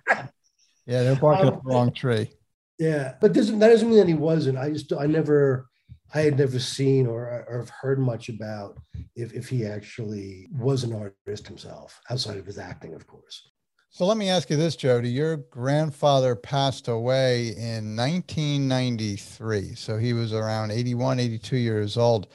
they're 0.84 1.16
barking 1.16 1.48
um, 1.48 1.54
up 1.54 1.62
the 1.64 1.70
wrong 1.70 1.90
tree. 1.94 2.30
Yeah, 2.78 3.14
but 3.22 3.32
doesn't 3.32 3.58
that 3.60 3.70
doesn't 3.70 3.88
mean 3.88 4.00
that 4.00 4.08
he 4.08 4.12
wasn't. 4.12 4.58
I 4.58 4.68
just 4.68 4.92
I 4.92 5.06
never 5.06 5.70
I 6.12 6.20
had 6.20 6.38
never 6.38 6.58
seen 6.58 7.06
or, 7.06 7.46
or 7.48 7.60
have 7.60 7.70
heard 7.70 8.00
much 8.00 8.28
about 8.28 8.78
if, 9.16 9.32
if 9.32 9.48
he 9.48 9.64
actually 9.64 10.50
was 10.52 10.84
an 10.84 10.92
artist 10.92 11.46
himself, 11.46 11.98
outside 12.10 12.36
of 12.36 12.44
his 12.44 12.58
acting, 12.58 12.92
of 12.92 13.06
course. 13.06 13.48
So 13.88 14.04
let 14.04 14.18
me 14.18 14.28
ask 14.28 14.50
you 14.50 14.58
this, 14.58 14.76
Jody. 14.76 15.08
Your 15.08 15.38
grandfather 15.38 16.36
passed 16.36 16.86
away 16.86 17.54
in 17.56 17.96
1993. 17.96 19.74
So 19.74 19.96
he 19.96 20.12
was 20.12 20.34
around 20.34 20.70
81, 20.70 21.18
82 21.18 21.56
years 21.56 21.96
old. 21.96 22.28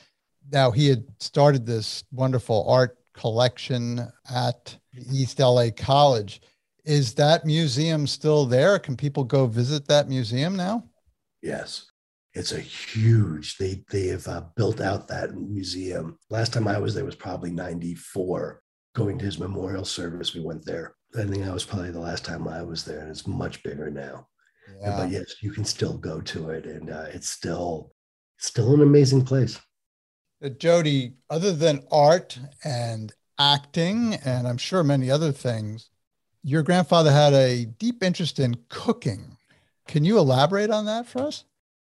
Now, 0.51 0.71
he 0.71 0.87
had 0.87 1.05
started 1.19 1.65
this 1.65 2.03
wonderful 2.11 2.67
art 2.69 2.97
collection 3.13 4.07
at 4.33 4.77
East 5.11 5.39
LA 5.39 5.67
College. 5.75 6.41
Is 6.83 7.13
that 7.15 7.45
museum 7.45 8.05
still 8.05 8.45
there? 8.45 8.77
Can 8.77 8.95
people 8.95 9.23
go 9.23 9.47
visit 9.47 9.87
that 9.87 10.07
museum 10.07 10.55
now? 10.55 10.83
Yes 11.41 11.87
it's 12.35 12.51
a 12.51 12.59
huge 12.59 13.57
they 13.57 13.83
they 13.89 14.07
have 14.07 14.27
uh, 14.27 14.43
built 14.55 14.81
out 14.81 15.07
that 15.07 15.33
museum 15.35 16.19
last 16.29 16.53
time 16.53 16.67
i 16.67 16.77
was 16.77 16.93
there 16.93 17.05
was 17.05 17.15
probably 17.15 17.49
94 17.49 18.61
going 18.93 19.17
to 19.17 19.25
his 19.25 19.39
memorial 19.39 19.85
service 19.85 20.35
we 20.35 20.41
went 20.41 20.63
there 20.65 20.95
i 21.15 21.23
think 21.23 21.43
that 21.43 21.53
was 21.53 21.65
probably 21.65 21.91
the 21.91 21.99
last 21.99 22.25
time 22.25 22.47
i 22.47 22.61
was 22.61 22.83
there 22.83 22.99
and 22.99 23.09
it's 23.09 23.25
much 23.25 23.63
bigger 23.63 23.89
now 23.89 24.27
yeah. 24.81 24.97
but 24.97 25.09
yes 25.09 25.35
you 25.41 25.51
can 25.51 25.65
still 25.65 25.97
go 25.97 26.21
to 26.21 26.49
it 26.49 26.65
and 26.65 26.89
uh, 26.89 27.05
it's 27.13 27.29
still 27.29 27.91
still 28.37 28.73
an 28.73 28.81
amazing 28.81 29.23
place 29.23 29.59
jody 30.59 31.13
other 31.29 31.51
than 31.51 31.83
art 31.91 32.37
and 32.63 33.13
acting 33.39 34.15
and 34.25 34.47
I'm 34.47 34.57
sure 34.57 34.83
many 34.83 35.09
other 35.09 35.31
things, 35.31 35.89
your 36.43 36.63
grandfather 36.63 37.11
had 37.11 37.33
a 37.33 37.65
deep 37.65 38.03
interest 38.03 38.39
in 38.39 38.55
cooking. 38.69 39.37
Can 39.87 40.05
you 40.05 40.17
elaborate 40.17 40.69
on 40.69 40.85
that 40.85 41.07
for 41.07 41.23
us? 41.23 41.43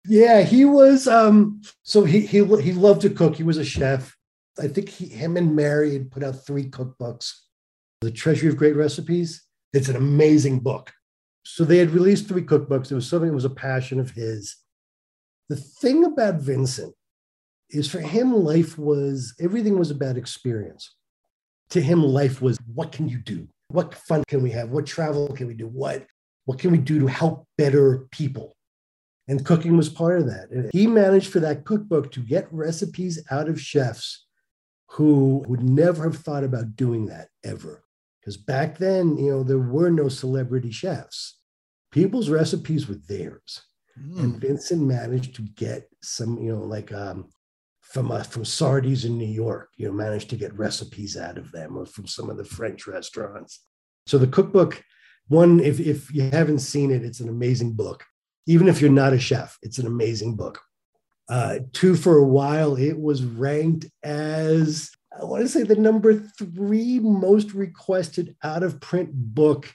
Yeah, 0.06 0.42
he 0.42 0.64
was. 0.64 1.06
Um, 1.06 1.60
so 1.82 2.04
he 2.04 2.20
he 2.20 2.38
he 2.38 2.72
loved 2.72 3.02
to 3.02 3.10
cook. 3.10 3.36
He 3.36 3.42
was 3.42 3.58
a 3.58 3.64
chef. 3.64 4.16
I 4.58 4.68
think 4.68 4.88
he, 4.88 5.06
him 5.06 5.36
and 5.36 5.54
Mary 5.54 5.92
had 5.92 6.10
put 6.10 6.24
out 6.24 6.44
three 6.44 6.64
cookbooks. 6.64 7.32
The 8.00 8.10
Treasury 8.10 8.48
of 8.48 8.56
Great 8.56 8.76
Recipes. 8.76 9.42
It's 9.72 9.88
an 9.88 9.96
amazing 9.96 10.60
book. 10.60 10.92
So 11.44 11.64
they 11.64 11.78
had 11.78 11.90
released 11.90 12.28
three 12.28 12.42
cookbooks. 12.42 12.90
It 12.90 12.94
was 12.94 13.08
something 13.08 13.28
that 13.28 13.34
was 13.34 13.44
a 13.44 13.50
passion 13.50 14.00
of 14.00 14.10
his. 14.10 14.56
The 15.48 15.56
thing 15.56 16.04
about 16.04 16.36
Vincent 16.36 16.94
is 17.70 17.88
for 17.88 18.00
him, 18.00 18.32
life 18.32 18.78
was 18.78 19.34
everything 19.40 19.78
was 19.78 19.90
about 19.90 20.16
experience. 20.16 20.94
To 21.70 21.80
him, 21.80 22.02
life 22.02 22.42
was 22.42 22.58
what 22.74 22.92
can 22.92 23.08
you 23.08 23.18
do? 23.18 23.48
What 23.68 23.94
fun 23.94 24.24
can 24.28 24.42
we 24.42 24.50
have? 24.50 24.70
What 24.70 24.86
travel 24.86 25.28
can 25.28 25.46
we 25.46 25.54
do? 25.54 25.66
What 25.66 26.06
what 26.44 26.58
can 26.58 26.72
we 26.72 26.78
do 26.78 26.98
to 27.00 27.06
help 27.06 27.46
better 27.56 28.06
people? 28.10 28.56
And 29.28 29.44
cooking 29.44 29.76
was 29.76 29.88
part 29.88 30.18
of 30.18 30.26
that. 30.26 30.50
And 30.50 30.70
he 30.72 30.88
managed 30.88 31.32
for 31.32 31.38
that 31.40 31.64
cookbook 31.64 32.10
to 32.12 32.20
get 32.20 32.52
recipes 32.52 33.22
out 33.30 33.48
of 33.48 33.60
chefs 33.60 34.26
who 34.88 35.44
would 35.46 35.62
never 35.62 36.02
have 36.02 36.16
thought 36.16 36.42
about 36.42 36.74
doing 36.74 37.06
that 37.06 37.28
ever. 37.44 37.84
Because 38.20 38.36
back 38.36 38.78
then, 38.78 39.16
you 39.16 39.30
know, 39.30 39.42
there 39.44 39.60
were 39.60 39.90
no 39.90 40.08
celebrity 40.08 40.72
chefs. 40.72 41.38
People's 41.92 42.28
recipes 42.28 42.88
were 42.88 42.96
theirs. 43.08 43.62
Mm. 43.98 44.18
And 44.18 44.40
Vincent 44.40 44.82
managed 44.82 45.36
to 45.36 45.42
get 45.42 45.88
some, 46.02 46.38
you 46.38 46.52
know, 46.52 46.62
like 46.62 46.92
um, 46.92 47.28
from 47.90 48.10
uh, 48.12 48.22
from 48.22 48.44
Sardi's 48.44 49.04
in 49.04 49.18
New 49.18 49.26
York, 49.26 49.70
you 49.76 49.86
know, 49.86 49.92
managed 49.92 50.30
to 50.30 50.36
get 50.36 50.56
recipes 50.56 51.16
out 51.16 51.38
of 51.38 51.50
them 51.52 51.76
or 51.76 51.86
from 51.86 52.06
some 52.06 52.30
of 52.30 52.36
the 52.36 52.44
French 52.44 52.86
restaurants. 52.86 53.64
So 54.06 54.16
the 54.16 54.26
cookbook, 54.26 54.82
one, 55.28 55.60
if, 55.60 55.78
if 55.80 56.12
you 56.14 56.22
haven't 56.22 56.60
seen 56.60 56.90
it, 56.90 57.04
it's 57.04 57.20
an 57.20 57.28
amazing 57.28 57.72
book. 57.72 58.04
Even 58.46 58.68
if 58.68 58.80
you're 58.80 58.90
not 58.90 59.12
a 59.12 59.18
chef, 59.18 59.58
it's 59.62 59.78
an 59.78 59.86
amazing 59.86 60.36
book. 60.36 60.60
Uh, 61.28 61.60
two, 61.72 61.94
for 61.94 62.16
a 62.16 62.24
while, 62.24 62.74
it 62.76 62.98
was 62.98 63.22
ranked 63.22 63.86
as, 64.02 64.90
I 65.16 65.24
want 65.24 65.42
to 65.42 65.48
say, 65.48 65.62
the 65.62 65.76
number 65.76 66.14
three 66.14 66.98
most 66.98 67.52
requested 67.54 68.34
out 68.42 68.62
of 68.62 68.80
print 68.80 69.10
book 69.12 69.72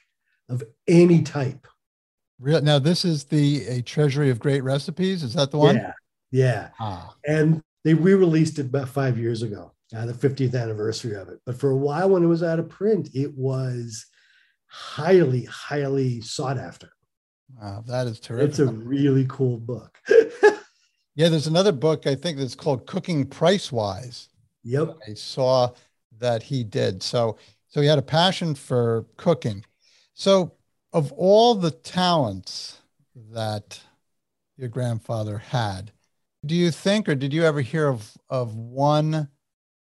of 0.50 0.64
any 0.88 1.22
type. 1.22 1.68
Real, 2.40 2.62
now, 2.62 2.80
this 2.80 3.06
is 3.06 3.24
the 3.26 3.66
A 3.68 3.82
Treasury 3.82 4.30
of 4.30 4.40
Great 4.40 4.64
Recipes. 4.64 5.24
Is 5.24 5.34
that 5.36 5.52
the 5.52 5.58
one? 5.58 5.78
Yeah. 5.78 5.94
Yeah. 6.32 6.70
Ah. 6.82 7.16
And 7.26 7.62
they 7.86 7.94
re 7.94 8.16
released 8.16 8.60
it 8.60 8.66
about 8.66 8.90
five 8.90 9.18
years 9.18 9.44
ago, 9.44 9.72
uh, 9.96 10.08
the 10.08 10.14
50th 10.14 10.60
anniversary 10.60 11.16
of 11.16 11.30
it. 11.30 11.40
But 11.46 11.58
for 11.58 11.70
a 11.70 11.78
while, 11.78 12.10
when 12.10 12.24
it 12.24 12.28
was 12.28 12.44
out 12.44 12.60
of 12.60 12.68
print, 12.68 13.10
it 13.14 13.32
was 13.38 14.08
highly, 14.66 15.46
highly 15.46 16.20
sought 16.20 16.58
after. 16.58 16.90
Wow, 17.62 17.84
that 17.88 18.08
is 18.08 18.20
terrific. 18.20 18.50
It's 18.50 18.60
a 18.60 18.66
really 18.66 19.28
cool 19.30 19.58
book. 19.58 19.98
yeah, 21.16 21.30
there's 21.30 21.48
another 21.48 21.72
book 21.72 22.08
I 22.08 22.16
think 22.16 22.40
that's 22.40 22.56
called 22.56 22.88
Cooking 22.88 23.24
Price 23.28 23.72
Wise. 23.72 24.30
Yep. 24.64 24.98
I 25.08 25.14
saw 25.14 25.70
that 26.18 26.42
he 26.42 26.64
did. 26.64 27.04
So 27.04 27.38
so 27.68 27.82
he 27.82 27.88
had 27.88 28.00
a 28.00 28.02
passion 28.04 28.56
for 28.56 29.06
cooking. 29.16 29.64
So 30.16 30.54
of 30.92 31.12
all 31.12 31.54
the 31.54 31.72
talents 31.72 32.82
that 33.32 33.80
your 34.58 34.70
grandfather 34.70 35.38
had, 35.38 35.92
do 36.46 36.56
you 36.56 36.72
think 36.72 37.10
or 37.10 37.16
did 37.16 37.34
you 37.34 37.44
ever 37.44 37.62
hear 37.62 37.88
of 37.88 38.12
of 38.30 38.56
one 38.56 39.30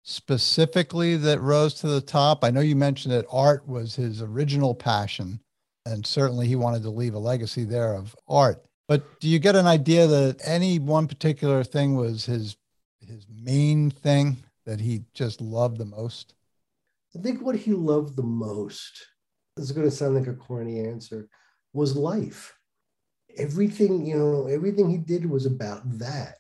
specifically 0.04 1.16
that 1.18 1.40
rose 1.40 1.74
to 1.76 1.88
the 1.88 2.02
top? 2.02 2.44
I 2.44 2.52
know 2.52 2.62
you 2.62 2.76
mentioned 2.76 3.14
that 3.14 3.26
art 3.32 3.68
was 3.68 3.96
his 3.96 4.22
original 4.22 4.76
passion 4.76 5.40
and 5.86 6.06
certainly 6.06 6.48
he 6.48 6.56
wanted 6.56 6.84
to 6.84 6.90
leave 6.90 7.14
a 7.14 7.20
legacy 7.20 7.64
there 7.64 7.94
of 7.94 8.16
art. 8.28 8.64
But 8.88 9.20
do 9.20 9.28
you 9.28 9.40
get 9.40 9.56
an 9.56 9.68
idea 9.68 10.08
that 10.08 10.42
any 10.44 10.80
one 10.80 11.08
particular 11.08 11.64
thing 11.64 11.96
was 11.96 12.26
his 12.26 12.58
his 13.00 13.26
main 13.30 13.92
thing 13.92 14.38
that 14.66 14.80
he 14.80 15.04
just 15.14 15.42
loved 15.42 15.78
the 15.78 15.86
most? 15.86 16.34
I 17.16 17.22
think 17.22 17.42
what 17.42 17.56
he 17.56 17.74
loved 17.74 18.16
the 18.16 18.24
most, 18.24 19.08
this 19.56 19.66
is 19.66 19.72
going 19.72 19.90
to 19.90 19.96
sound 19.96 20.16
like 20.16 20.28
a 20.28 20.34
corny 20.34 20.80
answer, 20.80 21.28
was 21.74 21.96
life. 21.96 22.56
Everything, 23.38 24.06
you 24.06 24.18
know, 24.18 24.48
everything 24.48 24.90
he 24.90 24.98
did 24.98 25.30
was 25.30 25.46
about 25.46 25.82
that. 26.00 26.38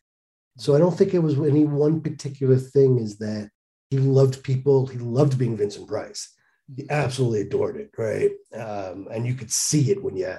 So 0.57 0.75
I 0.75 0.79
don't 0.79 0.95
think 0.95 1.13
it 1.13 1.19
was 1.19 1.37
any 1.37 1.65
one 1.65 2.01
particular 2.01 2.57
thing, 2.57 2.99
is 2.99 3.17
that 3.17 3.49
he 3.89 3.97
loved 3.97 4.43
people, 4.43 4.87
he 4.87 4.97
loved 4.97 5.37
being 5.37 5.57
Vincent 5.57 5.87
Price 5.87 6.33
he 6.75 6.89
absolutely 6.89 7.41
adored 7.41 7.77
it, 7.77 7.91
right? 7.97 8.31
Um, 8.53 9.07
and 9.11 9.25
you 9.25 9.33
could 9.33 9.51
see 9.51 9.91
it 9.91 10.03
when 10.03 10.15
you 10.15 10.35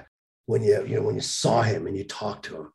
when 0.47 0.63
you 0.63 0.83
you 0.85 0.95
know 0.95 1.03
when 1.03 1.15
you 1.15 1.21
saw 1.21 1.61
him 1.61 1.87
and 1.87 1.97
you 1.97 2.03
talked 2.03 2.45
to 2.45 2.55
him. 2.55 2.71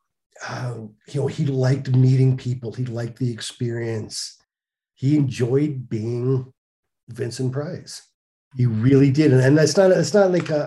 Um, 0.47 0.95
you 1.11 1.21
know, 1.21 1.27
he 1.27 1.45
liked 1.45 1.95
meeting 1.95 2.37
people. 2.37 2.73
He 2.73 2.85
liked 2.85 3.19
the 3.19 3.31
experience. 3.31 4.37
He 4.95 5.15
enjoyed 5.15 5.89
being 5.89 6.51
Vincent 7.09 7.51
Price. 7.51 8.01
He 8.55 8.65
really 8.65 9.11
did, 9.11 9.31
and, 9.31 9.41
and 9.41 9.57
that's 9.57 9.77
not 9.77 9.91
it's 9.91 10.13
not 10.13 10.31
like 10.31 10.49
a, 10.49 10.59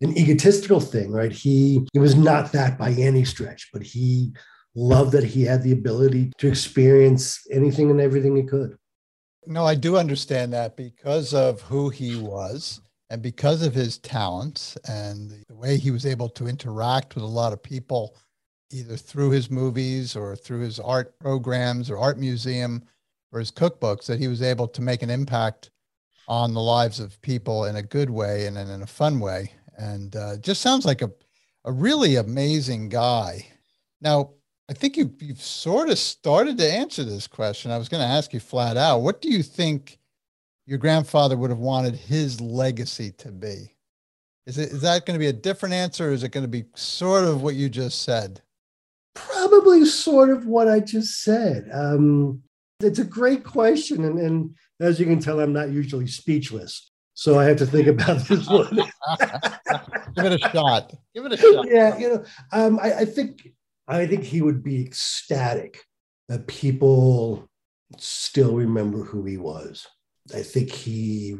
a 0.00 0.04
an 0.04 0.16
egotistical 0.16 0.80
thing, 0.80 1.10
right? 1.10 1.32
He 1.32 1.86
he 1.92 1.98
was 1.98 2.14
not 2.14 2.52
that 2.52 2.78
by 2.78 2.90
any 2.92 3.24
stretch, 3.24 3.70
but 3.72 3.82
he 3.82 4.32
loved 4.74 5.12
that 5.12 5.24
he 5.24 5.42
had 5.42 5.62
the 5.62 5.72
ability 5.72 6.32
to 6.38 6.48
experience 6.48 7.40
anything 7.50 7.90
and 7.90 8.00
everything 8.00 8.36
he 8.36 8.42
could. 8.42 8.76
No, 9.46 9.64
I 9.64 9.74
do 9.74 9.96
understand 9.96 10.52
that 10.52 10.76
because 10.76 11.32
of 11.32 11.62
who 11.62 11.88
he 11.88 12.16
was 12.16 12.80
and 13.10 13.22
because 13.22 13.62
of 13.62 13.74
his 13.74 13.98
talents 13.98 14.76
and 14.86 15.30
the 15.48 15.54
way 15.54 15.78
he 15.78 15.90
was 15.90 16.04
able 16.04 16.28
to 16.30 16.46
interact 16.46 17.14
with 17.14 17.24
a 17.24 17.26
lot 17.26 17.52
of 17.52 17.62
people, 17.62 18.14
either 18.70 18.96
through 18.96 19.30
his 19.30 19.50
movies 19.50 20.14
or 20.14 20.36
through 20.36 20.60
his 20.60 20.78
art 20.78 21.18
programs 21.18 21.90
or 21.90 21.96
art 21.96 22.18
museum 22.18 22.82
or 23.32 23.38
his 23.40 23.50
cookbooks, 23.50 24.04
that 24.06 24.18
he 24.18 24.28
was 24.28 24.42
able 24.42 24.68
to 24.68 24.82
make 24.82 25.02
an 25.02 25.10
impact 25.10 25.70
on 26.28 26.52
the 26.52 26.60
lives 26.60 27.00
of 27.00 27.20
people 27.22 27.64
in 27.64 27.76
a 27.76 27.82
good 27.82 28.10
way 28.10 28.46
and 28.46 28.58
in 28.58 28.82
a 28.82 28.86
fun 28.86 29.18
way. 29.18 29.50
And 29.78 30.14
uh, 30.14 30.36
just 30.36 30.60
sounds 30.60 30.84
like 30.84 31.00
a, 31.00 31.10
a 31.64 31.72
really 31.72 32.16
amazing 32.16 32.90
guy. 32.90 33.46
Now, 34.02 34.32
I 34.70 34.74
think 34.74 34.96
you, 34.96 35.10
you've 35.18 35.40
sort 35.40 35.88
of 35.88 35.98
started 35.98 36.58
to 36.58 36.70
answer 36.70 37.02
this 37.02 37.26
question. 37.26 37.70
I 37.70 37.78
was 37.78 37.88
going 37.88 38.02
to 38.02 38.08
ask 38.08 38.34
you 38.34 38.40
flat 38.40 38.76
out 38.76 38.98
what 38.98 39.22
do 39.22 39.30
you 39.30 39.42
think 39.42 39.98
your 40.66 40.78
grandfather 40.78 41.36
would 41.36 41.50
have 41.50 41.58
wanted 41.58 41.94
his 41.94 42.40
legacy 42.40 43.12
to 43.12 43.32
be? 43.32 43.74
Is, 44.46 44.58
it, 44.58 44.70
is 44.70 44.82
that 44.82 45.06
going 45.06 45.14
to 45.14 45.22
be 45.22 45.28
a 45.28 45.32
different 45.32 45.74
answer 45.74 46.08
or 46.08 46.12
is 46.12 46.22
it 46.22 46.32
going 46.32 46.44
to 46.44 46.48
be 46.48 46.64
sort 46.74 47.24
of 47.24 47.42
what 47.42 47.54
you 47.54 47.70
just 47.70 48.02
said? 48.02 48.42
Probably 49.14 49.86
sort 49.86 50.30
of 50.30 50.46
what 50.46 50.68
I 50.68 50.80
just 50.80 51.22
said. 51.22 51.68
Um, 51.72 52.42
it's 52.80 52.98
a 52.98 53.04
great 53.04 53.44
question. 53.44 54.04
And, 54.04 54.18
and 54.18 54.54
as 54.80 55.00
you 55.00 55.06
can 55.06 55.20
tell, 55.20 55.40
I'm 55.40 55.52
not 55.52 55.70
usually 55.70 56.06
speechless. 56.06 56.90
So 57.14 57.38
I 57.38 57.44
have 57.44 57.56
to 57.56 57.66
think 57.66 57.88
about 57.88 58.18
this 58.28 58.46
one. 58.50 58.76
Give 60.14 60.24
it 60.24 60.44
a 60.44 60.50
shot. 60.50 60.94
Give 61.14 61.24
it 61.24 61.32
a 61.32 61.36
shot. 61.54 61.66
Yeah, 61.68 61.98
you 61.98 62.08
know, 62.10 62.24
um, 62.52 62.78
I, 62.80 62.92
I 62.98 63.04
think 63.06 63.48
I 63.88 64.06
think 64.06 64.22
he 64.22 64.42
would 64.42 64.62
be 64.62 64.82
ecstatic 64.82 65.82
that 66.28 66.46
people 66.46 67.48
still 67.96 68.54
remember 68.54 69.02
who 69.02 69.24
he 69.24 69.38
was. 69.38 69.86
I 70.34 70.42
think 70.42 70.70
he 70.70 71.36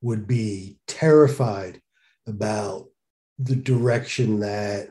would 0.00 0.26
be 0.28 0.78
terrified 0.86 1.80
about 2.26 2.86
the 3.38 3.56
direction 3.56 4.40
that 4.40 4.90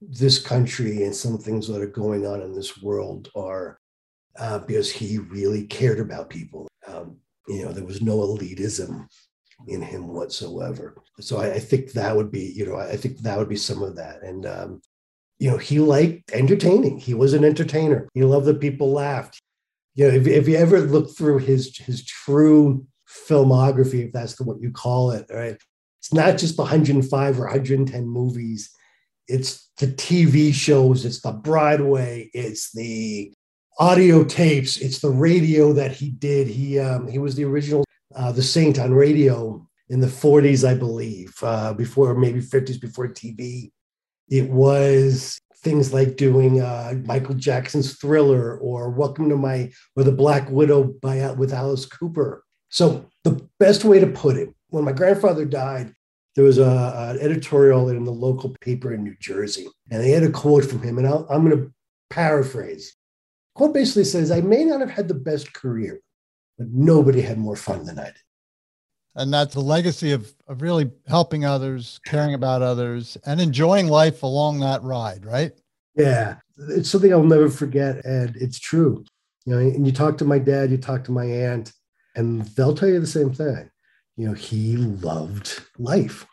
this 0.00 0.40
country 0.40 1.04
and 1.04 1.14
some 1.14 1.38
things 1.38 1.68
that 1.68 1.80
are 1.80 1.86
going 1.86 2.26
on 2.26 2.42
in 2.42 2.52
this 2.52 2.82
world 2.82 3.30
are 3.36 3.78
uh, 4.36 4.58
because 4.58 4.90
he 4.90 5.18
really 5.18 5.66
cared 5.66 6.00
about 6.00 6.30
people. 6.30 6.66
Um, 6.88 7.18
you 7.46 7.64
know, 7.64 7.72
there 7.72 7.84
was 7.84 8.02
no 8.02 8.18
elitism 8.18 9.06
in 9.68 9.82
him 9.82 10.08
whatsoever. 10.08 10.96
So 11.20 11.38
I, 11.38 11.52
I, 11.52 11.58
think 11.60 11.92
that 11.92 12.16
would 12.16 12.32
be, 12.32 12.52
you 12.52 12.66
know, 12.66 12.76
I 12.76 12.96
think 12.96 13.18
that 13.18 13.38
would 13.38 13.48
be 13.48 13.56
some 13.56 13.82
of 13.82 13.94
that. 13.96 14.22
And 14.22 14.46
um, 14.46 14.82
you 15.42 15.50
know, 15.50 15.58
he 15.58 15.80
liked 15.80 16.30
entertaining. 16.30 16.98
He 16.98 17.14
was 17.14 17.34
an 17.34 17.44
entertainer. 17.44 18.08
He 18.14 18.22
loved 18.22 18.46
that 18.46 18.60
people 18.60 18.92
laughed. 18.92 19.40
You 19.96 20.06
know, 20.06 20.14
if, 20.14 20.28
if 20.28 20.46
you 20.46 20.54
ever 20.54 20.78
look 20.78 21.16
through 21.16 21.38
his 21.38 21.76
his 21.78 22.04
true 22.04 22.86
filmography, 23.28 24.06
if 24.06 24.12
that's 24.12 24.36
the 24.36 24.44
what 24.44 24.60
you 24.60 24.70
call 24.70 25.10
it, 25.10 25.26
right? 25.30 25.56
It's 25.98 26.12
not 26.12 26.38
just 26.38 26.54
the 26.54 26.62
105 26.62 27.40
or 27.40 27.42
110 27.42 28.06
movies. 28.06 28.70
It's 29.26 29.68
the 29.78 29.88
TV 29.88 30.54
shows. 30.54 31.04
It's 31.04 31.20
the 31.20 31.32
Broadway. 31.32 32.30
It's 32.32 32.70
the 32.70 33.32
audio 33.80 34.22
tapes. 34.22 34.76
It's 34.76 35.00
the 35.00 35.10
radio 35.10 35.72
that 35.72 35.90
he 35.90 36.10
did. 36.10 36.46
He 36.46 36.78
um, 36.78 37.08
he 37.08 37.18
was 37.18 37.34
the 37.34 37.46
original 37.46 37.84
uh, 38.14 38.30
the 38.30 38.44
Saint 38.44 38.78
on 38.78 38.94
radio 38.94 39.66
in 39.88 39.98
the 39.98 40.06
40s, 40.06 40.64
I 40.64 40.74
believe, 40.74 41.34
uh, 41.42 41.72
before 41.72 42.14
maybe 42.14 42.40
50s 42.40 42.80
before 42.80 43.08
TV. 43.08 43.72
It 44.28 44.50
was 44.50 45.40
things 45.62 45.92
like 45.92 46.16
doing 46.16 46.60
uh, 46.60 46.94
Michael 47.04 47.34
Jackson's 47.34 47.96
Thriller 47.96 48.56
or 48.58 48.90
Welcome 48.90 49.28
to 49.28 49.36
My 49.36 49.70
or 49.96 50.04
The 50.04 50.12
Black 50.12 50.50
Widow 50.50 50.84
by 51.00 51.20
uh, 51.20 51.34
with 51.34 51.52
Alice 51.52 51.86
Cooper. 51.86 52.44
So 52.68 53.06
the 53.24 53.48
best 53.60 53.84
way 53.84 54.00
to 54.00 54.06
put 54.06 54.36
it, 54.36 54.52
when 54.68 54.84
my 54.84 54.92
grandfather 54.92 55.44
died, 55.44 55.94
there 56.34 56.44
was 56.44 56.58
a, 56.58 57.10
an 57.10 57.18
editorial 57.20 57.90
in 57.90 58.04
the 58.04 58.10
local 58.10 58.56
paper 58.60 58.92
in 58.92 59.04
New 59.04 59.14
Jersey, 59.20 59.66
and 59.90 60.02
they 60.02 60.10
had 60.10 60.22
a 60.22 60.30
quote 60.30 60.64
from 60.64 60.82
him, 60.82 60.98
and 60.98 61.06
i 61.06 61.10
am 61.34 61.44
going 61.44 61.50
to 61.50 61.72
paraphrase. 62.10 62.96
Quote 63.54 63.74
basically 63.74 64.04
says, 64.04 64.30
"I 64.30 64.40
may 64.40 64.64
not 64.64 64.80
have 64.80 64.90
had 64.90 65.08
the 65.08 65.14
best 65.14 65.52
career, 65.52 66.00
but 66.56 66.68
nobody 66.68 67.20
had 67.20 67.38
more 67.38 67.56
fun 67.56 67.84
than 67.84 67.98
I 67.98 68.06
did." 68.06 68.14
And 69.14 69.32
that's 69.32 69.54
the 69.54 69.60
legacy 69.60 70.12
of, 70.12 70.32
of 70.48 70.62
really 70.62 70.90
helping 71.06 71.44
others, 71.44 72.00
caring 72.06 72.34
about 72.34 72.62
others, 72.62 73.18
and 73.26 73.40
enjoying 73.40 73.88
life 73.88 74.22
along 74.22 74.60
that 74.60 74.82
ride, 74.82 75.26
right? 75.26 75.52
Yeah, 75.94 76.36
it's 76.70 76.88
something 76.88 77.12
I'll 77.12 77.22
never 77.22 77.50
forget, 77.50 78.04
and 78.04 78.34
it's 78.36 78.58
true. 78.58 79.04
You 79.44 79.54
know, 79.54 79.58
and 79.58 79.86
you 79.86 79.92
talk 79.92 80.16
to 80.18 80.24
my 80.24 80.38
dad, 80.38 80.70
you 80.70 80.78
talk 80.78 81.04
to 81.04 81.12
my 81.12 81.24
aunt, 81.24 81.72
and 82.16 82.42
they'll 82.56 82.74
tell 82.74 82.88
you 82.88 83.00
the 83.00 83.06
same 83.06 83.32
thing. 83.32 83.70
You 84.16 84.28
know, 84.28 84.34
he 84.34 84.76
loved 84.76 85.60
life. 85.78 86.26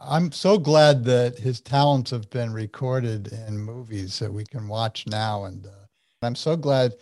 I'm 0.00 0.30
so 0.32 0.58
glad 0.58 1.04
that 1.04 1.38
his 1.38 1.60
talents 1.60 2.10
have 2.12 2.30
been 2.30 2.52
recorded 2.52 3.32
in 3.32 3.58
movies 3.58 4.18
that 4.20 4.32
we 4.32 4.44
can 4.44 4.68
watch 4.68 5.06
now. 5.06 5.44
And 5.44 5.66
uh, 5.66 5.70
I'm 6.22 6.36
so 6.36 6.56
glad 6.56 6.94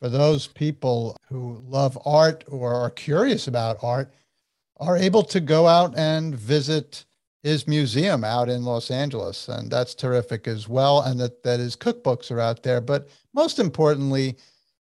for 0.00 0.08
those 0.08 0.48
people 0.48 1.16
who 1.28 1.62
love 1.64 1.96
art 2.04 2.44
or 2.48 2.74
are 2.74 2.90
curious 2.90 3.46
about 3.46 3.78
art 3.82 4.12
are 4.82 4.96
able 4.96 5.22
to 5.22 5.40
go 5.40 5.66
out 5.66 5.96
and 5.96 6.34
visit 6.34 7.04
his 7.42 7.66
museum 7.66 8.24
out 8.24 8.48
in 8.48 8.64
Los 8.64 8.90
Angeles. 8.90 9.48
And 9.48 9.70
that's 9.70 9.94
terrific 9.94 10.46
as 10.46 10.68
well. 10.68 11.02
And 11.02 11.18
that, 11.20 11.42
that 11.42 11.60
his 11.60 11.76
cookbooks 11.76 12.30
are 12.30 12.40
out 12.40 12.62
there. 12.62 12.80
But 12.80 13.08
most 13.34 13.58
importantly, 13.58 14.36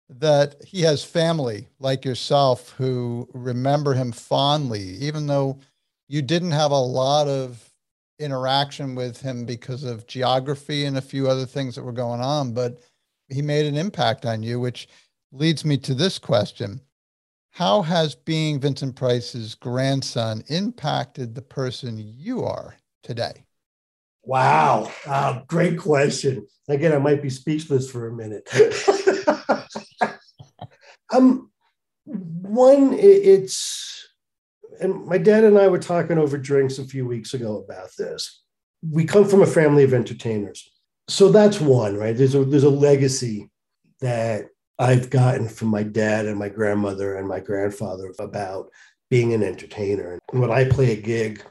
that 0.09 0.57
he 0.65 0.83
has 0.83 1.05
family 1.05 1.69
like 1.79 2.05
yourself 2.05 2.71
who 2.79 3.29
remember 3.35 3.95
him 3.95 4.11
fondly, 4.11 4.81
even 4.81 5.27
though 5.27 5.59
you 6.09 6.23
didn't 6.23 6.53
have 6.53 6.71
a 6.71 6.79
lot 6.79 7.29
of 7.29 7.63
interaction 8.19 8.95
with 8.95 9.21
him 9.21 9.45
because 9.45 9.85
of 9.85 10.07
geography 10.07 10.85
and 10.87 10.97
a 10.97 11.03
few 11.03 11.29
other 11.29 11.47
things 11.47 11.75
that 11.75 11.85
were 11.85 11.93
going 11.93 12.21
on, 12.21 12.53
but 12.53 12.81
he 13.29 13.43
made 13.43 13.67
an 13.67 13.77
impact 13.77 14.25
on 14.25 14.43
you, 14.43 14.59
which 14.59 14.89
leads 15.31 15.65
me 15.65 15.77
to 15.77 15.95
this 15.95 16.19
question. 16.19 16.81
How 17.59 17.83
has 17.83 18.15
being 18.15 18.61
Vincent 18.61 18.95
Price's 18.95 19.57
grandson 19.57 20.45
impacted 20.47 21.35
the 21.35 21.43
person 21.43 21.99
you 21.99 22.45
are 22.45 22.77
today? 23.03 23.33
Wow, 24.23 24.93
uh, 25.05 25.41
great 25.49 25.77
question. 25.77 26.47
Again, 26.69 26.93
I 26.93 26.99
might 26.99 27.21
be 27.21 27.29
speechless 27.29 27.91
for 27.91 28.07
a 28.07 28.13
minute. 28.13 28.49
um, 31.13 31.51
one, 32.05 32.93
it's, 32.93 34.07
and 34.81 35.05
my 35.07 35.19
dad 35.19 35.43
and 35.43 35.59
I 35.59 35.67
were 35.67 35.81
talking 35.81 36.17
over 36.17 36.39
drinks 36.39 36.79
a 36.79 36.85
few 36.85 37.09
weeks 37.09 37.35
ago 37.35 37.65
about 37.69 37.89
this. 37.99 38.41
We 38.89 39.05
come 39.05 39.29
from 39.29 39.43
a 39.43 39.47
family 39.47 39.83
of 39.83 39.95
entertainers. 39.95 40.71
So 41.09 41.29
that's 41.29 41.61
one, 41.61 41.97
right? 41.97 42.17
There's 42.17 42.37
a 42.37 42.45
there's 42.45 42.63
a 42.63 42.71
legacy 42.71 43.51
that 44.01 44.45
I've 44.79 45.11
gotten 45.11 45.49
from 45.49 45.69
my 45.69 45.83
dad 45.83 46.27
and 46.27 46.39
my 46.39 46.49
grandmother 46.49 47.17
and 47.17 47.27
my 47.27 47.41
grandfather 47.41 48.13
about 48.19 48.71
being 49.11 49.33
an 49.33 49.43
entertainer. 49.43 50.19
And 50.33 50.41
when 50.41 50.53
I 50.53 50.65
play 50.65 50.93
a 50.93 51.01
gig 51.01 51.43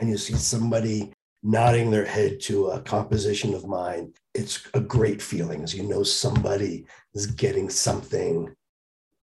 and 0.00 0.08
you 0.08 0.16
see 0.16 0.34
somebody 0.34 1.12
nodding 1.42 1.90
their 1.90 2.06
head 2.06 2.40
to 2.40 2.68
a 2.68 2.80
composition 2.80 3.52
of 3.52 3.66
mine, 3.66 4.14
it's 4.34 4.66
a 4.72 4.80
great 4.80 5.20
feeling 5.20 5.62
as 5.62 5.74
you 5.74 5.82
know 5.82 6.02
somebody 6.02 6.86
is 7.14 7.26
getting 7.26 7.68
something 7.68 8.54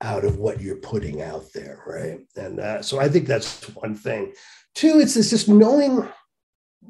out 0.01 0.25
of 0.25 0.39
what 0.39 0.61
you're 0.61 0.77
putting 0.77 1.23
out 1.23 1.47
there, 1.55 1.83
right? 1.87 2.21
And 2.37 2.61
uh, 2.61 2.83
so 2.83 3.01
I 3.01 3.09
think 3.09 3.27
that's 3.27 3.65
one 3.75 3.95
thing. 3.95 4.33
Two, 4.75 5.01
it's, 5.01 5.15
just 5.15 5.49
knowing 5.49 6.09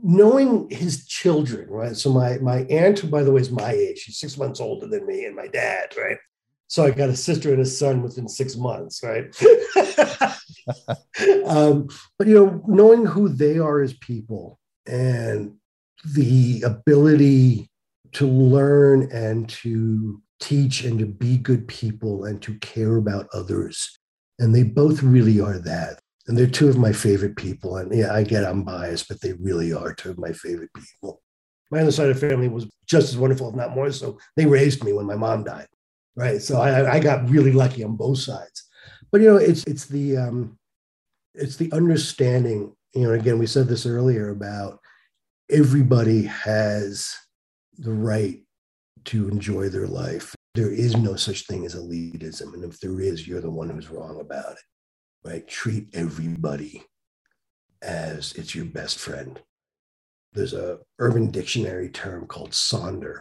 knowing 0.03 0.69
his 0.71 1.07
children, 1.07 1.71
right? 1.71 1.97
So 1.97 2.13
my 2.13 2.39
my 2.39 2.63
aunt, 2.65 3.09
by 3.11 3.23
the 3.23 3.33
way, 3.33 3.41
is 3.41 3.51
my 3.51 3.71
age. 3.71 3.99
She's 3.99 4.19
six 4.19 4.37
months 4.37 4.61
older 4.61 4.89
than 4.89 5.07
me, 5.07 5.25
and 5.25 5.37
my 5.37 5.47
dad, 5.47 5.95
right? 5.97 6.19
So 6.75 6.85
I 6.85 6.91
got 6.91 7.09
a 7.09 7.15
sister 7.15 7.53
and 7.53 7.63
a 7.63 7.67
son 7.67 8.03
within 8.03 8.29
six 8.29 8.57
months, 8.57 9.01
right? 9.05 9.27
um, 11.47 11.87
but 12.19 12.27
you 12.27 12.35
know, 12.35 12.65
knowing 12.67 13.07
who 13.07 13.29
they 13.29 13.61
are 13.61 13.81
as 13.81 13.95
people 13.95 14.59
and 14.85 15.55
the 16.05 16.63
ability 16.63 17.71
to 18.15 18.27
learn 18.27 19.09
and 19.13 19.49
to 19.51 20.21
teach 20.41 20.83
and 20.83 20.99
to 20.99 21.07
be 21.07 21.39
good 21.39 21.69
people 21.69 22.25
and 22.25 22.43
to 22.43 22.59
care 22.59 22.97
about 22.97 23.29
others. 23.33 23.97
And 24.41 24.53
they 24.53 24.65
both 24.65 25.01
really 25.01 25.41
are 25.41 25.61
that. 25.61 26.01
And 26.27 26.37
they're 26.37 26.49
two 26.49 26.69
of 26.69 26.77
my 26.77 26.93
favorite 26.93 27.37
people. 27.37 27.77
And 27.77 27.97
yeah, 27.97 28.13
I 28.13 28.25
get 28.25 28.45
I'm 28.45 28.65
biased, 28.65 29.07
but 29.07 29.21
they 29.21 29.35
really 29.35 29.73
are 29.73 29.95
two 29.95 30.11
of 30.11 30.19
my 30.19 30.33
favorite 30.33 30.71
people. 30.75 31.23
My 31.71 31.83
other 31.83 31.93
side 31.93 32.09
of 32.09 32.19
the 32.19 32.29
family 32.29 32.49
was 32.49 32.67
just 32.85 33.11
as 33.11 33.17
wonderful, 33.17 33.49
if 33.49 33.55
not 33.55 33.77
more 33.77 33.93
so. 33.93 34.19
They 34.37 34.47
raised 34.47 34.83
me 34.83 34.93
when 34.93 35.07
my 35.07 35.15
mom 35.15 35.45
died. 35.45 35.69
Right. 36.17 36.41
So 36.41 36.61
I, 36.61 36.95
I 36.95 37.01
got 37.01 37.29
really 37.29 37.53
lucky 37.53 37.83
on 37.83 37.97
both 37.97 38.19
sides. 38.19 38.65
But 39.11 39.21
you 39.21 39.29
know, 39.29 39.37
it's 39.37 39.65
it's 39.65 39.87
the 39.87 40.17
um 40.17 40.59
it's 41.35 41.57
the 41.57 41.73
understanding, 41.73 42.75
you 42.95 43.03
know, 43.03 43.13
again, 43.13 43.39
we 43.39 43.47
said 43.47 43.67
this 43.67 43.87
earlier 43.87 44.31
about 44.31 44.81
everybody 45.51 46.23
has 46.23 47.15
the 47.79 47.93
right 47.93 48.41
to 49.07 49.29
enjoy 49.29 49.69
their 49.69 49.87
life. 49.87 50.35
There 50.55 50.71
is 50.71 50.97
no 50.97 51.17
such 51.17 51.47
thing 51.47 51.67
as 51.67 51.75
elitism. 51.75 52.55
And 52.55 52.65
if 52.65 52.81
there 52.81 53.01
is, 53.01 53.27
you're 53.27 53.41
the 53.41 53.51
one 53.51 53.69
who's 53.69 53.91
wrong 53.91 54.21
about 54.21 54.53
it, 54.53 55.29
right? 55.29 55.47
Treat 55.49 55.89
everybody 55.95 56.85
as 57.83 58.33
it's 58.35 58.55
your 58.55 58.65
best 58.65 58.99
friend. 58.99 59.41
There's 60.33 60.55
a 60.55 60.79
urban 60.99 61.31
dictionary 61.31 61.89
term 61.91 62.27
called 62.27 62.51
sonder. 62.53 63.21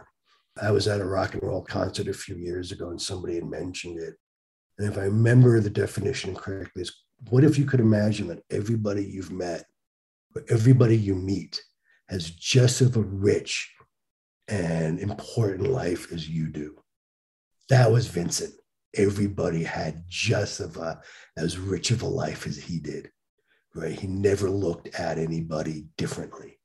I 0.60 0.70
was 0.70 0.86
at 0.86 1.00
a 1.00 1.04
rock 1.04 1.34
and 1.34 1.42
roll 1.42 1.62
concert 1.62 2.08
a 2.08 2.14
few 2.14 2.36
years 2.36 2.72
ago 2.72 2.90
and 2.90 3.00
somebody 3.00 3.34
had 3.34 3.44
mentioned 3.44 3.98
it. 3.98 4.14
And 4.78 4.90
if 4.90 4.98
I 4.98 5.02
remember 5.02 5.60
the 5.60 5.70
definition 5.70 6.34
correctly, 6.34 6.82
is 6.82 7.04
what 7.28 7.44
if 7.44 7.58
you 7.58 7.64
could 7.64 7.80
imagine 7.80 8.28
that 8.28 8.42
everybody 8.50 9.04
you've 9.04 9.32
met, 9.32 9.64
or 10.34 10.42
everybody 10.48 10.96
you 10.96 11.14
meet, 11.14 11.62
has 12.08 12.30
just 12.30 12.80
as 12.82 12.96
a 12.96 13.00
rich 13.00 13.72
and 14.48 14.98
important 14.98 15.68
life 15.68 16.12
as 16.12 16.28
you 16.28 16.48
do. 16.48 16.76
That 17.68 17.90
was 17.90 18.08
Vincent. 18.08 18.52
Everybody 18.94 19.64
had 19.64 20.04
just 20.06 20.60
of 20.60 20.76
a, 20.76 21.00
as 21.36 21.58
rich 21.58 21.90
of 21.90 22.02
a 22.02 22.06
life 22.06 22.46
as 22.46 22.56
he 22.56 22.78
did, 22.78 23.10
right? 23.74 23.98
He 23.98 24.06
never 24.06 24.50
looked 24.50 24.94
at 24.94 25.18
anybody 25.18 25.86
differently. 25.96 26.58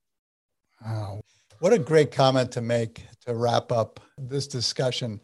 Wow. 0.86 1.22
What 1.60 1.74
a 1.74 1.80
great 1.80 2.14
comment 2.14 2.54
to 2.54 2.62
make 2.62 3.04
to 3.26 3.36
wrap 3.36 3.74
up 3.74 4.00
this 4.18 4.48
discussion. 4.48 5.20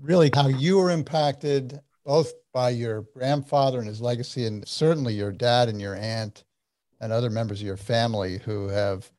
Really, 0.00 0.30
how 0.32 0.46
you 0.46 0.78
were 0.78 0.90
impacted 0.90 1.80
both 2.04 2.32
by 2.54 2.70
your 2.70 3.02
grandfather 3.12 3.80
and 3.80 3.88
his 3.88 4.00
legacy, 4.00 4.46
and 4.46 4.66
certainly 4.68 5.14
your 5.14 5.32
dad 5.32 5.68
and 5.68 5.80
your 5.80 5.96
aunt 5.96 6.44
and 7.00 7.12
other 7.12 7.28
members 7.28 7.60
of 7.60 7.66
your 7.66 7.76
family 7.76 8.38
who 8.38 8.68
have 8.68 9.10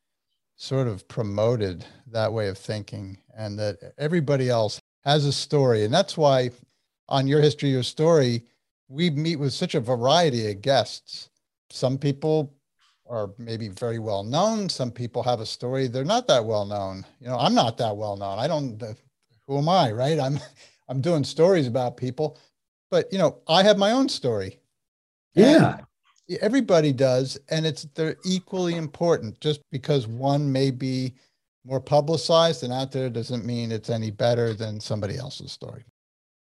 sort 0.55 0.87
of 0.87 1.05
promoted 1.09 1.85
that 2.07 2.31
way 2.31 2.47
of 2.47 2.57
thinking 2.57 3.17
and 3.37 3.59
that 3.59 3.93
everybody 3.97 4.49
else 4.49 4.79
has 5.03 5.25
a 5.25 5.33
story. 5.33 5.83
And 5.83 5.93
that's 5.93 6.17
why 6.17 6.51
on 7.09 7.27
your 7.27 7.41
history, 7.41 7.69
your 7.69 7.83
story, 7.83 8.45
we 8.87 9.09
meet 9.09 9.35
with 9.35 9.51
such 9.51 9.75
a 9.75 9.81
variety 9.81 10.49
of 10.49 10.61
guests. 10.61 11.29
Some 11.69 11.97
people 11.97 12.55
are 13.09 13.31
maybe 13.37 13.69
very 13.69 13.99
well 13.99 14.23
known. 14.23 14.69
Some 14.69 14.91
people 14.91 15.23
have 15.23 15.39
a 15.39 15.45
story. 15.45 15.87
They're 15.87 16.05
not 16.05 16.27
that 16.27 16.45
well 16.45 16.65
known. 16.65 17.05
You 17.19 17.27
know, 17.27 17.37
I'm 17.37 17.55
not 17.55 17.77
that 17.77 17.95
well 17.95 18.15
known. 18.15 18.39
I 18.39 18.47
don't, 18.47 18.81
uh, 18.81 18.93
who 19.47 19.57
am 19.57 19.67
I, 19.67 19.91
right? 19.91 20.19
I'm, 20.19 20.39
I'm 20.89 21.01
doing 21.01 21.23
stories 21.23 21.67
about 21.67 21.97
people, 21.97 22.37
but 22.89 23.11
you 23.11 23.19
know, 23.19 23.39
I 23.47 23.63
have 23.63 23.77
my 23.77 23.91
own 23.91 24.09
story. 24.09 24.59
Yeah. 25.35 25.77
And 25.77 25.85
everybody 26.41 26.91
does 26.91 27.39
and 27.49 27.65
it's 27.65 27.83
they're 27.95 28.17
equally 28.23 28.75
important 28.75 29.39
just 29.39 29.61
because 29.71 30.07
one 30.07 30.51
may 30.51 30.69
be 30.69 31.13
more 31.65 31.79
publicized 31.79 32.63
and 32.63 32.71
out 32.71 32.91
there 32.91 33.09
doesn't 33.09 33.45
mean 33.45 33.71
it's 33.71 33.89
any 33.89 34.11
better 34.11 34.53
than 34.53 34.79
somebody 34.79 35.17
else's 35.17 35.51
story 35.51 35.83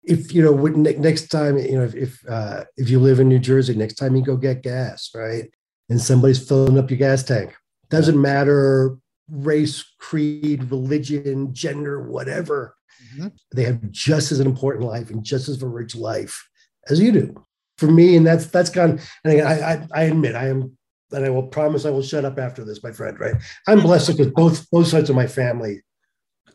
if 0.03 0.33
you 0.33 0.43
know 0.43 0.53
next 0.53 1.27
time 1.27 1.57
you 1.57 1.77
know 1.77 1.83
if 1.83 1.95
if, 1.95 2.29
uh, 2.29 2.63
if 2.77 2.89
you 2.89 2.99
live 2.99 3.19
in 3.19 3.27
new 3.27 3.39
jersey 3.39 3.73
next 3.73 3.95
time 3.95 4.15
you 4.15 4.23
go 4.23 4.37
get 4.37 4.61
gas 4.61 5.09
right 5.15 5.49
and 5.93 6.01
somebody's 6.01 6.45
filling 6.45 6.77
up 6.77 6.89
your 6.89 6.97
gas 6.97 7.23
tank 7.23 7.55
doesn't 7.89 8.19
matter 8.19 8.97
race 9.29 9.83
creed 9.99 10.69
religion 10.71 11.53
gender 11.53 12.09
whatever 12.09 12.75
mm-hmm. 13.15 13.27
they 13.53 13.63
have 13.63 13.91
just 13.91 14.31
as 14.31 14.39
an 14.39 14.47
important 14.47 14.85
life 14.85 15.09
and 15.09 15.23
just 15.23 15.47
as 15.47 15.61
a 15.61 15.67
rich 15.67 15.95
life 15.95 16.49
as 16.89 16.99
you 16.99 17.11
do 17.11 17.45
for 17.77 17.87
me, 17.87 18.15
and 18.15 18.25
that's 18.25 18.47
that's 18.47 18.69
gone. 18.69 18.99
And 19.23 19.41
I, 19.41 19.73
I, 19.73 19.87
I 19.93 20.03
admit 20.03 20.35
I 20.35 20.47
am, 20.47 20.77
and 21.11 21.25
I 21.25 21.29
will 21.29 21.47
promise 21.47 21.85
I 21.85 21.89
will 21.89 22.01
shut 22.01 22.25
up 22.25 22.37
after 22.37 22.63
this, 22.63 22.83
my 22.83 22.91
friend. 22.91 23.19
Right? 23.19 23.35
I'm 23.67 23.81
blessed 23.81 24.17
because 24.17 24.31
both 24.31 24.69
both 24.69 24.87
sides 24.87 25.09
of 25.09 25.15
my 25.15 25.27
family 25.27 25.81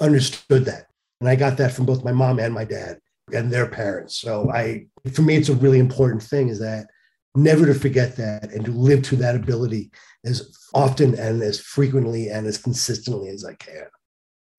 understood 0.00 0.64
that, 0.66 0.86
and 1.20 1.28
I 1.28 1.36
got 1.36 1.56
that 1.58 1.72
from 1.72 1.86
both 1.86 2.04
my 2.04 2.12
mom 2.12 2.38
and 2.38 2.54
my 2.54 2.64
dad. 2.64 2.98
and 3.32 3.50
their 3.50 3.66
parents. 3.66 4.18
So 4.18 4.50
I, 4.50 4.86
for 5.12 5.20
me, 5.20 5.36
it's 5.36 5.50
a 5.50 5.54
really 5.54 5.78
important 5.78 6.22
thing 6.22 6.48
is 6.48 6.60
that 6.60 6.86
never 7.42 7.66
to 7.66 7.74
forget 7.74 8.16
that 8.16 8.50
and 8.52 8.64
to 8.64 8.70
live 8.70 9.02
to 9.04 9.16
that 9.16 9.36
ability 9.36 9.90
as 10.24 10.54
often 10.74 11.18
and 11.18 11.42
as 11.42 11.60
frequently 11.60 12.28
and 12.28 12.46
as 12.46 12.58
consistently 12.58 13.28
as 13.28 13.44
I 13.44 13.54
can. 13.54 13.86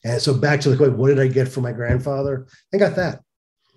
And 0.03 0.21
so 0.21 0.33
back 0.33 0.61
to 0.61 0.69
the 0.69 0.77
question, 0.77 0.97
what 0.97 1.09
did 1.09 1.19
I 1.19 1.27
get 1.27 1.49
from 1.49 1.63
my 1.63 1.73
grandfather? 1.73 2.47
I 2.73 2.77
got 2.77 2.95
that. 2.95 3.21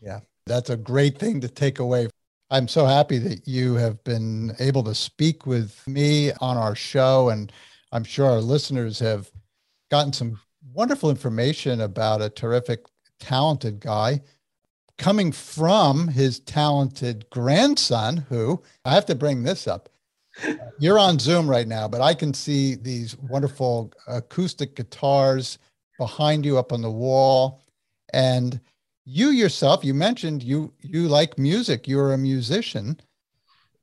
Yeah, 0.00 0.20
that's 0.46 0.70
a 0.70 0.76
great 0.76 1.18
thing 1.18 1.40
to 1.40 1.48
take 1.48 1.78
away. 1.80 2.08
I'm 2.50 2.68
so 2.68 2.86
happy 2.86 3.18
that 3.18 3.48
you 3.48 3.74
have 3.74 4.02
been 4.04 4.54
able 4.60 4.84
to 4.84 4.94
speak 4.94 5.46
with 5.46 5.86
me 5.88 6.32
on 6.40 6.56
our 6.56 6.74
show. 6.74 7.30
And 7.30 7.50
I'm 7.90 8.04
sure 8.04 8.26
our 8.26 8.40
listeners 8.40 8.98
have 9.00 9.30
gotten 9.90 10.12
some 10.12 10.38
wonderful 10.72 11.10
information 11.10 11.80
about 11.80 12.22
a 12.22 12.30
terrific, 12.30 12.86
talented 13.18 13.80
guy 13.80 14.20
coming 14.98 15.32
from 15.32 16.08
his 16.08 16.40
talented 16.40 17.28
grandson, 17.30 18.18
who 18.28 18.62
I 18.84 18.94
have 18.94 19.06
to 19.06 19.14
bring 19.14 19.42
this 19.42 19.66
up. 19.66 19.88
You're 20.78 20.98
on 20.98 21.18
Zoom 21.18 21.48
right 21.48 21.68
now, 21.68 21.88
but 21.88 22.00
I 22.00 22.14
can 22.14 22.32
see 22.32 22.74
these 22.74 23.16
wonderful 23.18 23.92
acoustic 24.06 24.76
guitars 24.76 25.58
behind 25.98 26.44
you 26.44 26.58
up 26.58 26.72
on 26.72 26.80
the 26.80 26.90
wall. 26.90 27.60
And 28.12 28.60
you 29.04 29.28
yourself, 29.28 29.84
you 29.84 29.94
mentioned 29.94 30.42
you 30.42 30.72
you 30.80 31.08
like 31.08 31.38
music, 31.38 31.86
you're 31.86 32.12
a 32.12 32.18
musician. 32.18 33.00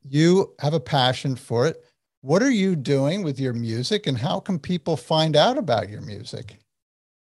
You 0.01 0.53
have 0.60 0.74
a 0.74 0.80
passion 0.80 1.36
for 1.36 1.68
it. 1.68 1.84
What 2.22 2.41
are 2.41 2.51
you 2.51 2.76
doing 2.76 3.24
with 3.24 3.39
your 3.39 3.53
music 3.53 4.07
and 4.07 4.18
how 4.18 4.39
can 4.39 4.60
people 4.60 4.97
find 4.97 5.36
out 5.36 5.57
about 5.57 5.89
your 5.89 6.01
music? 6.01 6.57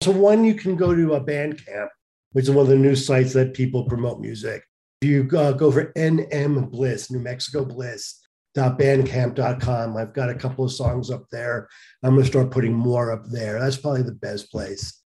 So 0.02 0.10
one 0.10 0.44
you 0.44 0.54
can 0.54 0.76
go 0.76 0.94
to 0.94 1.14
a 1.14 1.20
Bandcamp 1.20 1.88
which 2.36 2.44
is 2.44 2.50
one 2.50 2.64
of 2.64 2.68
the 2.68 2.76
new 2.76 2.94
sites 2.94 3.32
that 3.32 3.54
people 3.54 3.84
promote 3.84 4.20
music. 4.20 4.62
If 5.00 5.08
you 5.08 5.26
uh, 5.38 5.52
go 5.52 5.72
for 5.72 5.90
NM 5.94 6.70
Bliss, 6.70 7.10
New 7.10 7.18
Mexico 7.18 7.64
Bliss, 7.64 8.20
bandcamp.com. 8.54 9.96
I've 9.96 10.12
got 10.12 10.28
a 10.28 10.34
couple 10.34 10.62
of 10.62 10.70
songs 10.70 11.10
up 11.10 11.24
there. 11.32 11.66
I'm 12.02 12.10
going 12.10 12.24
to 12.24 12.28
start 12.28 12.50
putting 12.50 12.74
more 12.74 13.10
up 13.10 13.22
there. 13.30 13.58
That's 13.58 13.78
probably 13.78 14.02
the 14.02 14.12
best 14.12 14.52
place. 14.52 15.00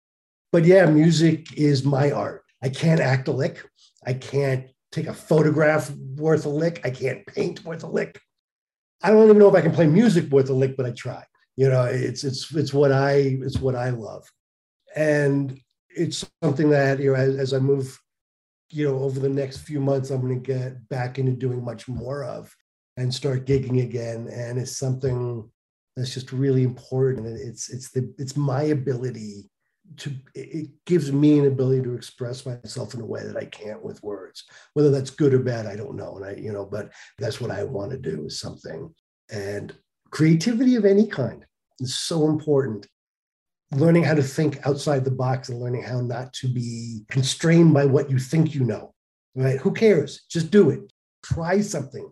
But 0.53 0.64
yeah, 0.64 0.87
music 0.87 1.53
is 1.53 1.85
my 1.85 2.12
art. 2.12 2.45
I 2.62 2.70
can't 2.70 2.99
act 2.99 3.29
a 3.29 3.33
lick. 3.33 3.62
I 4.07 4.14
can't 4.14 4.64
take 4.91 5.07
a 5.07 5.12
photograph 5.12 5.91
worth 5.91 6.47
a 6.47 6.49
lick. 6.49 6.81
I 6.83 6.89
can't 6.89 7.26
paint 7.26 7.62
worth 7.62 7.83
a 7.83 7.89
lick. 7.89 8.18
I 9.03 9.11
don't 9.11 9.24
even 9.24 9.39
know 9.39 9.51
if 9.51 9.55
I 9.55 9.61
can 9.61 9.72
play 9.72 9.87
music 9.87 10.31
worth 10.31 10.49
a 10.49 10.55
lick, 10.55 10.79
but 10.79 10.87
I 10.87 10.93
try. 10.93 11.24
You 11.57 11.68
know, 11.68 11.83
it's 11.85 12.24
it's 12.24 12.55
it's 12.55 12.72
what 12.72 12.91
I 12.91 13.37
it's 13.43 13.59
what 13.59 13.74
I 13.74 13.91
love. 13.91 14.26
And 14.97 15.61
it's 15.99 16.24
something 16.42 16.70
that 16.70 17.01
you 17.01 17.12
know 17.12 17.16
as, 17.16 17.36
as 17.36 17.55
I 17.55 17.59
move, 17.59 17.99
you 18.70 18.88
know, 18.88 18.99
over 19.01 19.20
the 19.20 19.28
next 19.28 19.59
few 19.59 19.80
months, 19.80 20.11
I'm 20.11 20.20
going 20.20 20.42
to 20.42 20.53
get 20.53 20.88
back 20.88 21.18
into 21.18 21.32
doing 21.32 21.64
much 21.64 21.88
more 21.88 22.24
of 22.24 22.55
and 22.96 23.12
start 23.12 23.46
gigging 23.46 23.82
again. 23.82 24.28
And 24.32 24.59
it's 24.59 24.76
something 24.76 25.49
that's 25.96 26.14
just 26.14 26.32
really 26.32 26.62
important. 26.62 27.26
It's 27.26 27.70
it's 27.70 27.90
the 27.90 28.12
it's 28.18 28.36
my 28.36 28.62
ability 28.62 29.51
to 29.96 30.12
it 30.34 30.70
gives 30.86 31.11
me 31.12 31.38
an 31.38 31.46
ability 31.46 31.82
to 31.82 31.94
express 31.94 32.44
myself 32.44 32.94
in 32.94 33.01
a 33.01 33.07
way 33.07 33.24
that 33.24 33.36
I 33.36 33.46
can't 33.46 33.82
with 33.82 34.03
words. 34.03 34.44
Whether 34.74 34.90
that's 34.90 35.11
good 35.11 35.34
or 35.34 35.40
bad, 35.40 35.66
I 35.66 35.76
don't 35.76 35.96
know. 35.96 36.16
And 36.16 36.24
I, 36.24 36.32
you 36.34 36.53
know, 36.53 36.64
but 36.64 36.92
that's 37.18 37.40
what 37.40 37.51
I 37.51 37.64
want 37.64 37.90
to 37.92 37.99
do 37.99 38.26
is 38.26 38.38
something. 38.38 38.94
And 39.30 39.74
creativity 40.11 40.76
of 40.76 40.84
any 40.84 41.07
kind 41.07 41.44
is 41.80 41.99
so 41.99 42.28
important 42.28 42.86
learning 43.73 44.03
how 44.03 44.14
to 44.14 44.23
think 44.23 44.66
outside 44.66 45.05
the 45.05 45.11
box 45.11 45.49
and 45.49 45.61
learning 45.61 45.83
how 45.83 46.01
not 46.01 46.33
to 46.33 46.49
be 46.49 47.05
constrained 47.11 47.75
by 47.75 47.85
what 47.85 48.11
you 48.11 48.19
think 48.19 48.55
you 48.55 48.64
know 48.64 48.95
right? 49.39 49.59
Who 49.61 49.73
cares? 49.73 50.23
Just 50.29 50.51
do 50.51 50.69
it. 50.71 50.93
Try 51.23 51.61
something 51.61 52.11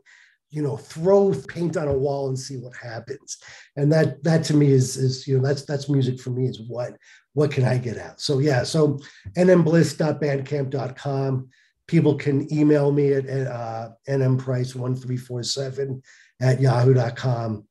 you 0.50 0.62
know 0.62 0.76
throw 0.76 1.34
paint 1.48 1.76
on 1.76 1.88
a 1.88 1.92
wall 1.92 2.28
and 2.28 2.38
see 2.38 2.56
what 2.56 2.76
happens. 2.76 3.38
And 3.74 3.92
that 3.92 4.22
that 4.22 4.44
to 4.44 4.54
me 4.54 4.70
is 4.70 4.96
is 4.96 5.26
you 5.26 5.36
know 5.36 5.42
that's 5.46 5.64
that's 5.64 5.88
music 5.88 6.20
for 6.20 6.30
me 6.30 6.46
is 6.46 6.60
what 6.68 6.96
what 7.34 7.50
can 7.50 7.64
i 7.64 7.76
get 7.76 7.98
out? 7.98 8.20
So 8.20 8.38
yeah 8.38 8.62
so 8.62 9.00
nmbliss.bandcamp.com 9.36 11.48
people 11.88 12.14
can 12.14 12.52
email 12.52 12.92
me 12.92 13.12
at 13.12 13.28
uh, 13.28 13.88
nmprice1347 14.08 16.00
at 16.40 16.60
yahoo.com 16.60 17.66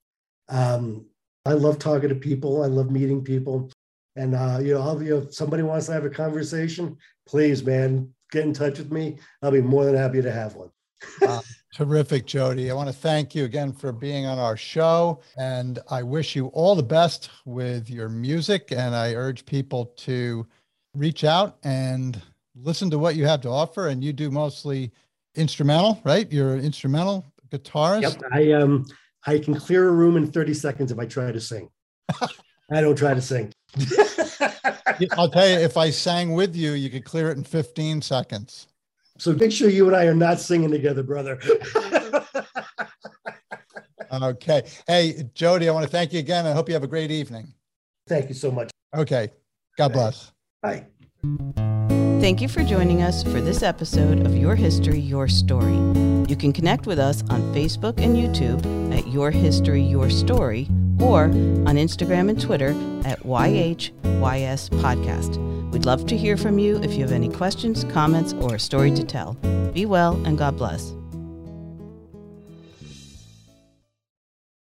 um, 0.48 1.06
I 1.48 1.54
love 1.54 1.80
talking 1.80 2.10
to 2.10 2.16
people. 2.16 2.64
I 2.64 2.68
love 2.68 2.90
meeting 2.90 3.24
people. 3.24 3.70
And 4.16 4.36
uh, 4.36 4.60
you 4.62 4.74
know, 4.74 4.82
I'll, 4.82 5.02
you 5.02 5.12
know, 5.12 5.18
if 5.18 5.34
somebody 5.34 5.64
wants 5.64 5.88
to 5.88 5.94
have 5.94 6.06
a 6.06 6.10
conversation, 6.10 6.98
please, 7.26 7.64
man, 7.64 8.10
get 8.32 8.44
in 8.44 8.54
touch 8.54 8.78
with 8.78 8.92
me. 8.92 9.18
I'll 9.42 9.52
be 9.52 9.62
more 9.62 9.86
than 9.86 9.96
happy 9.96 10.22
to 10.22 10.32
have 10.32 10.56
one. 10.56 10.70
uh, 11.22 11.42
terrific, 11.74 12.26
Jody. 12.26 12.72
I 12.72 12.74
want 12.74 12.88
to 12.88 12.96
thank 12.96 13.36
you 13.36 13.44
again 13.44 13.74
for 13.74 13.92
being 13.92 14.26
on 14.26 14.40
our 14.40 14.56
show, 14.56 15.22
and 15.38 15.80
I 15.90 16.04
wish 16.04 16.36
you 16.36 16.48
all 16.48 16.76
the 16.76 16.84
best 16.84 17.30
with 17.46 17.90
your 17.90 18.10
music. 18.10 18.72
And 18.72 18.96
I 18.96 19.14
urge 19.16 19.46
people 19.46 19.88
to 19.98 20.48
reach 20.94 21.24
out 21.24 21.58
and 21.64 22.22
listen 22.56 22.90
to 22.92 23.00
what 23.00 23.16
you 23.16 23.26
have 23.26 23.42
to 23.42 23.50
offer. 23.50 23.90
And 23.90 24.04
you 24.04 24.14
do 24.14 24.32
mostly 24.32 24.92
instrumental, 25.36 26.02
right? 26.06 26.32
You're 26.32 26.54
an 26.54 26.62
instrumental 26.62 27.26
guitarist. 27.50 28.02
Yep, 28.02 28.22
I 28.32 28.52
um 28.54 28.86
I 29.26 29.40
can 29.40 29.56
clear 29.56 29.88
a 29.88 29.92
room 29.92 30.18
in 30.18 30.32
30 30.32 30.54
seconds 30.54 30.92
if 30.92 31.00
I 31.00 31.06
try 31.06 31.32
to 31.32 31.42
sing. 31.42 31.70
I 32.72 32.82
don't 32.82 32.98
try 32.98 33.14
to 33.14 33.22
sing. 33.22 33.52
I'll 35.18 35.30
tell 35.30 35.48
you, 35.48 35.56
if 35.56 35.78
I 35.78 35.90
sang 35.90 36.34
with 36.34 36.56
you, 36.56 36.72
you 36.72 36.90
could 36.90 37.06
clear 37.06 37.30
it 37.30 37.38
in 37.38 37.44
15 37.44 38.02
seconds. 38.02 38.68
So 39.18 39.34
make 39.34 39.52
sure 39.52 39.70
you 39.70 39.88
and 39.88 39.96
I 39.96 40.06
are 40.06 40.16
not 40.16 40.40
singing 40.40 40.72
together, 40.72 41.04
brother. 41.04 41.40
okay. 44.12 44.64
Hey, 44.88 45.30
Jody, 45.34 45.70
I 45.70 45.72
want 45.72 45.86
to 45.86 45.92
thank 45.92 46.14
you 46.14 46.20
again. 46.20 46.46
I 46.46 46.52
hope 46.52 46.68
you 46.68 46.74
have 46.74 46.84
a 46.84 46.88
great 46.88 47.12
evening. 47.12 47.54
Thank 48.08 48.30
you 48.30 48.36
so 48.36 48.52
much. 48.52 48.72
Okay. 48.96 49.32
God 49.78 49.94
bless. 49.94 50.32
Bye. 50.62 50.86
Thank 52.20 52.42
you 52.42 52.48
for 52.48 52.64
joining 52.64 53.02
us 53.02 53.24
for 53.24 53.42
this 53.42 53.62
episode 53.62 54.26
of 54.26 54.36
Your 54.36 54.56
History, 54.56 55.00
Your 55.00 55.28
Story. 55.28 55.76
You 56.28 56.36
can 56.36 56.54
connect 56.54 56.88
with 56.88 56.98
us 56.98 57.22
on 57.30 57.42
Facebook 57.54 58.00
and 58.00 58.16
YouTube 58.16 58.66
at 58.98 59.08
Your 59.08 59.32
History, 59.32 59.82
Your 59.82 60.10
Story, 60.10 60.68
or 61.02 61.24
on 61.26 61.76
Instagram 61.76 62.30
and 62.30 62.40
Twitter 62.40 62.70
at 63.06 63.20
YHYS 63.24 64.70
Podcast. 64.82 65.72
We'd 65.72 65.86
love 65.86 66.06
to 66.08 66.18
hear 66.18 66.38
from 66.38 66.58
you 66.58 66.78
if 66.82 66.94
you 66.94 67.02
have 67.02 67.12
any 67.12 67.30
questions, 67.30 67.84
comments, 67.86 68.34
or 68.34 68.56
a 68.56 68.60
story 68.60 68.92
to 68.92 69.04
tell. 69.04 69.34
Be 69.74 69.86
well 69.86 70.14
and 70.26 70.38
God 70.38 70.58
bless. 70.58 70.94